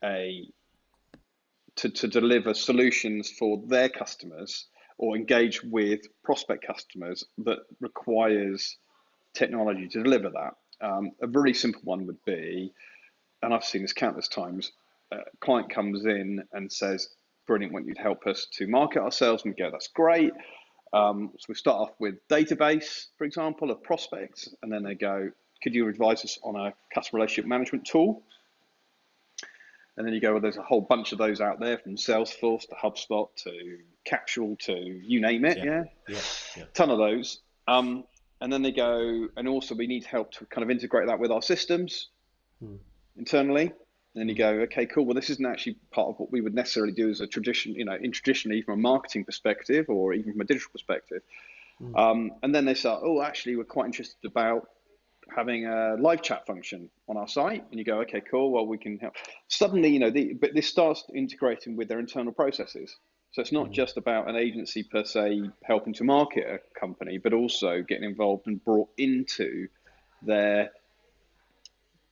a 0.03 0.47
to, 1.75 1.89
to 1.89 2.07
deliver 2.07 2.53
solutions 2.53 3.31
for 3.31 3.61
their 3.65 3.89
customers 3.89 4.67
or 4.97 5.15
engage 5.15 5.63
with 5.63 6.01
prospect 6.23 6.65
customers 6.65 7.25
that 7.39 7.59
requires 7.79 8.77
technology 9.33 9.87
to 9.87 10.03
deliver 10.03 10.29
that. 10.29 10.55
Um, 10.85 11.11
a 11.21 11.27
very 11.27 11.53
simple 11.53 11.81
one 11.83 12.05
would 12.05 12.23
be, 12.25 12.73
and 13.43 13.53
I've 13.53 13.63
seen 13.63 13.81
this 13.81 13.93
countless 13.93 14.27
times, 14.27 14.71
a 15.11 15.17
client 15.39 15.69
comes 15.69 16.05
in 16.05 16.43
and 16.53 16.71
says, 16.71 17.09
Brilliant, 17.45 17.73
want 17.73 17.87
you 17.87 17.93
to 17.93 18.01
help 18.01 18.25
us 18.25 18.47
to 18.53 18.67
market 18.67 19.01
ourselves. 19.01 19.43
And 19.43 19.53
we 19.53 19.61
go, 19.61 19.69
That's 19.69 19.89
great. 19.89 20.31
Um, 20.93 21.31
so 21.37 21.45
we 21.49 21.55
start 21.55 21.81
off 21.81 21.95
with 21.99 22.15
database, 22.29 23.07
for 23.17 23.25
example, 23.25 23.71
of 23.71 23.81
prospects, 23.81 24.47
and 24.61 24.71
then 24.71 24.83
they 24.83 24.93
go, 24.93 25.31
"Could 25.63 25.73
you 25.73 25.89
advise 25.89 26.23
us 26.23 26.37
on 26.43 26.55
a 26.55 26.73
customer 26.93 27.17
relationship 27.17 27.47
management 27.47 27.85
tool?" 27.85 28.21
And 29.97 30.05
then 30.05 30.13
you 30.13 30.21
go, 30.21 30.33
"Well, 30.33 30.41
there's 30.41 30.57
a 30.57 30.61
whole 30.61 30.81
bunch 30.81 31.11
of 31.11 31.17
those 31.17 31.41
out 31.41 31.59
there, 31.59 31.79
from 31.79 31.95
Salesforce 31.95 32.67
to 32.67 32.75
HubSpot 32.75 33.27
to 33.37 33.79
Capsule 34.05 34.55
to 34.61 34.73
you 34.73 35.19
name 35.19 35.45
it, 35.45 35.57
yeah, 35.57 35.83
yeah, 36.07 36.19
yeah. 36.55 36.65
ton 36.75 36.91
of 36.91 36.99
those." 36.99 37.41
Um, 37.67 38.03
and 38.39 38.53
then 38.53 38.61
they 38.61 38.71
go, 38.71 39.29
and 39.35 39.47
also 39.47 39.73
we 39.73 39.87
need 39.87 40.03
help 40.03 40.31
to 40.33 40.45
kind 40.45 40.63
of 40.63 40.69
integrate 40.69 41.07
that 41.07 41.17
with 41.17 41.31
our 41.31 41.41
systems 41.41 42.09
internally. 43.17 43.63
And 44.15 44.21
then 44.21 44.29
you 44.29 44.35
go, 44.35 44.49
okay, 44.61 44.85
cool. 44.85 45.05
Well, 45.05 45.15
this 45.15 45.31
isn't 45.31 45.45
actually 45.45 45.77
part 45.91 46.09
of 46.09 46.19
what 46.19 46.31
we 46.31 46.41
would 46.41 46.53
necessarily 46.53 46.93
do 46.93 47.09
as 47.09 47.19
a 47.19 47.27
tradition, 47.27 47.73
you 47.73 47.85
know, 47.85 47.97
in 47.99 48.11
traditionally 48.11 48.61
from 48.61 48.79
a 48.79 48.81
marketing 48.81 49.25
perspective 49.25 49.85
or 49.89 50.13
even 50.13 50.33
from 50.33 50.41
a 50.41 50.45
digital 50.45 50.71
perspective. 50.71 51.23
Um, 51.95 52.31
and 52.43 52.53
then 52.53 52.65
they 52.65 52.75
start, 52.75 53.01
oh, 53.03 53.21
actually, 53.21 53.55
we're 53.55 53.63
quite 53.63 53.87
interested 53.87 54.23
about 54.25 54.69
having 55.35 55.65
a 55.65 55.95
live 55.99 56.21
chat 56.21 56.45
function 56.45 56.89
on 57.09 57.17
our 57.17 57.27
site. 57.27 57.65
And 57.71 57.79
you 57.79 57.85
go, 57.85 58.01
okay, 58.01 58.21
cool. 58.21 58.51
Well, 58.51 58.67
we 58.67 58.77
can 58.77 58.99
help. 58.99 59.15
Suddenly, 59.47 59.89
you 59.89 59.99
know, 59.99 60.11
the, 60.11 60.33
but 60.33 60.53
this 60.53 60.67
starts 60.67 61.03
integrating 61.13 61.75
with 61.75 61.87
their 61.87 61.99
internal 61.99 62.33
processes. 62.33 62.95
So 63.31 63.41
it's 63.41 63.51
not 63.51 63.71
just 63.71 63.97
about 63.97 64.29
an 64.29 64.35
agency 64.35 64.83
per 64.83 65.03
se 65.03 65.49
helping 65.63 65.93
to 65.95 66.03
market 66.03 66.45
a 66.47 66.79
company, 66.79 67.17
but 67.17 67.33
also 67.33 67.81
getting 67.81 68.03
involved 68.03 68.45
and 68.45 68.63
brought 68.63 68.89
into 68.95 69.69
their 70.21 70.69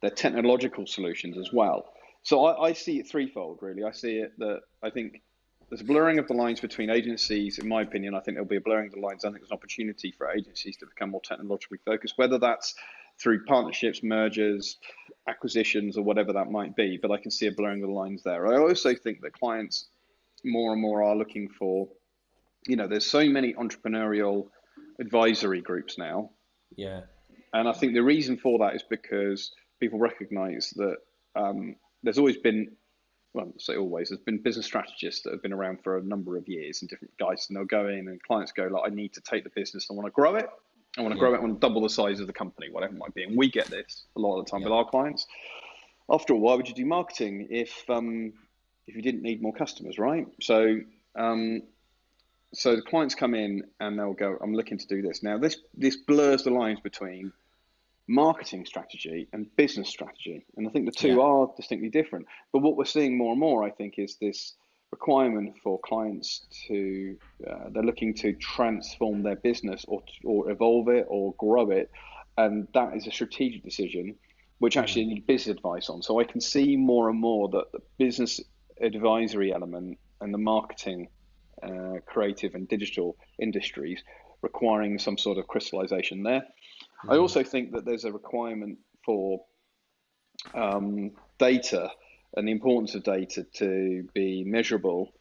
their 0.02 0.10
technological 0.10 0.86
solutions 0.88 1.38
as 1.38 1.52
well. 1.54 1.94
So 2.24 2.46
I, 2.46 2.70
I 2.70 2.74
see 2.74 3.00
it 3.00 3.08
threefold, 3.08 3.60
really. 3.62 3.84
I 3.84 3.92
see 3.92 4.18
it 4.18 4.34
that 4.40 4.62
I 4.84 4.90
think 4.90 5.22
there's 5.70 5.82
a 5.82 5.86
blurring 5.86 6.20
of 6.20 6.28
the 6.28 6.34
lines 6.34 6.60
between 6.60 6.90
agencies. 6.90 7.58
In 7.60 7.68
my 7.68 7.82
opinion, 7.82 8.14
I 8.14 8.20
think 8.20 8.36
there'll 8.36 8.48
be 8.48 8.58
a 8.58 8.62
blurring 8.62 8.88
of 8.88 8.94
the 8.94 9.00
lines. 9.00 9.24
I 9.24 9.30
think 9.30 9.40
there's 9.42 9.52
an 9.52 9.56
opportunity 9.58 10.12
for 10.18 10.30
agencies 10.30 10.78
to 10.78 10.86
become 10.86 11.12
more 11.12 11.22
technologically 11.22 11.80
focused, 11.86 12.18
whether 12.18 12.38
that's 12.38 12.76
through 13.20 13.46
partnerships, 13.46 14.02
mergers, 14.04 14.78
acquisitions, 15.28 15.98
or 15.98 16.04
whatever 16.04 16.34
that 16.34 16.52
might 16.52 16.76
be. 16.76 16.98
But 17.02 17.12
I 17.12 17.18
can 17.18 17.32
see 17.32 17.48
a 17.48 17.52
blurring 17.52 17.82
of 17.84 17.90
the 17.90 17.96
lines 17.96 18.24
there. 18.24 18.48
I 18.48 18.58
also 18.60 18.94
think 18.96 19.22
that 19.22 19.34
clients 19.34 19.88
more 20.44 20.74
and 20.74 20.82
more 20.82 21.04
are 21.04 21.16
looking 21.16 21.48
for, 21.50 21.88
you 22.68 22.76
know, 22.76 22.88
there's 22.88 23.06
so 23.06 23.26
many 23.26 23.54
entrepreneurial 23.54 24.48
advisory 25.00 25.62
groups 25.62 25.98
now 25.98 26.30
Yeah. 26.76 27.02
and 27.54 27.68
I 27.68 27.72
think 27.74 27.94
the 27.94 28.04
reason 28.04 28.38
for 28.38 28.60
that 28.60 28.76
is 28.76 28.84
because 28.84 29.52
people 29.82 30.00
recognise 30.00 30.70
that 30.78 30.96
um, 31.36 31.76
there's 32.04 32.18
always 32.18 32.38
been, 32.38 32.72
well, 33.34 33.52
say 33.58 33.76
always, 33.76 34.10
there's 34.10 34.22
been 34.22 34.42
business 34.42 34.66
strategists 34.66 35.24
that 35.24 35.34
have 35.34 35.42
been 35.42 35.52
around 35.52 35.84
for 35.84 35.98
a 35.98 36.04
number 36.04 36.38
of 36.38 36.48
years 36.48 36.82
and 36.82 36.90
different 36.90 37.18
guys, 37.18 37.48
and 37.50 37.58
they'll 37.58 37.66
go 37.66 37.90
in 37.90 38.08
and 38.08 38.24
clients 38.24 38.54
go 38.54 38.68
like, 38.68 38.90
I 38.90 38.96
need 38.96 39.12
to 39.14 39.22
take 39.22 39.44
the 39.44 39.50
business, 39.50 39.90
and 39.90 39.98
I 39.98 40.02
want 40.02 40.08
to 40.08 40.12
grow 40.12 40.36
it, 40.36 40.50
I 40.98 41.02
want 41.02 41.14
to 41.14 41.20
grow 41.20 41.34
it, 41.34 41.38
I 41.38 41.42
want 41.42 41.60
to 41.60 41.68
double 41.68 41.82
the 41.82 41.90
size 41.90 42.22
of 42.22 42.28
the 42.28 42.34
company, 42.34 42.70
whatever 42.72 42.94
it 42.94 43.00
might 43.00 43.14
be, 43.14 43.24
and 43.24 43.36
we 43.36 43.50
get 43.50 43.68
this 43.68 44.06
a 44.16 44.20
lot 44.20 44.40
of 44.40 44.46
the 44.46 44.52
time 44.52 44.64
with 44.64 44.72
our 44.72 44.86
clients. 44.86 45.28
After 46.10 46.34
all, 46.34 46.40
why 46.40 46.56
would 46.56 46.68
you 46.68 46.76
do 46.76 46.86
marketing 46.86 47.48
if 47.50 47.90
um, 47.90 48.34
if 48.88 48.96
you 48.96 49.02
didn't 49.02 49.22
need 49.22 49.42
more 49.42 49.54
customers, 49.54 49.98
right? 49.98 50.28
So 50.42 50.80
um, 51.16 51.64
so 52.54 52.76
the 52.76 52.82
clients 52.82 53.16
come 53.16 53.34
in 53.34 53.64
and 53.80 53.98
they'll 53.98 54.14
go, 54.14 54.38
I'm 54.42 54.54
looking 54.54 54.78
to 54.78 54.88
do 54.88 55.02
this. 55.02 55.24
Now 55.24 55.38
this 55.38 55.58
this 55.74 55.96
blurs 55.96 56.44
the 56.44 56.52
lines 56.52 56.82
between 56.82 57.32
marketing 58.12 58.66
strategy 58.66 59.28
and 59.32 59.56
business 59.56 59.90
strategy. 59.90 60.46
And 60.58 60.68
I 60.68 60.72
think 60.72 60.86
the 60.86 60.92
two 60.92 61.16
Yeah. 61.16 61.22
are 61.30 61.54
distinctly 61.56 61.90
different. 61.90 62.28
But 62.52 62.60
what 62.60 62.76
we're 62.76 62.86
seeing 62.98 63.18
more 63.18 63.32
and 63.32 63.40
more, 63.40 63.64
I 63.64 63.72
think, 63.72 63.98
is 63.98 64.18
this 64.18 64.56
requirement 64.92 65.58
for 65.64 65.80
clients 65.80 66.46
to 66.68 67.18
uh, 67.48 67.70
they're 67.70 67.90
looking 67.92 68.14
to 68.14 68.34
transform 68.34 69.24
their 69.24 69.38
business 69.38 69.86
or 69.88 70.04
or 70.26 70.52
evolve 70.52 70.90
it 70.90 71.06
or 71.08 71.34
grow 71.38 71.72
it, 71.72 71.90
and 72.38 72.68
that 72.74 72.96
is 72.98 73.08
a 73.08 73.12
strategic 73.12 73.64
decision, 73.64 74.16
which 74.60 74.76
actually 74.76 75.04
they 75.06 75.14
need 75.14 75.28
business 75.28 75.56
advice 75.58 75.90
on. 75.90 76.02
So 76.02 76.20
I 76.20 76.26
can 76.26 76.42
see 76.42 76.76
more 76.76 77.10
and 77.10 77.20
more 77.20 77.48
that 77.50 77.72
the 77.72 77.80
business 77.98 78.42
advisory 78.82 79.54
element 79.54 79.98
and 80.20 80.34
the 80.34 80.44
marketing, 80.54 81.08
uh, 81.64 82.00
creative 82.06 82.56
and 82.56 82.68
digital 82.68 83.16
industries 83.40 84.04
requiring 84.42 85.00
some 85.00 85.18
sort 85.18 85.38
of 85.38 85.48
crystallization 85.48 86.24
there. 86.24 86.44
I 87.10 87.18
also 87.18 87.44
think 87.44 87.72
that 87.74 87.86
there's 87.86 88.06
a 88.06 88.12
requirement 88.12 88.78
for 89.06 89.44
um, 90.54 91.12
data 91.40 91.90
and 92.36 92.48
the 92.48 92.52
importance 92.52 92.96
of 92.96 93.04
data 93.04 93.46
to 93.56 94.08
be 94.14 94.44
measurable 94.44 95.12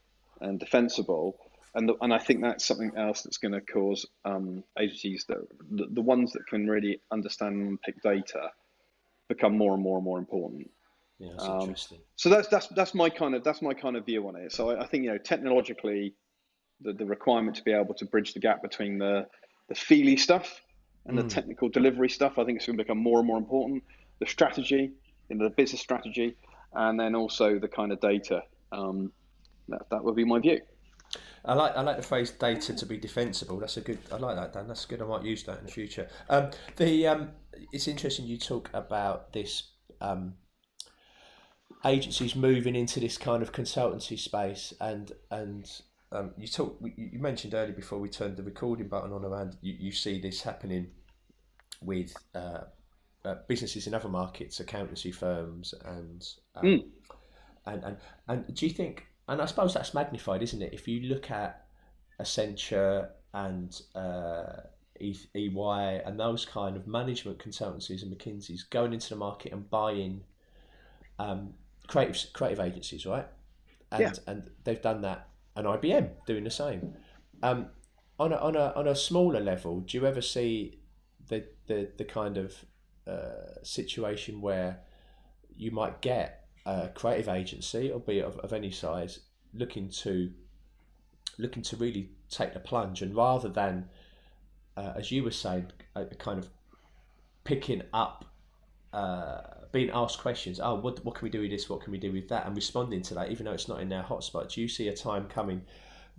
and 0.40 0.58
defensible. 0.58 1.36
And, 1.74 1.88
the, 1.88 1.94
and 2.00 2.12
I 2.12 2.18
think 2.18 2.42
that's 2.42 2.64
something 2.64 2.92
else 2.96 3.22
that's 3.22 3.38
going 3.38 3.52
to 3.52 3.60
cause 3.60 4.06
um, 4.24 4.64
agencies 4.78 5.24
that 5.28 5.38
the, 5.70 5.86
the 5.90 6.00
ones 6.00 6.32
that 6.32 6.46
can 6.46 6.68
really 6.68 7.00
understand 7.10 7.54
and 7.56 7.82
pick 7.82 8.02
data 8.02 8.50
become 9.28 9.56
more 9.56 9.74
and 9.74 9.82
more 9.82 9.96
and 9.96 10.04
more 10.04 10.18
important. 10.18 10.70
Yeah, 11.18 11.30
that's 11.32 11.44
um, 11.44 11.60
interesting. 11.60 11.98
So 12.16 12.28
that's 12.30 12.48
that's 12.48 12.66
that's 12.68 12.94
my 12.94 13.10
kind 13.10 13.34
of 13.34 13.44
that's 13.44 13.60
my 13.60 13.74
kind 13.74 13.96
of 13.96 14.06
view 14.06 14.26
on 14.26 14.36
it. 14.36 14.52
So 14.52 14.70
I, 14.70 14.82
I 14.82 14.86
think 14.86 15.04
you 15.04 15.10
know 15.10 15.18
technologically, 15.18 16.14
the, 16.80 16.94
the 16.94 17.04
requirement 17.04 17.56
to 17.56 17.62
be 17.62 17.72
able 17.72 17.94
to 17.94 18.06
bridge 18.06 18.32
the 18.32 18.40
gap 18.40 18.62
between 18.62 18.98
the 18.98 19.26
the 19.68 19.74
feely 19.74 20.16
stuff 20.16 20.60
and 21.06 21.18
mm. 21.18 21.22
the 21.22 21.28
technical 21.28 21.68
delivery 21.68 22.08
stuff, 22.08 22.38
I 22.38 22.44
think 22.44 22.56
it's 22.56 22.66
going 22.66 22.78
to 22.78 22.84
become 22.84 22.98
more 22.98 23.18
and 23.18 23.26
more 23.26 23.38
important. 23.38 23.82
The 24.18 24.26
strategy, 24.26 24.92
you 25.28 25.36
know, 25.36 25.44
the 25.44 25.50
business 25.50 25.80
strategy, 25.80 26.36
and 26.74 26.98
then 26.98 27.14
also 27.14 27.58
the 27.58 27.68
kind 27.68 27.92
of 27.92 28.00
data. 28.00 28.42
Um, 28.72 29.12
that 29.68 29.88
that 29.90 30.04
would 30.04 30.16
be 30.16 30.24
my 30.24 30.38
view. 30.38 30.60
I 31.44 31.54
like 31.54 31.76
I 31.76 31.80
like 31.80 31.96
the 31.96 32.02
phrase 32.02 32.30
data 32.30 32.74
to 32.74 32.86
be 32.86 32.98
defensible. 32.98 33.58
That's 33.58 33.76
a 33.76 33.80
good. 33.80 33.98
I 34.12 34.16
like 34.16 34.36
that, 34.36 34.52
Dan. 34.52 34.68
That's 34.68 34.84
good. 34.84 35.00
I 35.00 35.06
might 35.06 35.24
use 35.24 35.42
that 35.44 35.58
in 35.58 35.66
the 35.66 35.72
future. 35.72 36.08
Um, 36.28 36.50
the 36.76 37.06
um, 37.06 37.30
it's 37.72 37.88
interesting 37.88 38.26
you 38.26 38.38
talk 38.38 38.70
about 38.74 39.32
this 39.32 39.70
um, 40.00 40.34
agencies 41.84 42.36
moving 42.36 42.74
into 42.74 43.00
this 43.00 43.16
kind 43.16 43.42
of 43.42 43.52
consultancy 43.52 44.18
space 44.18 44.74
and 44.80 45.12
and 45.30 45.80
um, 46.12 46.32
you 46.36 46.48
talk 46.48 46.78
you 46.96 47.18
mentioned 47.18 47.54
earlier 47.54 47.72
before 47.72 47.98
we 47.98 48.08
turned 48.08 48.36
the 48.36 48.42
recording 48.42 48.88
button 48.88 49.12
on 49.12 49.24
around 49.24 49.56
you, 49.60 49.74
you 49.78 49.92
see 49.92 50.20
this 50.20 50.42
happening 50.42 50.88
with 51.82 52.14
uh, 52.34 52.62
uh, 53.24 53.34
businesses 53.48 53.86
in 53.86 53.94
other 53.94 54.08
markets 54.08 54.60
accountancy 54.60 55.12
firms 55.12 55.74
and, 55.84 56.28
um, 56.56 56.64
mm. 56.64 56.84
and 57.66 57.84
and 57.84 57.96
and 58.28 58.54
do 58.54 58.66
you 58.66 58.72
think 58.72 59.06
and 59.28 59.40
I 59.40 59.46
suppose 59.46 59.74
that's 59.74 59.94
magnified 59.94 60.42
isn't 60.42 60.60
it 60.60 60.72
if 60.72 60.88
you 60.88 61.00
look 61.08 61.30
at 61.30 61.66
Accenture 62.20 63.08
and 63.32 63.80
uh, 63.94 64.60
EY 65.00 66.02
and 66.04 66.18
those 66.18 66.44
kind 66.44 66.76
of 66.76 66.86
management 66.86 67.38
consultancies 67.38 68.02
and 68.02 68.16
McKinsey's 68.16 68.64
going 68.64 68.92
into 68.92 69.08
the 69.10 69.16
market 69.16 69.52
and 69.52 69.68
buying 69.70 70.22
um, 71.18 71.54
creative 71.86 72.32
creative 72.32 72.60
agencies, 72.60 73.06
right? 73.06 73.26
And 73.92 74.00
yeah. 74.00 74.12
and 74.26 74.50
they've 74.64 74.80
done 74.80 75.02
that, 75.02 75.28
and 75.60 75.68
IBM 75.68 76.10
doing 76.26 76.44
the 76.44 76.50
same. 76.50 76.94
Um, 77.42 77.68
on 78.18 78.32
a 78.32 78.36
on 78.36 78.56
a 78.56 78.72
on 78.76 78.86
a 78.86 78.94
smaller 78.94 79.40
level, 79.40 79.80
do 79.80 79.96
you 79.96 80.06
ever 80.06 80.20
see 80.20 80.80
the 81.28 81.44
the 81.66 81.90
the 81.96 82.04
kind 82.04 82.36
of 82.36 82.64
uh, 83.06 83.62
situation 83.62 84.40
where 84.40 84.80
you 85.56 85.70
might 85.70 86.00
get 86.00 86.48
a 86.66 86.88
creative 86.88 87.28
agency, 87.28 87.90
albeit 87.92 88.24
of, 88.24 88.38
of 88.38 88.52
any 88.52 88.70
size, 88.70 89.20
looking 89.54 89.88
to 89.88 90.30
looking 91.38 91.62
to 91.62 91.76
really 91.76 92.10
take 92.28 92.52
the 92.52 92.60
plunge, 92.60 93.02
and 93.02 93.14
rather 93.16 93.48
than, 93.48 93.88
uh, 94.76 94.92
as 94.96 95.10
you 95.10 95.24
were 95.24 95.30
saying, 95.30 95.70
a, 95.94 96.02
a 96.02 96.14
kind 96.14 96.38
of 96.38 96.48
picking 97.44 97.82
up 97.92 98.26
uh, 98.92 99.40
being 99.72 99.90
asked 99.90 100.18
questions. 100.18 100.60
Oh, 100.60 100.74
what 100.74 101.04
what 101.04 101.14
can 101.14 101.24
we 101.24 101.30
do 101.30 101.40
with 101.40 101.50
this? 101.50 101.68
What 101.68 101.82
can 101.82 101.92
we 101.92 101.98
do 101.98 102.12
with 102.12 102.28
that? 102.28 102.46
And 102.46 102.56
responding 102.56 103.02
to 103.02 103.14
that, 103.14 103.30
even 103.30 103.46
though 103.46 103.52
it's 103.52 103.68
not 103.68 103.80
in 103.80 103.88
their 103.88 104.02
hotspot. 104.02 104.52
Do 104.52 104.60
you 104.60 104.68
see 104.68 104.88
a 104.88 104.96
time 104.96 105.26
coming 105.28 105.62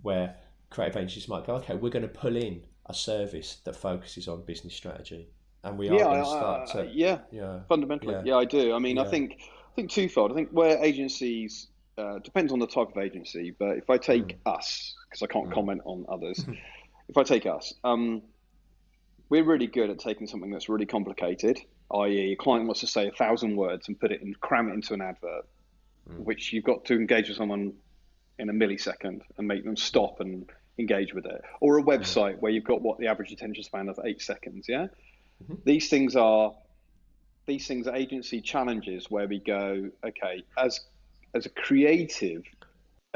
where 0.02 0.36
creative 0.70 0.96
agencies 0.96 1.28
might 1.28 1.46
go, 1.46 1.54
okay, 1.56 1.74
we're 1.74 1.90
going 1.90 2.02
to 2.02 2.08
pull 2.08 2.36
in 2.36 2.62
a 2.86 2.94
service 2.94 3.58
that 3.64 3.76
focuses 3.76 4.26
on 4.26 4.42
business 4.42 4.74
strategy, 4.74 5.28
and 5.64 5.78
we 5.78 5.88
are 5.88 5.94
yeah, 5.94 6.04
going 6.04 6.24
to 6.24 6.28
start 6.28 6.70
to 6.70 6.90
yeah, 6.92 7.18
yeah, 7.30 7.60
fundamentally, 7.68 8.14
yeah. 8.14 8.22
yeah, 8.24 8.36
I 8.36 8.44
do. 8.44 8.74
I 8.74 8.78
mean, 8.78 8.96
yeah. 8.96 9.02
I 9.02 9.08
think 9.08 9.38
I 9.40 9.74
think 9.76 9.90
twofold. 9.90 10.32
I 10.32 10.34
think 10.34 10.50
where 10.50 10.82
agencies 10.82 11.68
uh, 11.98 12.18
depends 12.18 12.52
on 12.52 12.58
the 12.58 12.66
type 12.66 12.88
of 12.88 12.98
agency, 12.98 13.54
but 13.58 13.76
if 13.76 13.90
I 13.90 13.98
take 13.98 14.42
mm. 14.42 14.54
us, 14.54 14.94
because 15.08 15.22
I 15.22 15.26
can't 15.26 15.48
mm. 15.48 15.54
comment 15.54 15.82
on 15.84 16.04
others, 16.08 16.44
if 17.08 17.16
I 17.16 17.22
take 17.22 17.46
us, 17.46 17.74
um, 17.84 18.22
we're 19.28 19.44
really 19.44 19.66
good 19.66 19.90
at 19.90 19.98
taking 19.98 20.26
something 20.26 20.50
that's 20.50 20.68
really 20.68 20.86
complicated 20.86 21.58
i.e., 21.94 22.32
a 22.32 22.36
client 22.36 22.66
wants 22.66 22.80
to 22.80 22.86
say 22.86 23.08
a 23.08 23.12
thousand 23.12 23.56
words 23.56 23.88
and 23.88 23.98
put 23.98 24.12
it 24.12 24.22
in, 24.22 24.34
cram 24.34 24.68
it 24.68 24.74
into 24.74 24.94
an 24.94 25.00
advert, 25.00 25.44
mm. 26.08 26.18
which 26.18 26.52
you've 26.52 26.64
got 26.64 26.84
to 26.86 26.94
engage 26.94 27.28
with 27.28 27.36
someone 27.36 27.72
in 28.38 28.48
a 28.48 28.52
millisecond 28.52 29.20
and 29.36 29.46
make 29.46 29.64
them 29.64 29.76
stop 29.76 30.20
and 30.20 30.50
engage 30.78 31.14
with 31.14 31.26
it, 31.26 31.42
or 31.60 31.78
a 31.78 31.82
website 31.82 32.36
mm. 32.36 32.40
where 32.40 32.52
you've 32.52 32.64
got 32.64 32.82
what 32.82 32.98
the 32.98 33.06
average 33.06 33.32
attention 33.32 33.62
span 33.62 33.88
of 33.88 33.98
eight 34.04 34.20
seconds. 34.20 34.66
Yeah, 34.68 34.86
mm-hmm. 35.42 35.54
these 35.64 35.88
things 35.88 36.16
are 36.16 36.54
these 37.46 37.66
things 37.66 37.86
are 37.86 37.94
agency 37.94 38.40
challenges 38.40 39.10
where 39.10 39.26
we 39.26 39.38
go, 39.38 39.90
okay, 40.04 40.44
as 40.56 40.80
as 41.34 41.46
a 41.46 41.50
creative 41.50 42.42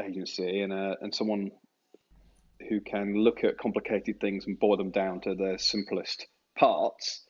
agency 0.03 0.61
and 0.61 0.73
a, 0.73 0.97
and 1.01 1.13
someone 1.13 1.51
who 2.69 2.79
can 2.81 3.15
look 3.15 3.43
at 3.43 3.57
complicated 3.57 4.19
things 4.19 4.45
and 4.45 4.59
boil 4.59 4.77
them 4.77 4.91
down 4.91 5.21
to 5.21 5.35
their 5.35 5.57
simplest 5.57 6.27
parts 6.57 7.26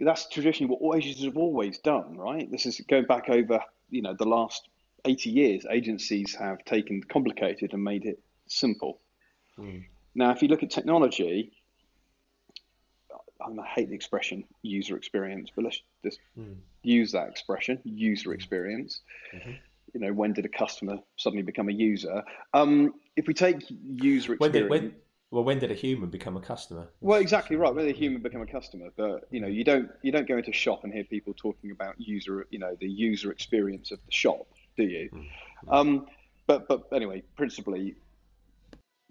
that's 0.00 0.28
traditionally 0.28 0.74
what 0.78 0.96
agencies 0.96 1.24
have 1.24 1.36
always 1.36 1.78
done, 1.78 2.16
right? 2.16 2.50
This 2.50 2.66
is 2.66 2.80
going 2.88 3.04
back 3.04 3.28
over, 3.28 3.60
you 3.90 4.02
know, 4.02 4.14
the 4.14 4.26
last 4.26 4.68
80 5.04 5.30
years. 5.30 5.66
Agencies 5.70 6.34
have 6.34 6.64
taken 6.64 7.02
complicated 7.02 7.72
and 7.72 7.82
made 7.82 8.04
it 8.04 8.20
simple. 8.46 9.00
Mm. 9.58 9.84
Now, 10.14 10.30
if 10.30 10.42
you 10.42 10.48
look 10.48 10.62
at 10.62 10.70
technology, 10.70 11.52
I 13.40 13.66
hate 13.66 13.88
the 13.88 13.94
expression 13.94 14.44
user 14.62 14.96
experience, 14.96 15.50
but 15.54 15.64
let's 15.64 15.82
just 16.04 16.18
mm. 16.38 16.56
use 16.82 17.12
that 17.12 17.28
expression, 17.28 17.80
user 17.84 18.32
experience. 18.34 19.00
Mm-hmm. 19.34 19.52
You 19.94 20.00
know, 20.00 20.12
when 20.12 20.32
did 20.32 20.44
a 20.44 20.48
customer 20.48 20.98
suddenly 21.16 21.42
become 21.42 21.68
a 21.68 21.72
user? 21.72 22.22
Um, 22.52 22.94
if 23.16 23.26
we 23.26 23.34
take 23.34 23.56
user 23.70 24.34
experience. 24.34 24.40
When 24.40 24.52
did, 24.52 24.70
when, 24.70 24.94
well, 25.30 25.44
when 25.44 25.58
did 25.58 25.70
a 25.70 25.74
human 25.74 26.08
become 26.08 26.36
a 26.36 26.40
customer? 26.40 26.88
Well, 27.00 27.20
exactly 27.20 27.56
right. 27.56 27.74
When 27.74 27.84
did 27.84 27.94
a 27.94 27.98
human 27.98 28.22
become 28.22 28.40
a 28.40 28.46
customer? 28.46 28.88
But 28.96 29.28
you 29.30 29.40
know, 29.40 29.48
you 29.48 29.62
don't 29.62 29.90
you 30.02 30.10
don't 30.10 30.26
go 30.26 30.38
into 30.38 30.50
a 30.50 30.54
shop 30.54 30.84
and 30.84 30.92
hear 30.92 31.04
people 31.04 31.34
talking 31.36 31.70
about 31.70 31.94
user, 31.98 32.46
you 32.50 32.58
know, 32.58 32.74
the 32.80 32.88
user 32.88 33.30
experience 33.30 33.90
of 33.90 33.98
the 34.06 34.12
shop, 34.12 34.46
do 34.76 34.84
you? 34.84 35.10
Mm-hmm. 35.12 35.70
Um, 35.70 36.06
but 36.46 36.66
but 36.66 36.84
anyway, 36.94 37.22
principally, 37.36 37.96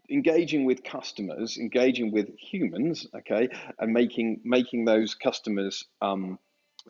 engaging 0.09 0.65
with 0.65 0.83
customers, 0.83 1.57
engaging 1.57 2.11
with 2.11 2.29
humans, 2.39 3.05
okay, 3.15 3.47
and 3.79 3.93
making 3.93 4.41
making 4.43 4.85
those 4.85 5.13
customers 5.13 5.85
um, 6.01 6.39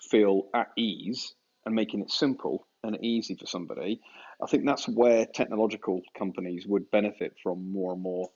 feel 0.02 0.48
at 0.54 0.70
ease 0.78 1.34
and 1.66 1.76
making 1.76 2.00
it 2.00 2.12
simple 2.12 2.66
and 2.84 2.98
easy 3.04 3.36
for 3.36 3.46
somebody. 3.46 4.00
I 4.42 4.46
think 4.48 4.66
that's 4.66 4.88
where 4.88 5.26
technological 5.26 6.02
companies 6.18 6.66
would 6.66 6.90
benefit 6.92 7.36
from 7.44 7.72
more 7.74 7.92
and 7.92 8.02
more 8.02 8.30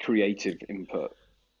creative 0.00 0.58
input. 0.68 1.14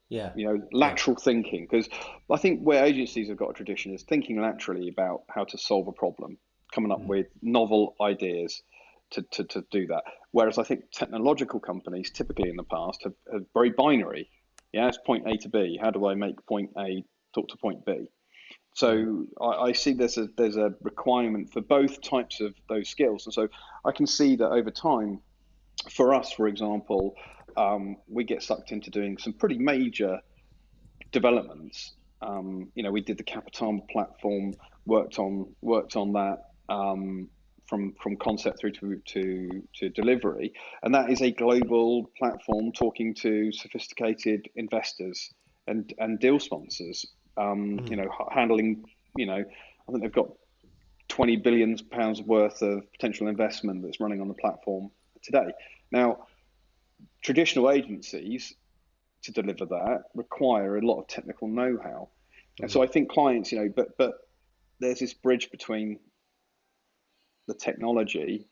Yeah. 0.08 0.32
You 0.34 0.46
know, 0.46 0.62
lateral 0.72 1.16
yeah. 1.18 1.24
thinking. 1.24 1.66
Because 1.70 1.88
I 2.30 2.36
think 2.36 2.60
where 2.60 2.84
agencies 2.84 3.28
have 3.28 3.36
got 3.36 3.50
a 3.50 3.54
tradition 3.54 3.94
is 3.94 4.02
thinking 4.02 4.40
laterally 4.40 4.88
about 4.88 5.22
how 5.28 5.44
to 5.44 5.58
solve 5.58 5.88
a 5.88 5.92
problem, 5.92 6.38
coming 6.72 6.92
up 6.92 7.02
mm. 7.02 7.06
with 7.06 7.26
novel 7.42 7.94
ideas 8.00 8.62
to, 9.10 9.22
to, 9.22 9.44
to 9.44 9.64
do 9.70 9.86
that. 9.88 10.02
Whereas 10.32 10.58
I 10.58 10.62
think 10.62 10.90
technological 10.92 11.60
companies 11.60 12.10
typically 12.10 12.50
in 12.50 12.56
the 12.56 12.64
past 12.64 13.02
have, 13.04 13.14
have 13.32 13.42
very 13.54 13.70
binary. 13.70 14.28
Yeah, 14.72 14.88
it's 14.88 14.98
point 14.98 15.26
A 15.26 15.36
to 15.38 15.48
B. 15.48 15.78
How 15.80 15.90
do 15.90 16.06
I 16.06 16.14
make 16.14 16.44
point 16.46 16.70
A 16.78 17.04
talk 17.34 17.48
to 17.48 17.56
point 17.56 17.84
B? 17.86 18.10
So. 18.74 19.26
I, 19.40 19.46
I, 19.46 19.72
see 19.72 19.94
there's 19.94 20.18
a 20.18 20.28
there's 20.36 20.56
a 20.56 20.74
requirement 20.82 21.50
for 21.52 21.62
both 21.62 22.00
types 22.02 22.40
of 22.40 22.54
those 22.68 22.88
skills, 22.88 23.26
and 23.26 23.32
so 23.32 23.48
I 23.84 23.92
can 23.92 24.06
see 24.06 24.36
that 24.36 24.50
over 24.50 24.70
time, 24.70 25.20
for 25.90 26.14
us, 26.14 26.32
for 26.32 26.46
example, 26.46 27.14
um, 27.58 27.96
we 28.06 28.24
get 28.24 28.42
sucked 28.42 28.70
into 28.70 28.90
doing 28.90 29.18
some 29.18 29.32
pretty 29.32 29.58
major 29.58 30.20
developments. 31.10 31.94
Um, 32.22 32.70
you 32.74 32.82
know, 32.82 32.92
we 32.92 33.00
did 33.00 33.18
the 33.18 33.24
Capitama 33.24 33.88
platform, 33.88 34.54
worked 34.86 35.18
on 35.18 35.54
worked 35.60 35.96
on 35.96 36.12
that 36.12 36.38
um, 36.68 37.28
from 37.66 37.94
from 38.00 38.16
concept 38.16 38.60
through 38.60 38.72
to, 38.72 39.00
to 39.06 39.62
to 39.74 39.88
delivery, 39.90 40.52
and 40.82 40.94
that 40.94 41.10
is 41.10 41.20
a 41.20 41.32
global 41.32 42.10
platform 42.16 42.72
talking 42.72 43.14
to 43.14 43.52
sophisticated 43.52 44.48
investors 44.54 45.34
and 45.66 45.92
and 45.98 46.20
deal 46.20 46.38
sponsors. 46.38 47.06
Mm. 47.38 47.90
You 47.90 47.96
know, 47.96 48.08
handling 48.30 48.84
you 49.16 49.26
know, 49.26 49.44
I 49.88 49.92
think 49.92 50.02
they've 50.02 50.12
got 50.12 50.30
20 51.08 51.36
billion 51.36 51.76
pounds 51.90 52.22
worth 52.22 52.62
of 52.62 52.90
potential 52.92 53.28
investment 53.28 53.82
that's 53.82 54.00
running 54.00 54.20
on 54.20 54.28
the 54.28 54.34
platform 54.34 54.90
today. 55.22 55.50
Now, 55.90 56.26
traditional 57.22 57.70
agencies 57.70 58.54
to 59.22 59.32
deliver 59.32 59.66
that 59.66 60.04
require 60.14 60.76
a 60.76 60.86
lot 60.86 61.00
of 61.00 61.08
technical 61.08 61.48
know-how, 61.48 62.08
mm-hmm. 62.08 62.64
and 62.64 62.70
so 62.70 62.82
I 62.82 62.86
think 62.86 63.10
clients, 63.10 63.52
you 63.52 63.60
know, 63.60 63.72
but 63.74 63.96
but 63.98 64.14
there's 64.80 65.00
this 65.00 65.14
bridge 65.14 65.50
between 65.50 65.98
the 67.46 67.54
technology 67.54 68.46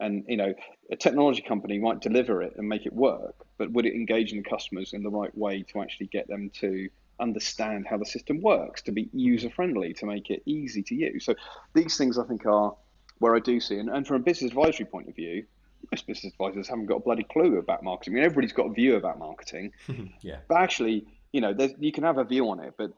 and 0.00 0.24
you 0.28 0.36
know 0.36 0.52
a 0.90 0.96
technology 0.96 1.42
company 1.42 1.78
might 1.78 2.00
deliver 2.00 2.42
it 2.42 2.54
and 2.56 2.68
make 2.68 2.86
it 2.86 2.92
work 2.92 3.34
but 3.58 3.70
would 3.72 3.86
it 3.86 3.94
engage 3.94 4.32
in 4.32 4.38
the 4.38 4.48
customers 4.48 4.92
in 4.92 5.02
the 5.02 5.10
right 5.10 5.36
way 5.36 5.62
to 5.62 5.80
actually 5.80 6.06
get 6.06 6.26
them 6.28 6.50
to 6.50 6.88
understand 7.20 7.86
how 7.88 7.96
the 7.96 8.04
system 8.04 8.40
works 8.42 8.82
to 8.82 8.92
be 8.92 9.08
user 9.12 9.48
friendly 9.48 9.94
to 9.94 10.06
make 10.06 10.30
it 10.30 10.42
easy 10.46 10.82
to 10.82 10.94
use? 10.94 11.24
So 11.24 11.34
these 11.74 11.96
things 11.96 12.18
i 12.18 12.24
think 12.24 12.44
are 12.46 12.74
where 13.18 13.36
i 13.36 13.38
do 13.38 13.60
see. 13.60 13.78
And, 13.78 13.88
and 13.88 14.06
from 14.06 14.16
a 14.16 14.24
business 14.24 14.50
advisory 14.50 14.86
point 14.86 15.08
of 15.08 15.14
view 15.14 15.44
most 15.92 16.06
business 16.06 16.32
advisors 16.32 16.68
haven't 16.68 16.86
got 16.86 16.96
a 16.96 17.00
bloody 17.00 17.24
clue 17.24 17.58
about 17.58 17.82
marketing. 17.82 18.14
I 18.14 18.16
mean, 18.16 18.24
everybody's 18.24 18.52
got 18.52 18.66
a 18.66 18.72
view 18.72 18.96
about 18.96 19.18
marketing, 19.18 19.72
yeah. 20.22 20.38
but 20.48 20.58
actually, 20.58 21.06
you 21.32 21.40
know, 21.40 21.54
you 21.78 21.92
can 21.92 22.04
have 22.04 22.18
a 22.18 22.24
view 22.24 22.48
on 22.50 22.60
it, 22.60 22.74
but 22.76 22.92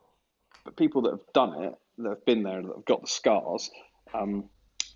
but 0.64 0.76
people 0.76 1.02
that 1.02 1.12
have 1.12 1.32
done 1.32 1.62
it, 1.62 1.74
that 1.98 2.08
have 2.08 2.24
been 2.24 2.42
there, 2.42 2.60
that 2.62 2.74
have 2.74 2.84
got 2.84 3.02
the 3.02 3.08
scars, 3.08 3.70
um, 4.14 4.44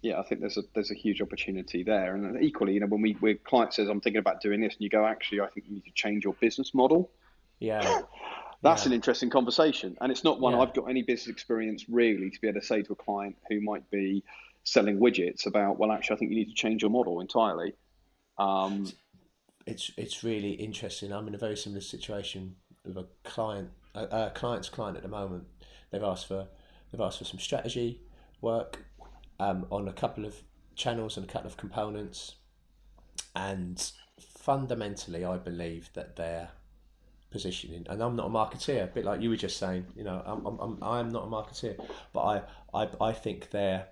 yeah, 0.03 0.18
I 0.18 0.22
think 0.22 0.41
there's 0.41 0.57
a 0.57 0.62
there's 0.74 0.91
a 0.91 0.95
huge 0.95 1.20
opportunity 1.20 1.82
there. 1.82 2.14
And 2.14 2.43
equally, 2.43 2.74
you 2.74 2.80
know, 2.80 2.86
when 2.86 3.03
we 3.03 3.12
when 3.20 3.38
client 3.45 3.74
says 3.74 3.88
I'm 3.88 4.01
thinking 4.01 4.18
about 4.20 4.41
doing 4.41 4.61
this, 4.61 4.74
and 4.74 4.82
you 4.82 4.88
go, 4.88 5.05
actually, 5.07 5.41
I 5.41 5.49
think 5.49 5.66
you 5.68 5.74
need 5.74 5.84
to 5.84 5.93
change 5.93 6.24
your 6.24 6.34
business 6.34 6.74
model. 6.74 7.11
Yeah. 7.59 8.03
That's 8.62 8.84
Yeah. 8.84 8.88
an 8.91 8.93
interesting 8.95 9.30
conversation, 9.30 9.97
and 10.03 10.12
it's 10.12 10.22
not 10.22 10.38
one 10.38 10.53
Yeah. 10.53 10.61
I've 10.61 10.74
got 10.74 10.84
any 10.91 11.03
business 11.03 11.28
experience 11.28 11.86
really 11.88 12.30
to 12.30 12.41
be 12.41 12.49
able 12.49 12.61
to 12.61 12.66
say 12.66 12.82
to 12.82 12.93
a 12.93 12.97
client 12.97 13.36
who 13.49 13.61
might 13.62 13.88
be 13.91 14.22
selling 14.65 14.99
widgets 14.99 15.47
about. 15.47 15.79
Well, 15.79 15.93
actually, 15.93 16.17
I 16.17 16.19
think 16.19 16.31
you 16.31 16.37
need 16.39 16.49
to 16.49 16.55
change 16.55 16.83
your 16.83 16.91
model 16.91 17.21
entirely. 17.21 17.75
Um, 18.39 18.93
it's 19.67 19.91
it's 19.97 20.25
really 20.25 20.53
interesting. 20.53 21.13
I'm 21.13 21.29
in 21.29 21.35
a 21.35 21.39
very 21.39 21.57
similar 21.57 21.81
situation 21.81 22.57
with 22.85 22.97
a 22.97 23.07
client, 23.25 23.71
a, 23.95 24.03
a 24.03 24.33
client's 24.35 24.69
client 24.69 24.97
at 24.97 25.03
the 25.03 25.09
moment. 25.09 25.45
They've 25.91 26.03
asked 26.03 26.27
for 26.29 26.49
they've 26.91 27.01
asked 27.01 27.19
for 27.19 27.25
some 27.25 27.39
strategy 27.39 28.01
work 28.41 28.79
um, 29.39 29.67
on 29.71 29.89
a 29.89 29.93
couple 29.93 30.25
of 30.25 30.43
channels 30.75 31.17
and 31.17 31.29
a 31.29 31.33
couple 31.33 31.49
of 31.49 31.57
components, 31.57 32.37
and 33.35 33.93
fundamentally, 34.19 35.25
I 35.25 35.37
believe 35.37 35.91
that 35.95 36.17
their 36.17 36.51
positioning, 37.31 37.87
and 37.89 38.03
I'm 38.03 38.17
not 38.17 38.27
a 38.27 38.31
marketeer, 38.31 38.85
a 38.85 38.87
bit 38.87 39.05
like 39.05 39.21
you 39.21 39.31
were 39.31 39.37
just 39.37 39.59
saying. 39.59 39.87
You 39.95 40.05
know, 40.05 40.23
I'm 40.25 40.47
I'm, 40.47 40.83
I'm 40.83 41.09
not 41.11 41.25
a 41.25 41.27
marketeer, 41.27 41.77
but 42.13 42.21
I 42.21 42.43
I, 42.75 42.89
I 43.01 43.13
think 43.13 43.51
their 43.51 43.89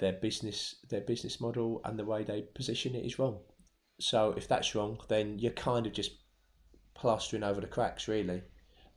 their 0.00 0.12
business 0.14 0.76
their 0.88 1.02
business 1.02 1.40
model 1.40 1.80
and 1.84 1.98
the 1.98 2.04
way 2.04 2.24
they 2.24 2.42
position 2.54 2.94
it 2.96 3.04
is 3.04 3.18
wrong. 3.18 3.38
So 4.00 4.32
if 4.36 4.48
that's 4.48 4.74
wrong, 4.74 4.98
then 5.08 5.38
you're 5.38 5.52
kind 5.52 5.86
of 5.86 5.92
just 5.92 6.12
plastering 6.94 7.42
over 7.44 7.60
the 7.60 7.66
cracks, 7.66 8.08
really. 8.08 8.42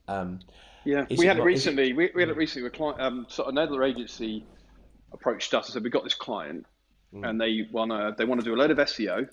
Um, 0.07 0.39
Yeah, 0.85 1.05
we 1.17 1.25
had 1.25 1.37
it 1.37 1.39
not- 1.39 1.47
is 1.51 1.65
it- 1.65 1.69
recently. 1.69 1.93
We, 1.93 2.09
we 2.15 2.21
had 2.21 2.29
it 2.29 2.37
recently 2.37 2.63
with 2.63 2.73
a 2.73 2.77
client. 2.77 3.01
Um, 3.01 3.25
so 3.29 3.45
another 3.45 3.83
agency 3.83 4.45
approached 5.11 5.53
us 5.53 5.67
and 5.67 5.73
said, 5.73 5.83
"We 5.83 5.89
got 5.89 6.03
this 6.03 6.15
client, 6.15 6.65
Mm. 7.13 7.29
and 7.29 7.39
they 7.39 7.67
want 7.71 7.91
to 7.91 8.15
they 8.17 8.25
want 8.25 8.41
to 8.41 8.45
do 8.45 8.55
a 8.55 8.59
load 8.61 8.71
of 8.71 8.79
SEO. 8.79 9.27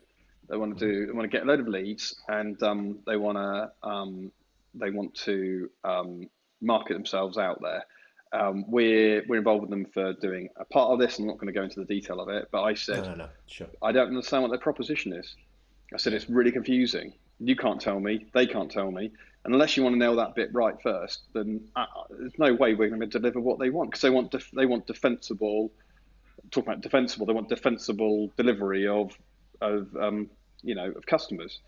They 0.49 0.57
want 0.57 0.77
to 0.79 0.85
do 0.87 1.07
they 1.07 1.12
want 1.12 1.25
to 1.31 1.35
get 1.37 1.45
a 1.45 1.47
load 1.47 1.61
of 1.61 1.68
leads, 1.68 2.14
and 2.29 2.61
um, 2.62 2.99
they 3.07 3.16
want 3.16 3.39
to 3.39 3.89
um, 3.89 4.31
they 4.75 4.91
want 4.91 5.14
to 5.27 5.71
um, 5.85 6.29
market 6.61 6.95
themselves 6.95 7.39
out 7.39 7.61
there. 7.62 7.85
Um, 8.33 8.64
we're 8.68 9.24
we're 9.26 9.39
involved 9.39 9.62
with 9.62 9.70
them 9.70 9.87
for 9.87 10.12
doing 10.14 10.49
a 10.57 10.64
part 10.64 10.91
of 10.93 10.99
this. 11.01 11.18
I'm 11.18 11.26
not 11.26 11.39
going 11.39 11.49
to 11.49 11.53
go 11.53 11.64
into 11.64 11.81
the 11.81 11.87
detail 11.87 12.20
of 12.20 12.28
it, 12.28 12.49
but 12.53 12.62
I 12.62 12.74
said 12.74 13.03
no, 13.03 13.11
no, 13.11 13.14
no, 13.14 13.28
sure. 13.47 13.66
I 13.83 13.91
don't 13.93 14.09
understand 14.09 14.43
what 14.43 14.51
their 14.51 14.61
proposition 14.61 15.12
is. 15.12 15.35
I 15.93 15.97
said 15.97 16.12
it's 16.12 16.31
really 16.31 16.53
confusing. 16.53 17.12
You 17.41 17.57
can't 17.57 17.81
tell 17.81 17.99
me. 17.99 18.26
They 18.33 18.47
can't 18.47 18.70
tell 18.70 18.91
me. 18.91 19.11
And 19.45 19.55
unless 19.55 19.76
you 19.76 19.83
want 19.83 19.95
to 19.95 19.99
nail 19.99 20.14
that 20.16 20.35
bit 20.35 20.53
right 20.53 20.74
first, 20.83 21.22
then 21.33 21.61
uh, 21.74 21.87
there's 22.11 22.39
no 22.39 22.53
way 22.53 22.74
we're 22.74 22.89
going 22.89 23.01
to 23.01 23.07
deliver 23.07 23.41
what 23.41 23.59
they 23.59 23.70
want 23.70 23.91
because 23.91 24.03
they 24.03 24.11
want 24.11 24.31
def- 24.31 24.51
they 24.53 24.66
want 24.66 24.87
defensible. 24.87 25.72
Talking 26.51 26.72
about 26.72 26.83
defensible, 26.83 27.26
they 27.26 27.33
want 27.33 27.49
defensible 27.49 28.31
delivery 28.37 28.87
of 28.87 29.16
of 29.61 29.89
um, 29.97 30.31
you 30.62 30.74
know 30.74 30.91
of 30.91 31.07
customers. 31.07 31.61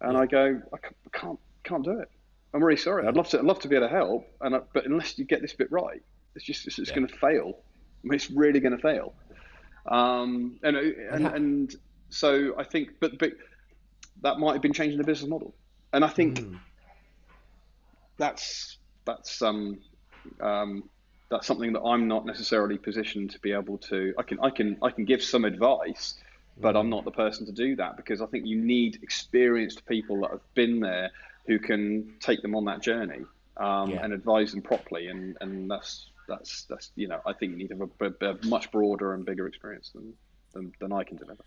And 0.00 0.16
I 0.16 0.26
go, 0.26 0.60
I 0.72 0.78
can't 1.12 1.38
can't 1.64 1.84
do 1.84 1.98
it. 2.00 2.10
I'm 2.52 2.62
really 2.62 2.76
sorry. 2.78 3.06
I'd 3.06 3.16
love 3.16 3.28
to 3.28 3.38
I'd 3.38 3.44
love 3.44 3.60
to 3.60 3.68
be 3.68 3.76
able 3.76 3.88
to 3.88 3.92
help, 3.94 4.26
and 4.40 4.56
I, 4.56 4.60
but 4.74 4.86
unless 4.86 5.18
you 5.18 5.24
get 5.24 5.40
this 5.40 5.52
bit 5.54 5.70
right, 5.70 6.02
it's 6.34 6.44
just 6.44 6.66
it's 6.66 6.76
just 6.76 6.90
Yeah. 6.90 6.96
going 6.96 7.08
to 7.08 7.16
fail. 7.16 7.54
I 8.04 8.08
mean, 8.08 8.14
it's 8.14 8.30
really 8.30 8.60
going 8.60 8.76
to 8.76 8.82
fail. 8.82 9.14
Um, 9.86 10.58
and 10.62 10.76
and, 10.76 11.26
how- 11.26 11.34
and 11.34 11.74
so 12.10 12.54
I 12.58 12.64
think, 12.64 12.90
but 13.00 13.18
but 13.18 13.32
that 14.22 14.38
might 14.38 14.52
have 14.54 14.62
been 14.62 14.72
changing 14.72 14.98
the 14.98 15.04
business 15.04 15.28
model, 15.30 15.54
and 15.92 16.04
I 16.04 16.08
think 16.08 16.40
Mm. 16.40 16.58
that's 18.18 18.78
that's 19.06 19.40
um, 19.42 19.78
um, 20.40 20.84
that's 21.30 21.46
something 21.46 21.72
that 21.74 21.82
I'm 21.82 22.08
not 22.08 22.26
necessarily 22.26 22.78
positioned 22.78 23.30
to 23.30 23.38
be 23.38 23.52
able 23.52 23.78
to. 23.78 24.12
I 24.18 24.22
can 24.22 24.40
I 24.40 24.50
can 24.50 24.76
I 24.82 24.90
can 24.90 25.04
give 25.04 25.22
some 25.22 25.44
advice, 25.44 26.14
but 26.56 26.76
I'm 26.76 26.90
not 26.90 27.04
the 27.04 27.12
person 27.12 27.46
to 27.46 27.52
do 27.52 27.76
that 27.76 27.96
because 27.96 28.20
I 28.20 28.26
think 28.26 28.46
you 28.46 28.60
need 28.60 28.98
experienced 29.02 29.86
people 29.86 30.20
that 30.22 30.32
have 30.32 30.54
been 30.54 30.80
there 30.80 31.10
who 31.46 31.58
can 31.58 32.14
take 32.20 32.42
them 32.42 32.54
on 32.54 32.64
that 32.66 32.80
journey 32.82 33.20
um, 33.56 33.90
Yeah. 33.90 34.04
and 34.04 34.12
advise 34.12 34.52
them 34.52 34.62
properly, 34.62 35.08
and 35.08 35.36
and 35.40 35.70
that's 35.70 36.10
that's 36.28 36.64
that's 36.64 36.92
you 36.96 37.08
know 37.08 37.20
I 37.26 37.32
think 37.32 37.52
you 37.52 37.58
need 37.58 37.68
to 37.68 37.78
have 37.78 37.90
a, 38.22 38.26
a, 38.30 38.46
much 38.46 38.70
broader 38.70 39.14
and 39.14 39.24
bigger 39.24 39.46
experience 39.46 39.90
than 39.94 40.14
than, 40.52 40.72
than 40.80 40.92
I 40.92 41.04
can 41.04 41.16
deliver. 41.16 41.44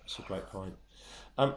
That's 0.00 0.18
a 0.18 0.22
great 0.22 0.46
point. 0.46 0.74
Um, 1.38 1.54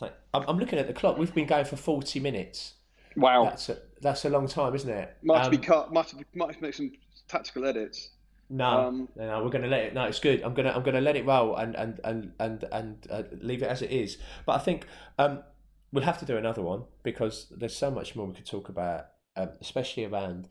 I'm, 0.00 0.44
I'm 0.48 0.58
looking 0.58 0.78
at 0.78 0.86
the 0.86 0.92
clock. 0.92 1.18
We've 1.18 1.34
been 1.34 1.46
going 1.46 1.66
for 1.66 1.76
40 1.76 2.18
minutes. 2.20 2.74
Wow, 3.16 3.44
That's 3.44 3.68
a, 3.68 3.78
that's 4.00 4.24
a 4.24 4.28
long 4.28 4.48
time, 4.48 4.74
isn't 4.74 4.90
it? 4.90 5.16
might 5.22 5.44
Um, 5.44 5.50
be 5.50 5.58
cut. 5.58 5.92
Might 5.92 6.12
might 6.34 6.60
make 6.60 6.74
some 6.74 6.90
tactical 7.28 7.64
edits. 7.64 8.10
No, 8.50 8.64
Um, 8.66 9.08
no, 9.16 9.26
no, 9.26 9.44
we're 9.44 9.50
going 9.50 9.62
to 9.62 9.68
let 9.68 9.84
it. 9.84 9.94
No, 9.94 10.04
it's 10.04 10.18
good. 10.18 10.42
I'm 10.42 10.52
gonna, 10.52 10.70
I'm 10.70 10.82
gonna 10.82 11.00
let 11.00 11.16
it 11.16 11.24
roll 11.24 11.54
and 11.56 11.74
and 11.76 12.00
and 12.04 12.32
and 12.40 12.64
and 12.72 13.06
uh, 13.10 13.22
leave 13.40 13.62
it 13.62 13.68
as 13.68 13.82
it 13.82 13.90
is. 13.92 14.18
But 14.46 14.56
I 14.56 14.58
think 14.58 14.86
um, 15.18 15.42
we'll 15.94 16.04
have 16.04 16.18
to 16.18 16.26
do 16.26 16.36
another 16.36 16.60
one 16.60 16.82
because 17.04 17.46
there's 17.56 17.76
so 17.76 17.88
much 17.88 18.16
more 18.16 18.26
we 18.26 18.34
could 18.34 18.44
talk 18.44 18.68
about, 18.68 19.06
um, 19.36 19.50
especially 19.60 20.04
around 20.04 20.48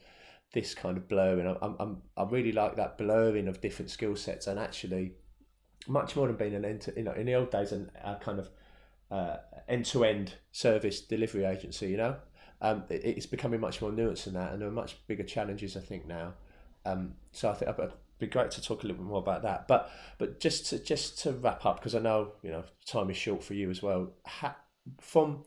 this 0.54 0.74
kind 0.74 0.98
of 0.98 1.10
blurring. 1.10 1.46
I'm, 1.62 1.76
I'm, 1.80 2.02
I 2.16 2.24
really 2.24 2.54
like 2.54 2.78
that 2.78 2.98
blurring 2.98 3.50
of 3.50 3.60
different 3.60 3.92
skill 3.92 4.16
sets 4.16 4.48
and 4.48 4.58
actually 4.58 5.12
much 5.86 6.16
more 6.16 6.28
than 6.28 6.38
being 6.38 6.56
an 6.56 6.64
end. 6.64 6.92
You 6.96 7.04
know, 7.04 7.12
in 7.12 7.26
the 7.26 7.36
old 7.36 7.52
days, 7.52 7.74
a 7.74 8.18
kind 8.22 8.40
of 8.40 8.50
uh, 9.12 9.38
end-to-end 9.68 10.36
service 10.54 11.02
delivery 11.02 11.44
agency. 11.44 11.90
You 11.90 11.98
know, 11.98 12.16
um, 12.62 12.86
it, 12.90 13.04
it's 13.04 13.26
becoming 13.26 13.60
much 13.60 13.82
more 13.82 13.92
nuanced 13.92 14.24
than 14.24 14.36
that, 14.36 14.54
and 14.54 14.62
there 14.62 14.70
are 14.70 14.72
much 14.72 15.06
bigger 15.08 15.24
challenges. 15.24 15.76
I 15.76 15.82
think 15.82 16.08
now. 16.08 16.36
Um, 16.86 17.16
so 17.34 17.50
I 17.50 17.54
think 17.54 17.70
it'd 17.70 17.92
be 18.20 18.28
great 18.28 18.52
to 18.52 18.62
talk 18.62 18.84
a 18.84 18.88
little 18.88 19.04
bit 19.04 19.10
more 19.10 19.20
about 19.20 19.42
that. 19.44 19.68
But 19.68 19.92
but 20.18 20.40
just 20.40 20.68
to 20.68 20.80
just 20.80 21.20
to 21.24 21.34
wrap 21.34 21.66
up 21.66 21.80
because 21.80 21.96
I 21.96 22.00
know 22.00 22.32
you 22.44 22.52
know 22.52 22.64
time 22.86 23.10
is 23.10 23.18
short 23.18 23.44
for 23.44 23.56
you 23.56 23.70
as 23.70 23.82
well. 23.82 24.12
Ha, 24.26 24.56
from 25.00 25.44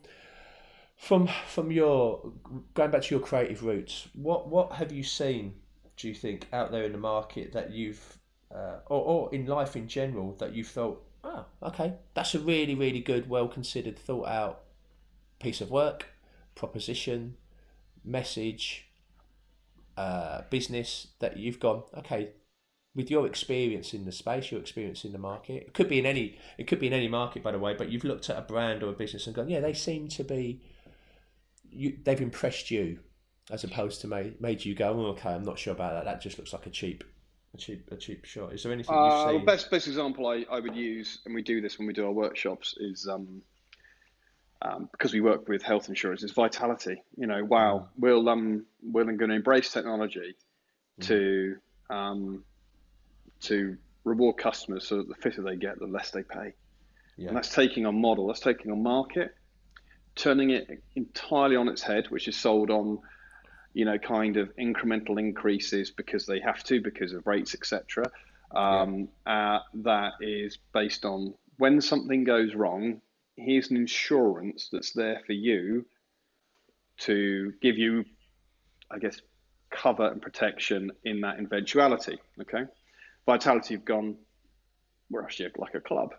from 0.97 1.28
from 1.49 1.70
your 1.70 2.32
going 2.74 2.91
back 2.91 3.03
to 3.03 3.14
your 3.14 3.24
creative 3.24 3.62
roots, 3.62 4.09
what 4.14 4.49
what 4.49 4.72
have 4.72 4.93
you 4.93 5.03
seen? 5.03 5.55
Do 5.97 6.09
you 6.09 6.14
think 6.14 6.47
out 6.53 6.70
there 6.70 6.84
in 6.84 6.93
the 6.93 6.99
market 6.99 7.53
that 7.53 7.72
you've 7.72 8.18
uh, 8.55 8.78
or 8.87 9.03
or 9.03 9.34
in 9.34 9.47
life 9.47 9.76
in 9.76 9.89
general 9.89 10.32
that 10.39 10.55
you've 10.55 10.68
felt 10.68 11.03
oh 11.24 11.45
okay 11.62 11.95
that's 12.14 12.34
a 12.34 12.39
really 12.39 12.74
really 12.74 13.01
good 13.01 13.28
well 13.28 13.49
considered 13.49 13.99
thought 13.99 14.28
out 14.28 14.62
piece 15.39 15.61
of 15.61 15.70
work 15.70 16.07
proposition 16.55 17.37
message 18.05 18.89
uh, 19.97 20.43
business 20.51 21.09
that 21.18 21.37
you've 21.37 21.59
gone 21.59 21.82
okay 21.97 22.30
with 22.97 23.11
your 23.11 23.27
experience 23.27 23.95
in 23.95 24.05
the 24.05 24.13
space 24.13 24.51
your 24.51 24.61
experience 24.61 25.05
in 25.05 25.13
the 25.13 25.19
market 25.19 25.63
it 25.69 25.75
could 25.75 25.89
be 25.89 25.99
in 25.99 26.07
any 26.07 26.39
it 26.59 26.67
could 26.67 26.81
be 26.81 26.89
in 26.89 26.93
any 26.93 27.09
market 27.09 27.43
by 27.43 27.53
the 27.53 27.59
way 27.59 27.75
but 27.75 27.91
you've 27.91 28.05
looked 28.05 28.29
at 28.31 28.37
a 28.39 28.43
brand 28.43 28.83
or 28.83 28.89
a 28.89 28.93
business 28.93 29.27
and 29.27 29.37
gone 29.37 29.49
yeah 29.49 29.61
they 29.61 29.75
seem 29.75 30.09
to 30.09 30.25
be 30.25 30.61
you 31.71 31.97
they've 32.05 32.21
impressed 32.23 32.71
you 32.71 32.99
as 33.53 33.63
opposed 33.63 34.01
to 34.01 34.09
made, 34.09 34.41
made 34.41 34.65
you 34.65 34.75
go 34.75 34.89
oh, 34.89 35.07
okay 35.11 35.31
i'm 35.31 35.45
not 35.45 35.59
sure 35.59 35.75
about 35.75 35.93
that. 35.93 36.05
That 36.05 36.21
just 36.21 36.39
looks 36.39 36.53
like 36.53 36.67
a 36.67 36.71
cheap 36.71 37.05
a 37.55 37.59
cheap 37.59 37.91
a 37.91 37.97
cheap 37.97 38.25
shot. 38.25 38.53
Is 38.53 38.63
there 38.63 38.73
anything 38.73 38.95
Uh, 38.95 39.05
you've 39.05 39.33
the 39.33 39.39
seen? 39.39 39.47
best 39.47 39.71
best 39.71 39.87
example 39.87 40.27
I, 40.27 40.45
I 40.51 40.61
would 40.61 40.75
use, 40.77 41.19
and 41.25 41.35
we 41.35 41.43
do 41.43 41.61
this 41.61 41.79
when 41.79 41.87
we 41.87 41.93
do 41.95 42.05
our 42.05 42.13
workshops, 42.13 42.77
is 42.79 43.09
um, 43.09 43.43
um, 44.63 44.89
because 44.93 45.13
we 45.13 45.21
work 45.21 45.49
with 45.49 45.63
health 45.63 45.89
insurance, 45.89 46.23
is 46.23 46.33
vitality. 46.33 47.03
You 47.17 47.27
know, 47.27 47.45
wow, 47.45 47.89
we'll 47.99 48.29
um, 48.29 48.67
we're 48.83 49.05
going 49.05 49.31
to 49.31 49.35
embrace 49.37 49.73
technology 49.73 50.35
to 51.01 51.57
um, 51.91 52.45
to 53.43 53.76
reward 54.05 54.37
customers 54.37 54.87
so 54.87 54.99
that 54.99 55.09
the 55.09 55.14
fitter 55.14 55.43
they 55.43 55.57
get, 55.57 55.78
the 55.78 55.87
less 55.87 56.11
they 56.11 56.22
pay. 56.22 56.55
yeah 57.16 57.28
And 57.28 57.37
that's 57.37 57.55
taking 57.55 57.87
a 57.87 57.93
model, 57.93 58.26
that's 58.28 58.41
taking 58.41 58.70
a 58.70 58.76
market, 58.76 59.34
turning 60.14 60.51
it 60.51 60.82
entirely 60.95 61.57
on 61.57 61.68
its 61.68 61.82
head, 61.82 62.07
which 62.11 62.28
is 62.28 62.37
sold 62.37 62.70
on, 62.70 62.99
you 63.74 63.84
know, 63.84 63.99
kind 63.99 64.37
of 64.37 64.55
incremental 64.57 65.18
increases 65.18 65.91
because 65.91 66.26
they 66.26 66.41
have 66.41 66.62
to, 66.64 66.80
because 66.80 67.12
of 67.12 67.26
rates, 67.26 67.55
etc. 67.55 68.11
Um, 68.55 69.09
uh, 69.26 69.59
that 69.74 70.12
is 70.20 70.59
based 70.72 71.05
on 71.05 71.34
when 71.59 71.80
something 71.80 72.24
goes 72.24 72.55
wrong, 72.55 73.01
here's 73.37 73.70
an 73.70 73.76
insurance 73.76 74.68
that's 74.72 74.93
there 74.93 75.20
for 75.26 75.32
you 75.32 75.84
to 76.99 77.53
give 77.61 77.76
you, 77.76 78.05
I 78.91 78.99
guess, 78.99 79.20
cover 79.70 80.11
and 80.11 80.22
protection 80.22 80.93
in 81.05 81.20
that 81.22 81.39
eventuality. 81.39 82.18
Okay. 82.41 82.64
Vitality 83.27 83.74
have 83.74 83.85
gone, 83.85 84.16
we're 85.11 85.22
actually 85.22 85.51
like 85.59 85.74
a 85.74 85.81
club. 85.81 86.14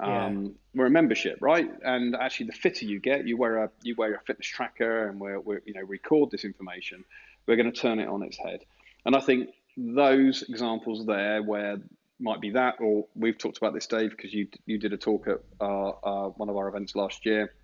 Yeah. 0.00 0.26
Um, 0.26 0.54
we're 0.74 0.86
a 0.86 0.90
membership, 0.90 1.38
right? 1.40 1.70
And 1.82 2.16
actually, 2.16 2.46
the 2.46 2.52
fitter 2.52 2.84
you 2.84 2.98
get, 3.00 3.26
you 3.26 3.36
wear 3.36 3.64
a 3.64 3.70
you 3.82 3.94
wear 3.96 4.14
a 4.14 4.20
fitness 4.20 4.48
tracker, 4.48 5.08
and 5.08 5.20
we're, 5.20 5.38
we're 5.38 5.62
you 5.64 5.74
know 5.74 5.82
record 5.82 6.30
this 6.30 6.44
information. 6.44 7.04
We're 7.46 7.56
going 7.56 7.72
to 7.72 7.80
turn 7.80 8.00
it 8.00 8.08
on 8.08 8.22
its 8.22 8.36
head, 8.36 8.64
and 9.06 9.14
I 9.14 9.20
think 9.20 9.50
those 9.76 10.42
examples 10.48 11.06
there, 11.06 11.42
where 11.42 11.76
might 12.20 12.40
be 12.40 12.50
that, 12.50 12.76
or 12.80 13.06
we've 13.14 13.38
talked 13.38 13.58
about 13.58 13.74
this, 13.74 13.86
Dave, 13.86 14.10
because 14.10 14.34
you 14.34 14.48
you 14.66 14.78
did 14.78 14.92
a 14.92 14.96
talk 14.96 15.28
at 15.28 15.40
uh, 15.60 15.88
uh, 15.90 16.28
one 16.30 16.48
of 16.48 16.56
our 16.56 16.66
events 16.68 16.96
last 16.96 17.24
year, 17.24 17.54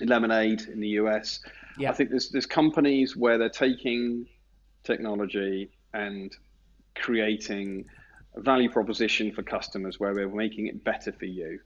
in 0.00 0.08
Lemonade 0.08 0.62
in 0.62 0.80
the 0.80 0.88
US. 1.00 1.40
Yeah. 1.78 1.90
I 1.90 1.94
think 1.94 2.10
there's 2.10 2.30
there's 2.30 2.46
companies 2.46 3.16
where 3.16 3.38
they're 3.38 3.48
taking 3.48 4.26
technology 4.84 5.70
and 5.92 6.36
creating 6.94 7.86
value 8.36 8.70
proposition 8.70 9.32
for 9.32 9.42
customers 9.42 10.00
where 10.00 10.14
we're 10.14 10.28
making 10.28 10.66
it 10.66 10.84
better 10.84 11.12
for 11.12 11.26
you. 11.26 11.60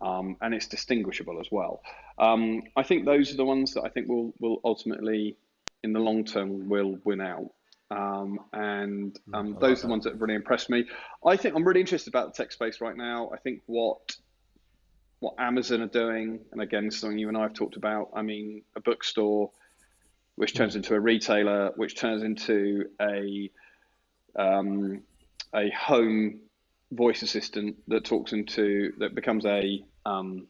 Um, 0.00 0.36
and 0.40 0.54
it's 0.54 0.66
distinguishable 0.66 1.40
as 1.40 1.48
well. 1.50 1.82
Um, 2.18 2.62
I 2.74 2.82
think 2.82 3.04
those 3.04 3.32
are 3.32 3.36
the 3.36 3.44
ones 3.44 3.74
that 3.74 3.82
I 3.84 3.90
think 3.90 4.08
will 4.08 4.32
will 4.40 4.60
ultimately, 4.64 5.36
in 5.82 5.92
the 5.92 6.00
long 6.00 6.24
term, 6.24 6.68
will 6.70 6.98
win 7.04 7.20
out. 7.20 7.50
Um, 7.90 8.38
and 8.52 9.18
um, 9.34 9.56
I 9.56 9.60
those 9.60 9.62
like 9.62 9.78
are 9.78 9.82
the 9.82 9.88
ones 9.88 10.04
that 10.04 10.14
have 10.14 10.22
really 10.22 10.36
impressed 10.36 10.70
me. 10.70 10.86
I 11.26 11.36
think 11.36 11.54
I'm 11.54 11.64
really 11.64 11.80
interested 11.80 12.08
about 12.08 12.34
the 12.34 12.42
tech 12.42 12.52
space 12.52 12.80
right 12.80 12.96
now. 12.96 13.30
I 13.34 13.36
think 13.36 13.62
what 13.66 14.16
what 15.18 15.34
Amazon 15.38 15.82
are 15.82 15.86
doing, 15.86 16.40
and 16.52 16.62
again, 16.62 16.90
something 16.90 17.18
you 17.18 17.28
and 17.28 17.36
I 17.36 17.42
have 17.42 17.52
talked 17.52 17.76
about. 17.76 18.10
I 18.14 18.22
mean, 18.22 18.62
a 18.74 18.80
bookstore, 18.80 19.50
which 20.36 20.54
turns 20.54 20.76
into 20.76 20.94
a 20.94 21.00
retailer, 21.00 21.72
which 21.76 21.94
turns 21.94 22.22
into 22.22 22.86
a 23.02 23.50
um, 24.34 25.02
a 25.54 25.70
home 25.70 26.40
voice 26.92 27.22
assistant 27.22 27.76
that 27.88 28.04
talks 28.04 28.32
into 28.32 28.92
that 28.98 29.14
becomes 29.14 29.44
a 29.46 29.84
um, 30.06 30.46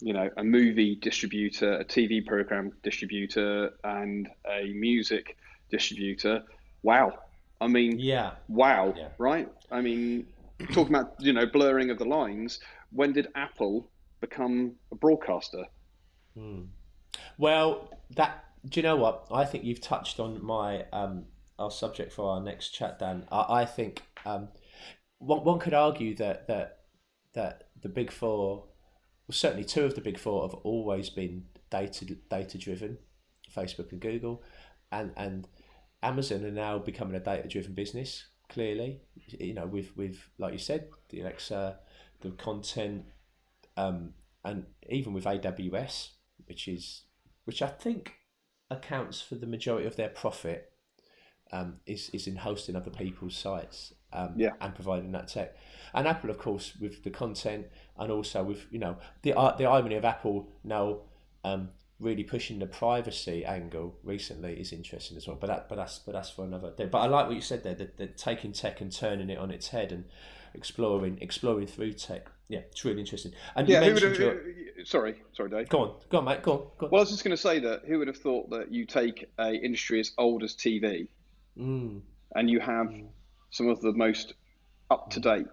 you 0.00 0.12
know 0.12 0.28
a 0.36 0.44
movie 0.44 0.96
distributor, 0.96 1.74
a 1.74 1.84
TV 1.84 2.24
program 2.24 2.72
distributor, 2.82 3.70
and 3.84 4.28
a 4.48 4.72
music 4.74 5.36
distributor. 5.70 6.42
Wow, 6.82 7.18
I 7.60 7.68
mean, 7.68 7.98
Yeah. 7.98 8.32
wow, 8.48 8.94
Yeah. 8.96 9.08
right? 9.18 9.48
I 9.70 9.80
mean, 9.80 10.26
talking 10.72 10.94
about 10.94 11.14
you 11.20 11.32
know 11.32 11.46
blurring 11.46 11.90
of 11.90 11.98
the 11.98 12.04
lines. 12.04 12.60
When 12.90 13.12
did 13.12 13.28
Apple 13.34 13.88
become 14.20 14.74
a 14.90 14.94
broadcaster? 14.96 15.64
Well, 17.38 17.88
that 18.16 18.44
do 18.68 18.78
you 18.80 18.82
know 18.82 18.96
what? 18.96 19.26
I 19.32 19.44
think 19.44 19.64
you've 19.64 19.80
touched 19.80 20.20
on 20.20 20.44
my 20.44 20.84
um, 20.92 21.24
our 21.58 21.70
subject 21.70 22.12
for 22.12 22.30
our 22.30 22.40
next 22.40 22.70
chat, 22.70 22.98
Dan. 22.98 23.26
I, 23.30 23.62
I 23.62 23.64
think 23.64 24.02
um, 24.24 24.48
one, 25.18 25.44
one 25.44 25.58
could 25.58 25.74
argue 25.74 26.14
that 26.16 26.48
that 26.48 26.78
that 27.34 27.68
the 27.80 27.88
big 27.88 28.10
four, 28.10 28.66
well, 29.26 29.34
certainly 29.34 29.64
two 29.64 29.84
of 29.84 29.94
the 29.94 30.00
big 30.00 30.18
four, 30.18 30.42
have 30.42 30.54
always 30.62 31.10
been 31.10 31.44
data 31.70 32.04
data 32.30 32.58
driven, 32.58 32.98
Facebook 33.54 33.92
and 33.92 34.00
Google, 34.00 34.42
and 34.90 35.12
and 35.16 35.48
Amazon 36.02 36.44
are 36.44 36.50
now 36.50 36.78
becoming 36.78 37.14
a 37.14 37.20
data 37.20 37.48
driven 37.48 37.74
business. 37.74 38.26
Clearly, 38.48 39.00
you 39.14 39.54
know, 39.54 39.66
with 39.66 39.96
with 39.96 40.18
like 40.38 40.52
you 40.52 40.58
said, 40.58 40.88
the 41.08 41.20
Alexa, 41.20 41.78
the 42.20 42.30
content, 42.32 43.04
um, 43.76 44.12
and 44.44 44.66
even 44.88 45.12
with 45.12 45.24
AWS, 45.24 46.10
which 46.46 46.68
is 46.68 47.04
which 47.44 47.62
I 47.62 47.68
think 47.68 48.14
accounts 48.70 49.20
for 49.20 49.36
the 49.36 49.46
majority 49.46 49.86
of 49.86 49.96
their 49.96 50.08
profit, 50.08 50.71
um, 51.52 51.76
is 51.86 52.08
is 52.10 52.26
in 52.26 52.36
hosting 52.36 52.76
other 52.76 52.90
people's 52.90 53.36
sites 53.36 53.94
um, 54.12 54.34
Yeah. 54.36 54.50
and 54.60 54.74
providing 54.74 55.12
that 55.12 55.28
tech. 55.28 55.56
And 55.94 56.08
Apple, 56.08 56.30
of 56.30 56.38
course, 56.38 56.72
with 56.80 57.04
the 57.04 57.10
content 57.10 57.66
and 57.98 58.10
also 58.10 58.42
with 58.42 58.66
you 58.70 58.78
know 58.78 58.96
the 59.22 59.34
uh, 59.36 59.56
the 59.56 59.66
irony 59.66 59.96
of 59.96 60.04
Apple 60.04 60.48
now 60.64 60.98
um, 61.44 61.68
really 62.00 62.24
pushing 62.24 62.58
the 62.58 62.66
privacy 62.66 63.44
angle 63.44 63.94
recently 64.02 64.54
is 64.58 64.72
interesting 64.72 65.16
as 65.16 65.26
well. 65.28 65.36
But 65.40 65.48
that 65.48 65.68
but 65.68 65.76
that's 65.76 65.98
but 65.98 66.12
that's 66.12 66.30
for 66.30 66.44
another 66.44 66.72
day. 66.76 66.86
But 66.86 66.98
I 66.98 67.06
like 67.06 67.26
what 67.26 67.34
you 67.36 67.42
said 67.42 67.62
there. 67.62 67.74
That, 67.74 67.96
that 67.98 68.16
taking 68.16 68.52
tech 68.52 68.80
and 68.80 68.90
turning 68.90 69.28
it 69.30 69.38
on 69.38 69.50
its 69.50 69.68
head 69.68 69.92
and 69.92 70.04
exploring 70.54 71.18
exploring 71.20 71.66
through 71.66 71.92
tech. 71.92 72.30
Yeah, 72.48 72.60
it's 72.70 72.84
really 72.84 73.00
interesting. 73.00 73.32
And 73.56 73.68
you 73.68 73.74
Yeah, 73.74 73.80
who 73.80 73.94
would 73.94 74.02
mentioned 74.02 74.24
have, 74.24 74.46
your, 74.76 74.84
sorry, 74.84 75.14
sorry, 75.32 75.48
Dave. 75.48 75.68
go 75.70 75.80
on, 75.80 75.94
go 76.10 76.18
on, 76.18 76.24
mate, 76.26 76.42
go 76.42 76.52
on, 76.52 76.58
go 76.76 76.86
on. 76.86 76.92
Well, 76.92 77.00
I 77.00 77.02
was 77.04 77.10
just 77.10 77.24
going 77.24 77.34
to 77.34 77.40
say 77.42 77.58
that 77.60 77.82
who 77.86 77.98
would 77.98 78.08
have 78.08 78.18
thought 78.18 78.50
that 78.50 78.70
you 78.70 78.84
take 78.84 79.30
a 79.38 79.54
industry 79.54 80.00
as 80.00 80.12
old 80.18 80.42
as 80.42 80.54
TV 80.54 81.08
Mm, 81.58 82.00
and 82.34 82.50
you 82.50 82.60
have 82.60 82.92
some 83.50 83.68
of 83.68 83.80
the 83.80 83.92
most 83.92 84.34
up 84.90 85.10
to 85.10 85.20
date, 85.20 85.46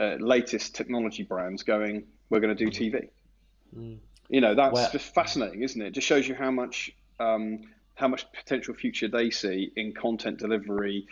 uh, 0.00 0.16
latest 0.18 0.74
technology 0.74 1.22
brands 1.22 1.62
going, 1.62 2.04
we're 2.30 2.40
going 2.40 2.56
to 2.56 2.64
do 2.64 2.70
TV. 2.70 3.08
You 4.28 4.40
know, 4.40 4.54
that's 4.54 4.74
Well- 4.74 4.90
just 4.92 5.14
fascinating, 5.14 5.62
isn't 5.62 5.80
it? 5.80 5.88
It 5.88 5.92
just 5.92 6.06
shows 6.06 6.26
you 6.26 6.34
how 6.34 6.50
much 6.50 6.92
um, 7.20 7.60
how 7.94 8.08
much 8.08 8.30
potential 8.32 8.74
future 8.74 9.06
they 9.06 9.30
see 9.30 9.70
in 9.76 9.92
content 9.92 10.38
delivery 10.38 11.06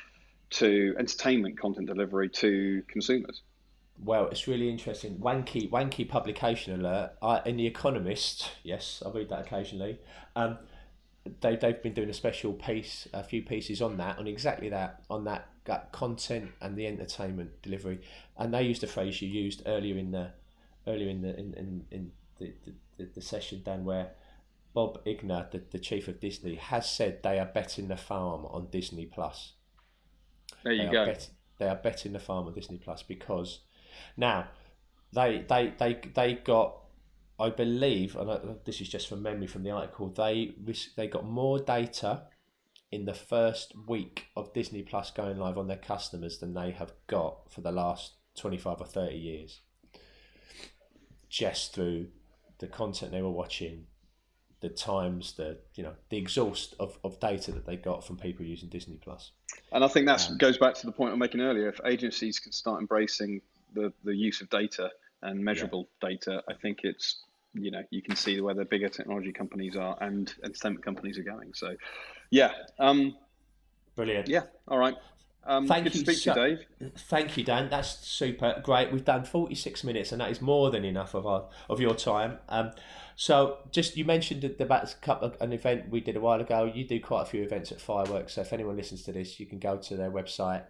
to 0.51 0.95
entertainment 0.99 1.57
content 1.59 1.87
delivery 1.87 2.29
to 2.29 2.83
consumers. 2.89 3.43
Well, 4.05 4.27
it's 4.29 4.49
really 4.49 4.69
interesting. 4.69 5.17
Wanky, 5.19 5.71
wanky 5.71 6.09
publication 6.09 6.81
alert. 6.81 7.13
I, 7.23 7.41
in 7.47 7.57
the 7.57 7.67
Economist, 7.67 8.51
yes, 8.65 9.01
I 9.07 9.11
read 9.11 9.29
that 9.29 9.43
occasionally. 9.47 10.01
Um, 10.35 10.59
they 11.41 11.57
they've 11.57 11.83
been 11.83 11.95
doing 11.95 12.11
a 12.11 12.15
special 12.15 12.53
piece, 12.53 13.09
a 13.13 13.23
few 13.23 13.43
pieces 13.43 13.81
on 13.81 13.97
that, 13.99 14.19
on 14.19 14.27
exactly 14.27 14.69
that, 14.71 15.05
on 15.09 15.25
that, 15.25 15.49
that 15.65 15.93
content 15.93 16.51
and 16.61 16.77
the 16.77 16.87
entertainment 16.87 17.63
delivery. 17.63 18.01
And 18.37 18.53
they 18.53 18.63
used 18.63 18.83
a 18.83 18.89
phrase 18.89 19.23
you 19.23 19.29
used 19.29 19.63
earlier 19.67 19.97
in 19.97 20.11
the 20.11 20.31
earlier 20.87 21.09
in 21.09 21.23
the 21.23 21.39
in, 21.39 21.55
in, 21.55 21.85
in 21.91 22.13
the, 22.39 22.53
the, 22.65 22.73
the, 22.99 23.11
the 23.15 23.21
session, 23.23 23.63
Dan, 23.65 23.85
where 23.85 24.13
Bob 24.75 25.05
Iger, 25.05 25.51
the, 25.51 25.63
the 25.71 25.79
chief 25.79 26.09
of 26.09 26.19
Disney, 26.21 26.57
has 26.57 26.91
said 26.91 27.23
they 27.23 27.39
are 27.39 27.47
betting 27.47 27.89
the 27.89 27.97
farm 27.97 28.47
on 28.47 28.69
Disney 28.71 29.07
Plus. 29.07 29.53
There 30.65 30.77
They 30.77 30.83
you 30.85 30.89
are 30.89 30.93
go. 30.93 31.05
Bet, 31.07 31.29
they 31.59 31.69
are 31.69 31.77
betting 31.77 32.13
the 32.13 32.19
farm 32.19 32.47
on 32.47 32.55
Disney 32.55 32.79
Plus 32.79 33.03
because 33.03 33.61
now 34.17 34.49
they 35.13 35.45
they 35.49 35.73
they 35.79 36.01
they 36.15 36.35
got 36.35 36.82
I 37.43 37.51
believe 37.51 38.15
and 38.15 38.31
I, 38.31 38.39
this 38.65 38.81
is 38.81 38.89
just 38.89 39.09
from 39.09 39.23
memory 39.23 39.49
from 39.49 39.65
the 39.65 39.71
article 39.71 40.09
they 40.09 40.55
they 40.97 41.09
got 41.09 41.27
more 41.27 41.59
data 41.59 42.23
in 42.93 43.05
the 43.05 43.15
first 43.15 43.75
week 43.89 44.27
of 44.37 44.53
Disney 44.53 44.83
Plus 44.83 45.11
going 45.11 45.39
live 45.39 45.59
on 45.59 45.67
their 45.67 45.77
customers 45.77 46.39
than 46.39 46.55
they 46.55 46.71
have 46.71 46.93
got 47.09 47.51
for 47.51 47.61
the 47.61 47.73
last 47.73 48.13
25 48.37 48.81
or 48.81 48.87
30 48.87 49.17
years 49.17 49.61
just 51.29 51.75
through 51.75 52.09
the 52.59 52.69
content 52.69 53.11
they 53.11 53.23
were 53.23 53.31
watching 53.31 53.87
the 54.61 54.69
times 54.69 55.33
the 55.33 55.59
you 55.75 55.83
know 55.83 55.95
the 56.11 56.17
exhaust 56.17 56.77
of, 56.79 56.97
of 57.03 57.19
data 57.19 57.51
that 57.51 57.67
they 57.67 57.77
got 57.77 58.07
from 58.07 58.17
people 58.17 58.47
using 58.47 58.69
Disney 58.69 58.97
Plus. 59.03 59.33
And 59.73 59.83
I 59.83 59.89
think 59.89 60.07
that 60.07 60.31
um, 60.31 60.39
goes 60.39 60.57
back 60.57 60.75
to 60.75 60.87
the 60.87 60.93
point 60.93 61.13
I'm 61.13 61.19
making 61.19 61.41
earlier. 61.41 61.69
If 61.69 61.81
agencies 61.85 62.39
can 62.39 62.53
start 62.53 62.81
embracing 62.81 63.41
the, 63.75 63.93
the 64.05 64.15
use 64.15 64.41
of 64.41 64.49
data 64.51 64.91
and 65.23 65.45
measurable 65.45 65.89
data, 66.01 66.45
I 66.49 66.55
think 66.55 66.81
it's 66.85 67.25
you 67.55 67.71
know 67.71 67.83
you 67.91 68.03
can 68.03 68.17
see 68.17 68.41
where 68.41 68.55
the 68.55 68.65
bigger 68.65 68.89
technology 68.89 69.33
companies 69.33 69.77
are 69.77 69.97
and 70.01 70.35
entertainment 70.45 70.85
companies 70.85 71.19
are 71.19 71.23
going. 71.23 71.53
So, 71.55 71.77
yeah, 72.31 72.53
um, 72.79 73.17
brilliant 73.97 74.29
yeah, 74.29 74.43
all 74.69 74.79
right. 74.79 74.95
Um, 75.45 75.67
Thank 75.67 75.85
good 75.85 75.95
you 75.97 76.05
to 76.05 76.13
speak 76.13 76.23
so- 76.23 76.35
to 76.35 76.51
you, 76.51 76.57
Dave. 76.81 76.93
Thank 77.09 77.37
you, 77.37 77.43
Dan. 77.43 77.69
That's 77.69 78.07
super 78.07 78.61
great. 78.63 78.93
We've 78.93 79.05
done 79.05 79.25
forty 79.25 79.55
six 79.57 79.83
minutes, 79.83 80.13
and 80.13 80.21
that 80.21 80.31
is 80.31 80.41
more 80.41 80.71
than 80.71 80.85
enough 80.85 81.15
of 81.15 81.27
our 81.27 81.49
of 81.69 81.81
your 81.81 81.95
time. 81.95 82.39
Um, 82.49 82.71
so 83.17 83.59
just 83.73 83.97
you 83.97 84.05
mentioned 84.05 84.45
about 84.61 84.95
couple 85.03 85.29
of, 85.29 85.37
an 85.41 85.53
event 85.53 85.91
we 85.91 86.01
did 86.01 86.17
a 86.17 86.21
while 86.21 86.41
ago. 86.41 86.71
You 86.73 86.87
do 86.87 87.01
quite 87.01 87.23
a 87.23 87.27
few 87.27 87.43
events 87.43 87.73
at 87.73 87.81
Fireworks. 87.81 88.35
So 88.35 88.43
if 88.43 88.53
anyone 88.53 88.77
listens 88.77 89.03
to 89.03 89.13
this, 89.13 89.41
you 89.41 89.47
can 89.47 89.59
go 89.59 89.77
to 89.79 89.97
their 89.97 90.11
website 90.11 90.63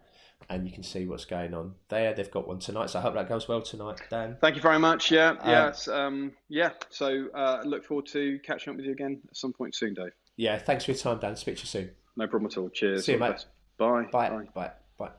and 0.49 0.67
you 0.67 0.73
can 0.73 0.83
see 0.83 1.07
what's 1.07 1.25
going 1.25 1.55
on 1.55 1.75
there. 1.89 2.13
They've 2.15 2.31
got 2.31 2.47
one 2.49 2.59
tonight, 2.59 2.91
so 2.91 2.99
I 2.99 3.03
hope 3.03 3.15
that 3.15 3.29
goes 3.29 3.49
well 3.49 3.63
tonight, 3.63 4.01
Dan. 4.11 4.37
Thank 4.41 4.57
you 4.57 4.63
very 4.63 4.79
much. 4.79 5.11
Yeah, 5.11 5.31
Um, 5.41 5.51
yes, 5.51 5.89
um, 5.89 6.33
yeah. 6.49 6.71
So 6.91 7.27
uh, 7.35 7.63
look 7.65 7.85
forward 7.85 8.07
to 8.07 8.39
catching 8.45 8.71
up 8.73 8.77
with 8.77 8.87
you 8.87 8.93
again 8.93 9.21
at 9.29 9.37
some 9.37 9.53
point 9.53 9.75
soon, 9.75 9.95
Dave. 9.95 10.13
Yeah, 10.37 10.59
thanks 10.59 10.85
for 10.85 10.93
your 10.93 10.99
time, 10.99 11.19
Dan. 11.21 11.37
Speak 11.37 11.57
to 11.57 11.61
you 11.63 11.67
soon. 11.67 11.91
No 12.17 12.27
problem 12.27 12.51
at 12.51 12.59
all. 12.59 12.69
Cheers. 12.71 13.07
See 13.07 13.13
you, 13.13 13.19
All 13.23 13.29
mate. 13.29 13.33
best. 13.35 13.47
Bye. 13.79 14.05
Bye. 14.13 14.29
Bye. 14.31 14.45
Bye. 14.55 14.71
Bye. 14.99 15.11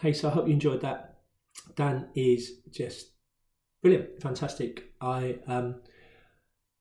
Hey, 0.00 0.12
so 0.12 0.28
I 0.28 0.32
hope 0.32 0.46
you 0.46 0.52
enjoyed 0.52 0.80
that. 0.82 1.18
Dan 1.76 2.08
is 2.14 2.52
just 2.70 3.10
brilliant, 3.82 4.20
fantastic. 4.20 4.92
I 5.00 5.36
um, 5.46 5.76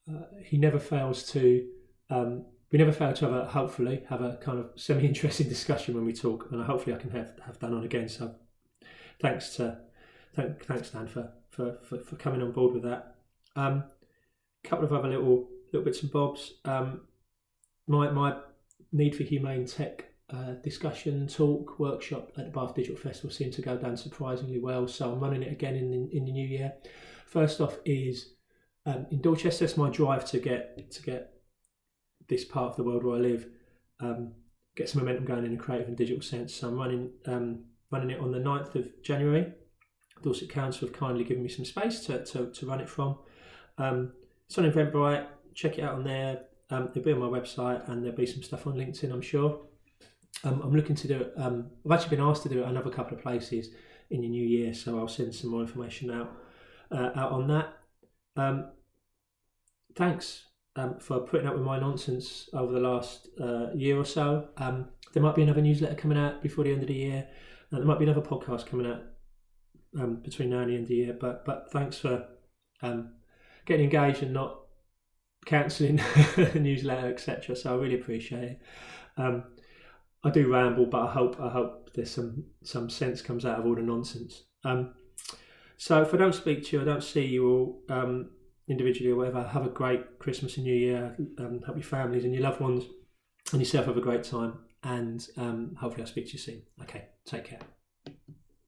uh, 0.09 0.23
he 0.43 0.57
never 0.57 0.79
fails 0.79 1.29
to 1.31 1.67
um, 2.09 2.45
we 2.73 2.79
never 2.79 2.91
fail 2.91 3.13
to 3.13 3.25
have 3.25 3.33
a 3.33 3.45
hopefully 3.45 4.03
have 4.09 4.21
a 4.21 4.35
kind 4.37 4.57
of 4.57 4.71
semi 4.75 5.05
interesting 5.05 5.47
discussion 5.47 5.93
when 5.93 6.05
we 6.05 6.11
talk, 6.11 6.49
and 6.51 6.61
hopefully 6.63 6.95
I 6.95 6.99
can 6.99 7.11
have 7.11 7.39
have 7.45 7.59
Dan 7.59 7.75
on 7.75 7.83
again. 7.83 8.09
So 8.09 8.33
thanks 9.21 9.55
to 9.57 9.77
thank, 10.35 10.65
thanks 10.65 10.89
Dan 10.89 11.07
for, 11.07 11.31
for 11.51 11.77
for 11.83 11.99
for 11.99 12.15
coming 12.15 12.41
on 12.41 12.51
board 12.51 12.73
with 12.73 12.81
that. 12.83 13.15
Um, 13.55 13.83
couple 14.63 14.85
of 14.85 14.91
other 14.91 15.07
little 15.07 15.47
little 15.71 15.85
bits 15.85 16.01
and 16.01 16.11
bobs. 16.11 16.55
Um, 16.65 17.01
my 17.87 18.09
my 18.09 18.37
need 18.91 19.15
for 19.15 19.21
humane 19.21 19.67
tech 19.67 20.05
uh, 20.31 20.53
discussion 20.63 21.27
talk 21.27 21.77
workshop 21.77 22.31
at 22.37 22.45
the 22.45 22.59
Bath 22.59 22.73
Digital 22.73 22.97
Festival 22.97 23.29
seemed 23.29 23.53
to 23.53 23.61
go 23.61 23.77
down 23.77 23.95
surprisingly 23.95 24.57
well. 24.57 24.87
So 24.87 25.11
I'm 25.11 25.19
running 25.19 25.43
it 25.43 25.51
again 25.51 25.75
in 25.75 25.91
the, 25.91 26.17
in 26.17 26.25
the 26.25 26.31
new 26.31 26.47
year. 26.47 26.73
First 27.27 27.61
off 27.61 27.77
is 27.85 28.33
um, 28.87 29.05
in 29.11 29.21
Dorchester. 29.21 29.63
That's 29.63 29.77
my 29.77 29.91
drive 29.91 30.25
to 30.31 30.39
get 30.39 30.89
to 30.89 31.03
get 31.03 31.32
this 32.27 32.45
part 32.45 32.71
of 32.71 32.75
the 32.77 32.83
world 32.83 33.03
where 33.03 33.17
I 33.17 33.19
live, 33.19 33.47
um, 33.99 34.33
get 34.75 34.89
some 34.89 35.01
momentum 35.01 35.25
going 35.25 35.45
in 35.45 35.53
a 35.53 35.57
creative 35.57 35.87
and 35.87 35.97
digital 35.97 36.21
sense. 36.21 36.53
So 36.53 36.67
I'm 36.67 36.77
running 36.77 37.11
um, 37.25 37.65
running 37.91 38.09
it 38.09 38.19
on 38.19 38.31
the 38.31 38.39
9th 38.39 38.75
of 38.75 39.03
January. 39.03 39.53
Dorset 40.23 40.49
Council 40.49 40.87
have 40.87 40.97
kindly 40.97 41.23
given 41.23 41.43
me 41.43 41.49
some 41.49 41.65
space 41.65 41.99
to, 42.05 42.23
to, 42.25 42.51
to 42.51 42.65
run 42.65 42.79
it 42.79 42.89
from. 42.89 43.17
Um, 43.77 44.13
it's 44.47 44.57
on 44.57 44.69
Eventbrite. 44.69 45.27
Check 45.53 45.77
it 45.77 45.83
out 45.83 45.95
on 45.95 46.03
there. 46.03 46.45
Um, 46.69 46.89
it'll 46.89 47.03
be 47.03 47.11
on 47.11 47.19
my 47.19 47.27
website 47.27 47.87
and 47.87 48.03
there'll 48.03 48.17
be 48.17 48.25
some 48.25 48.41
stuff 48.41 48.65
on 48.65 48.73
LinkedIn, 48.73 49.11
I'm 49.11 49.21
sure. 49.21 49.61
Um, 50.43 50.61
I'm 50.61 50.75
looking 50.75 50.95
to 50.95 51.07
do 51.07 51.21
it. 51.21 51.33
Um, 51.37 51.69
I've 51.85 51.91
actually 51.91 52.17
been 52.17 52.25
asked 52.25 52.43
to 52.43 52.49
do 52.49 52.63
it 52.63 52.67
another 52.67 52.89
couple 52.89 53.15
of 53.15 53.23
places 53.23 53.69
in 54.09 54.21
the 54.21 54.27
new 54.27 54.45
year, 54.45 54.73
so 54.73 54.97
I'll 54.97 55.07
send 55.07 55.35
some 55.35 55.51
more 55.51 55.61
information 55.61 56.09
out 56.09 56.31
uh, 56.91 57.11
out 57.15 57.31
on 57.31 57.47
that. 57.47 57.77
Um, 58.35 58.71
thanks 59.95 60.45
um, 60.75 60.97
for 60.99 61.19
putting 61.19 61.47
up 61.47 61.53
with 61.53 61.63
my 61.63 61.79
nonsense 61.79 62.49
over 62.53 62.73
the 62.73 62.79
last 62.79 63.27
uh, 63.39 63.67
year 63.73 63.97
or 63.97 64.05
so. 64.05 64.47
Um, 64.57 64.87
there 65.13 65.21
might 65.21 65.35
be 65.35 65.43
another 65.43 65.61
newsletter 65.61 65.95
coming 65.95 66.17
out 66.17 66.41
before 66.41 66.63
the 66.63 66.71
end 66.71 66.81
of 66.81 66.87
the 66.87 66.95
year. 66.95 67.27
Uh, 67.71 67.77
there 67.77 67.85
might 67.85 67.99
be 67.99 68.05
another 68.05 68.21
podcast 68.21 68.65
coming 68.65 68.87
out 68.87 69.01
um, 69.99 70.15
between 70.23 70.49
now 70.49 70.59
and 70.59 70.69
the 70.69 70.75
end 70.75 70.83
of 70.83 70.89
the 70.89 70.95
year. 70.95 71.17
But 71.19 71.45
but 71.45 71.71
thanks 71.71 71.97
for 71.97 72.25
um, 72.81 73.13
getting 73.65 73.85
engaged 73.85 74.23
and 74.23 74.33
not 74.33 74.59
cancelling 75.45 75.97
the 76.35 76.59
newsletter, 76.59 77.09
etc. 77.09 77.55
So 77.55 77.73
I 77.73 77.81
really 77.81 77.99
appreciate 77.99 78.43
it. 78.43 78.61
Um, 79.17 79.43
I 80.23 80.29
do 80.29 80.51
ramble, 80.51 80.85
but 80.85 81.03
I 81.03 81.11
hope 81.11 81.39
I 81.39 81.49
hope 81.49 81.91
there's 81.93 82.11
some 82.11 82.45
some 82.63 82.89
sense 82.89 83.21
comes 83.21 83.45
out 83.45 83.59
of 83.59 83.65
all 83.65 83.75
the 83.75 83.81
nonsense. 83.81 84.43
Um, 84.63 84.93
so 85.77 86.01
if 86.01 86.13
I 86.13 86.17
don't 86.17 86.33
speak 86.33 86.65
to 86.65 86.77
you, 86.77 86.81
I 86.81 86.85
don't 86.85 87.03
see 87.03 87.25
you 87.25 87.49
all 87.49 87.81
individually 88.67 89.11
or 89.11 89.15
whatever. 89.15 89.43
Have 89.43 89.65
a 89.65 89.69
great 89.69 90.19
Christmas 90.19 90.57
and 90.57 90.65
New 90.65 90.73
Year. 90.73 91.15
Um, 91.37 91.61
hope 91.65 91.75
your 91.75 91.83
families 91.83 92.23
and 92.23 92.33
your 92.33 92.43
loved 92.43 92.61
ones 92.61 92.85
and 93.51 93.61
yourself 93.61 93.85
have 93.85 93.97
a 93.97 94.01
great 94.01 94.23
time. 94.23 94.59
And 94.83 95.25
um, 95.37 95.75
hopefully 95.79 96.03
I'll 96.03 96.09
speak 96.09 96.27
to 96.27 96.33
you 96.33 96.39
soon. 96.39 96.61
Okay, 96.81 97.05
take 97.25 97.45
care. 97.45 97.59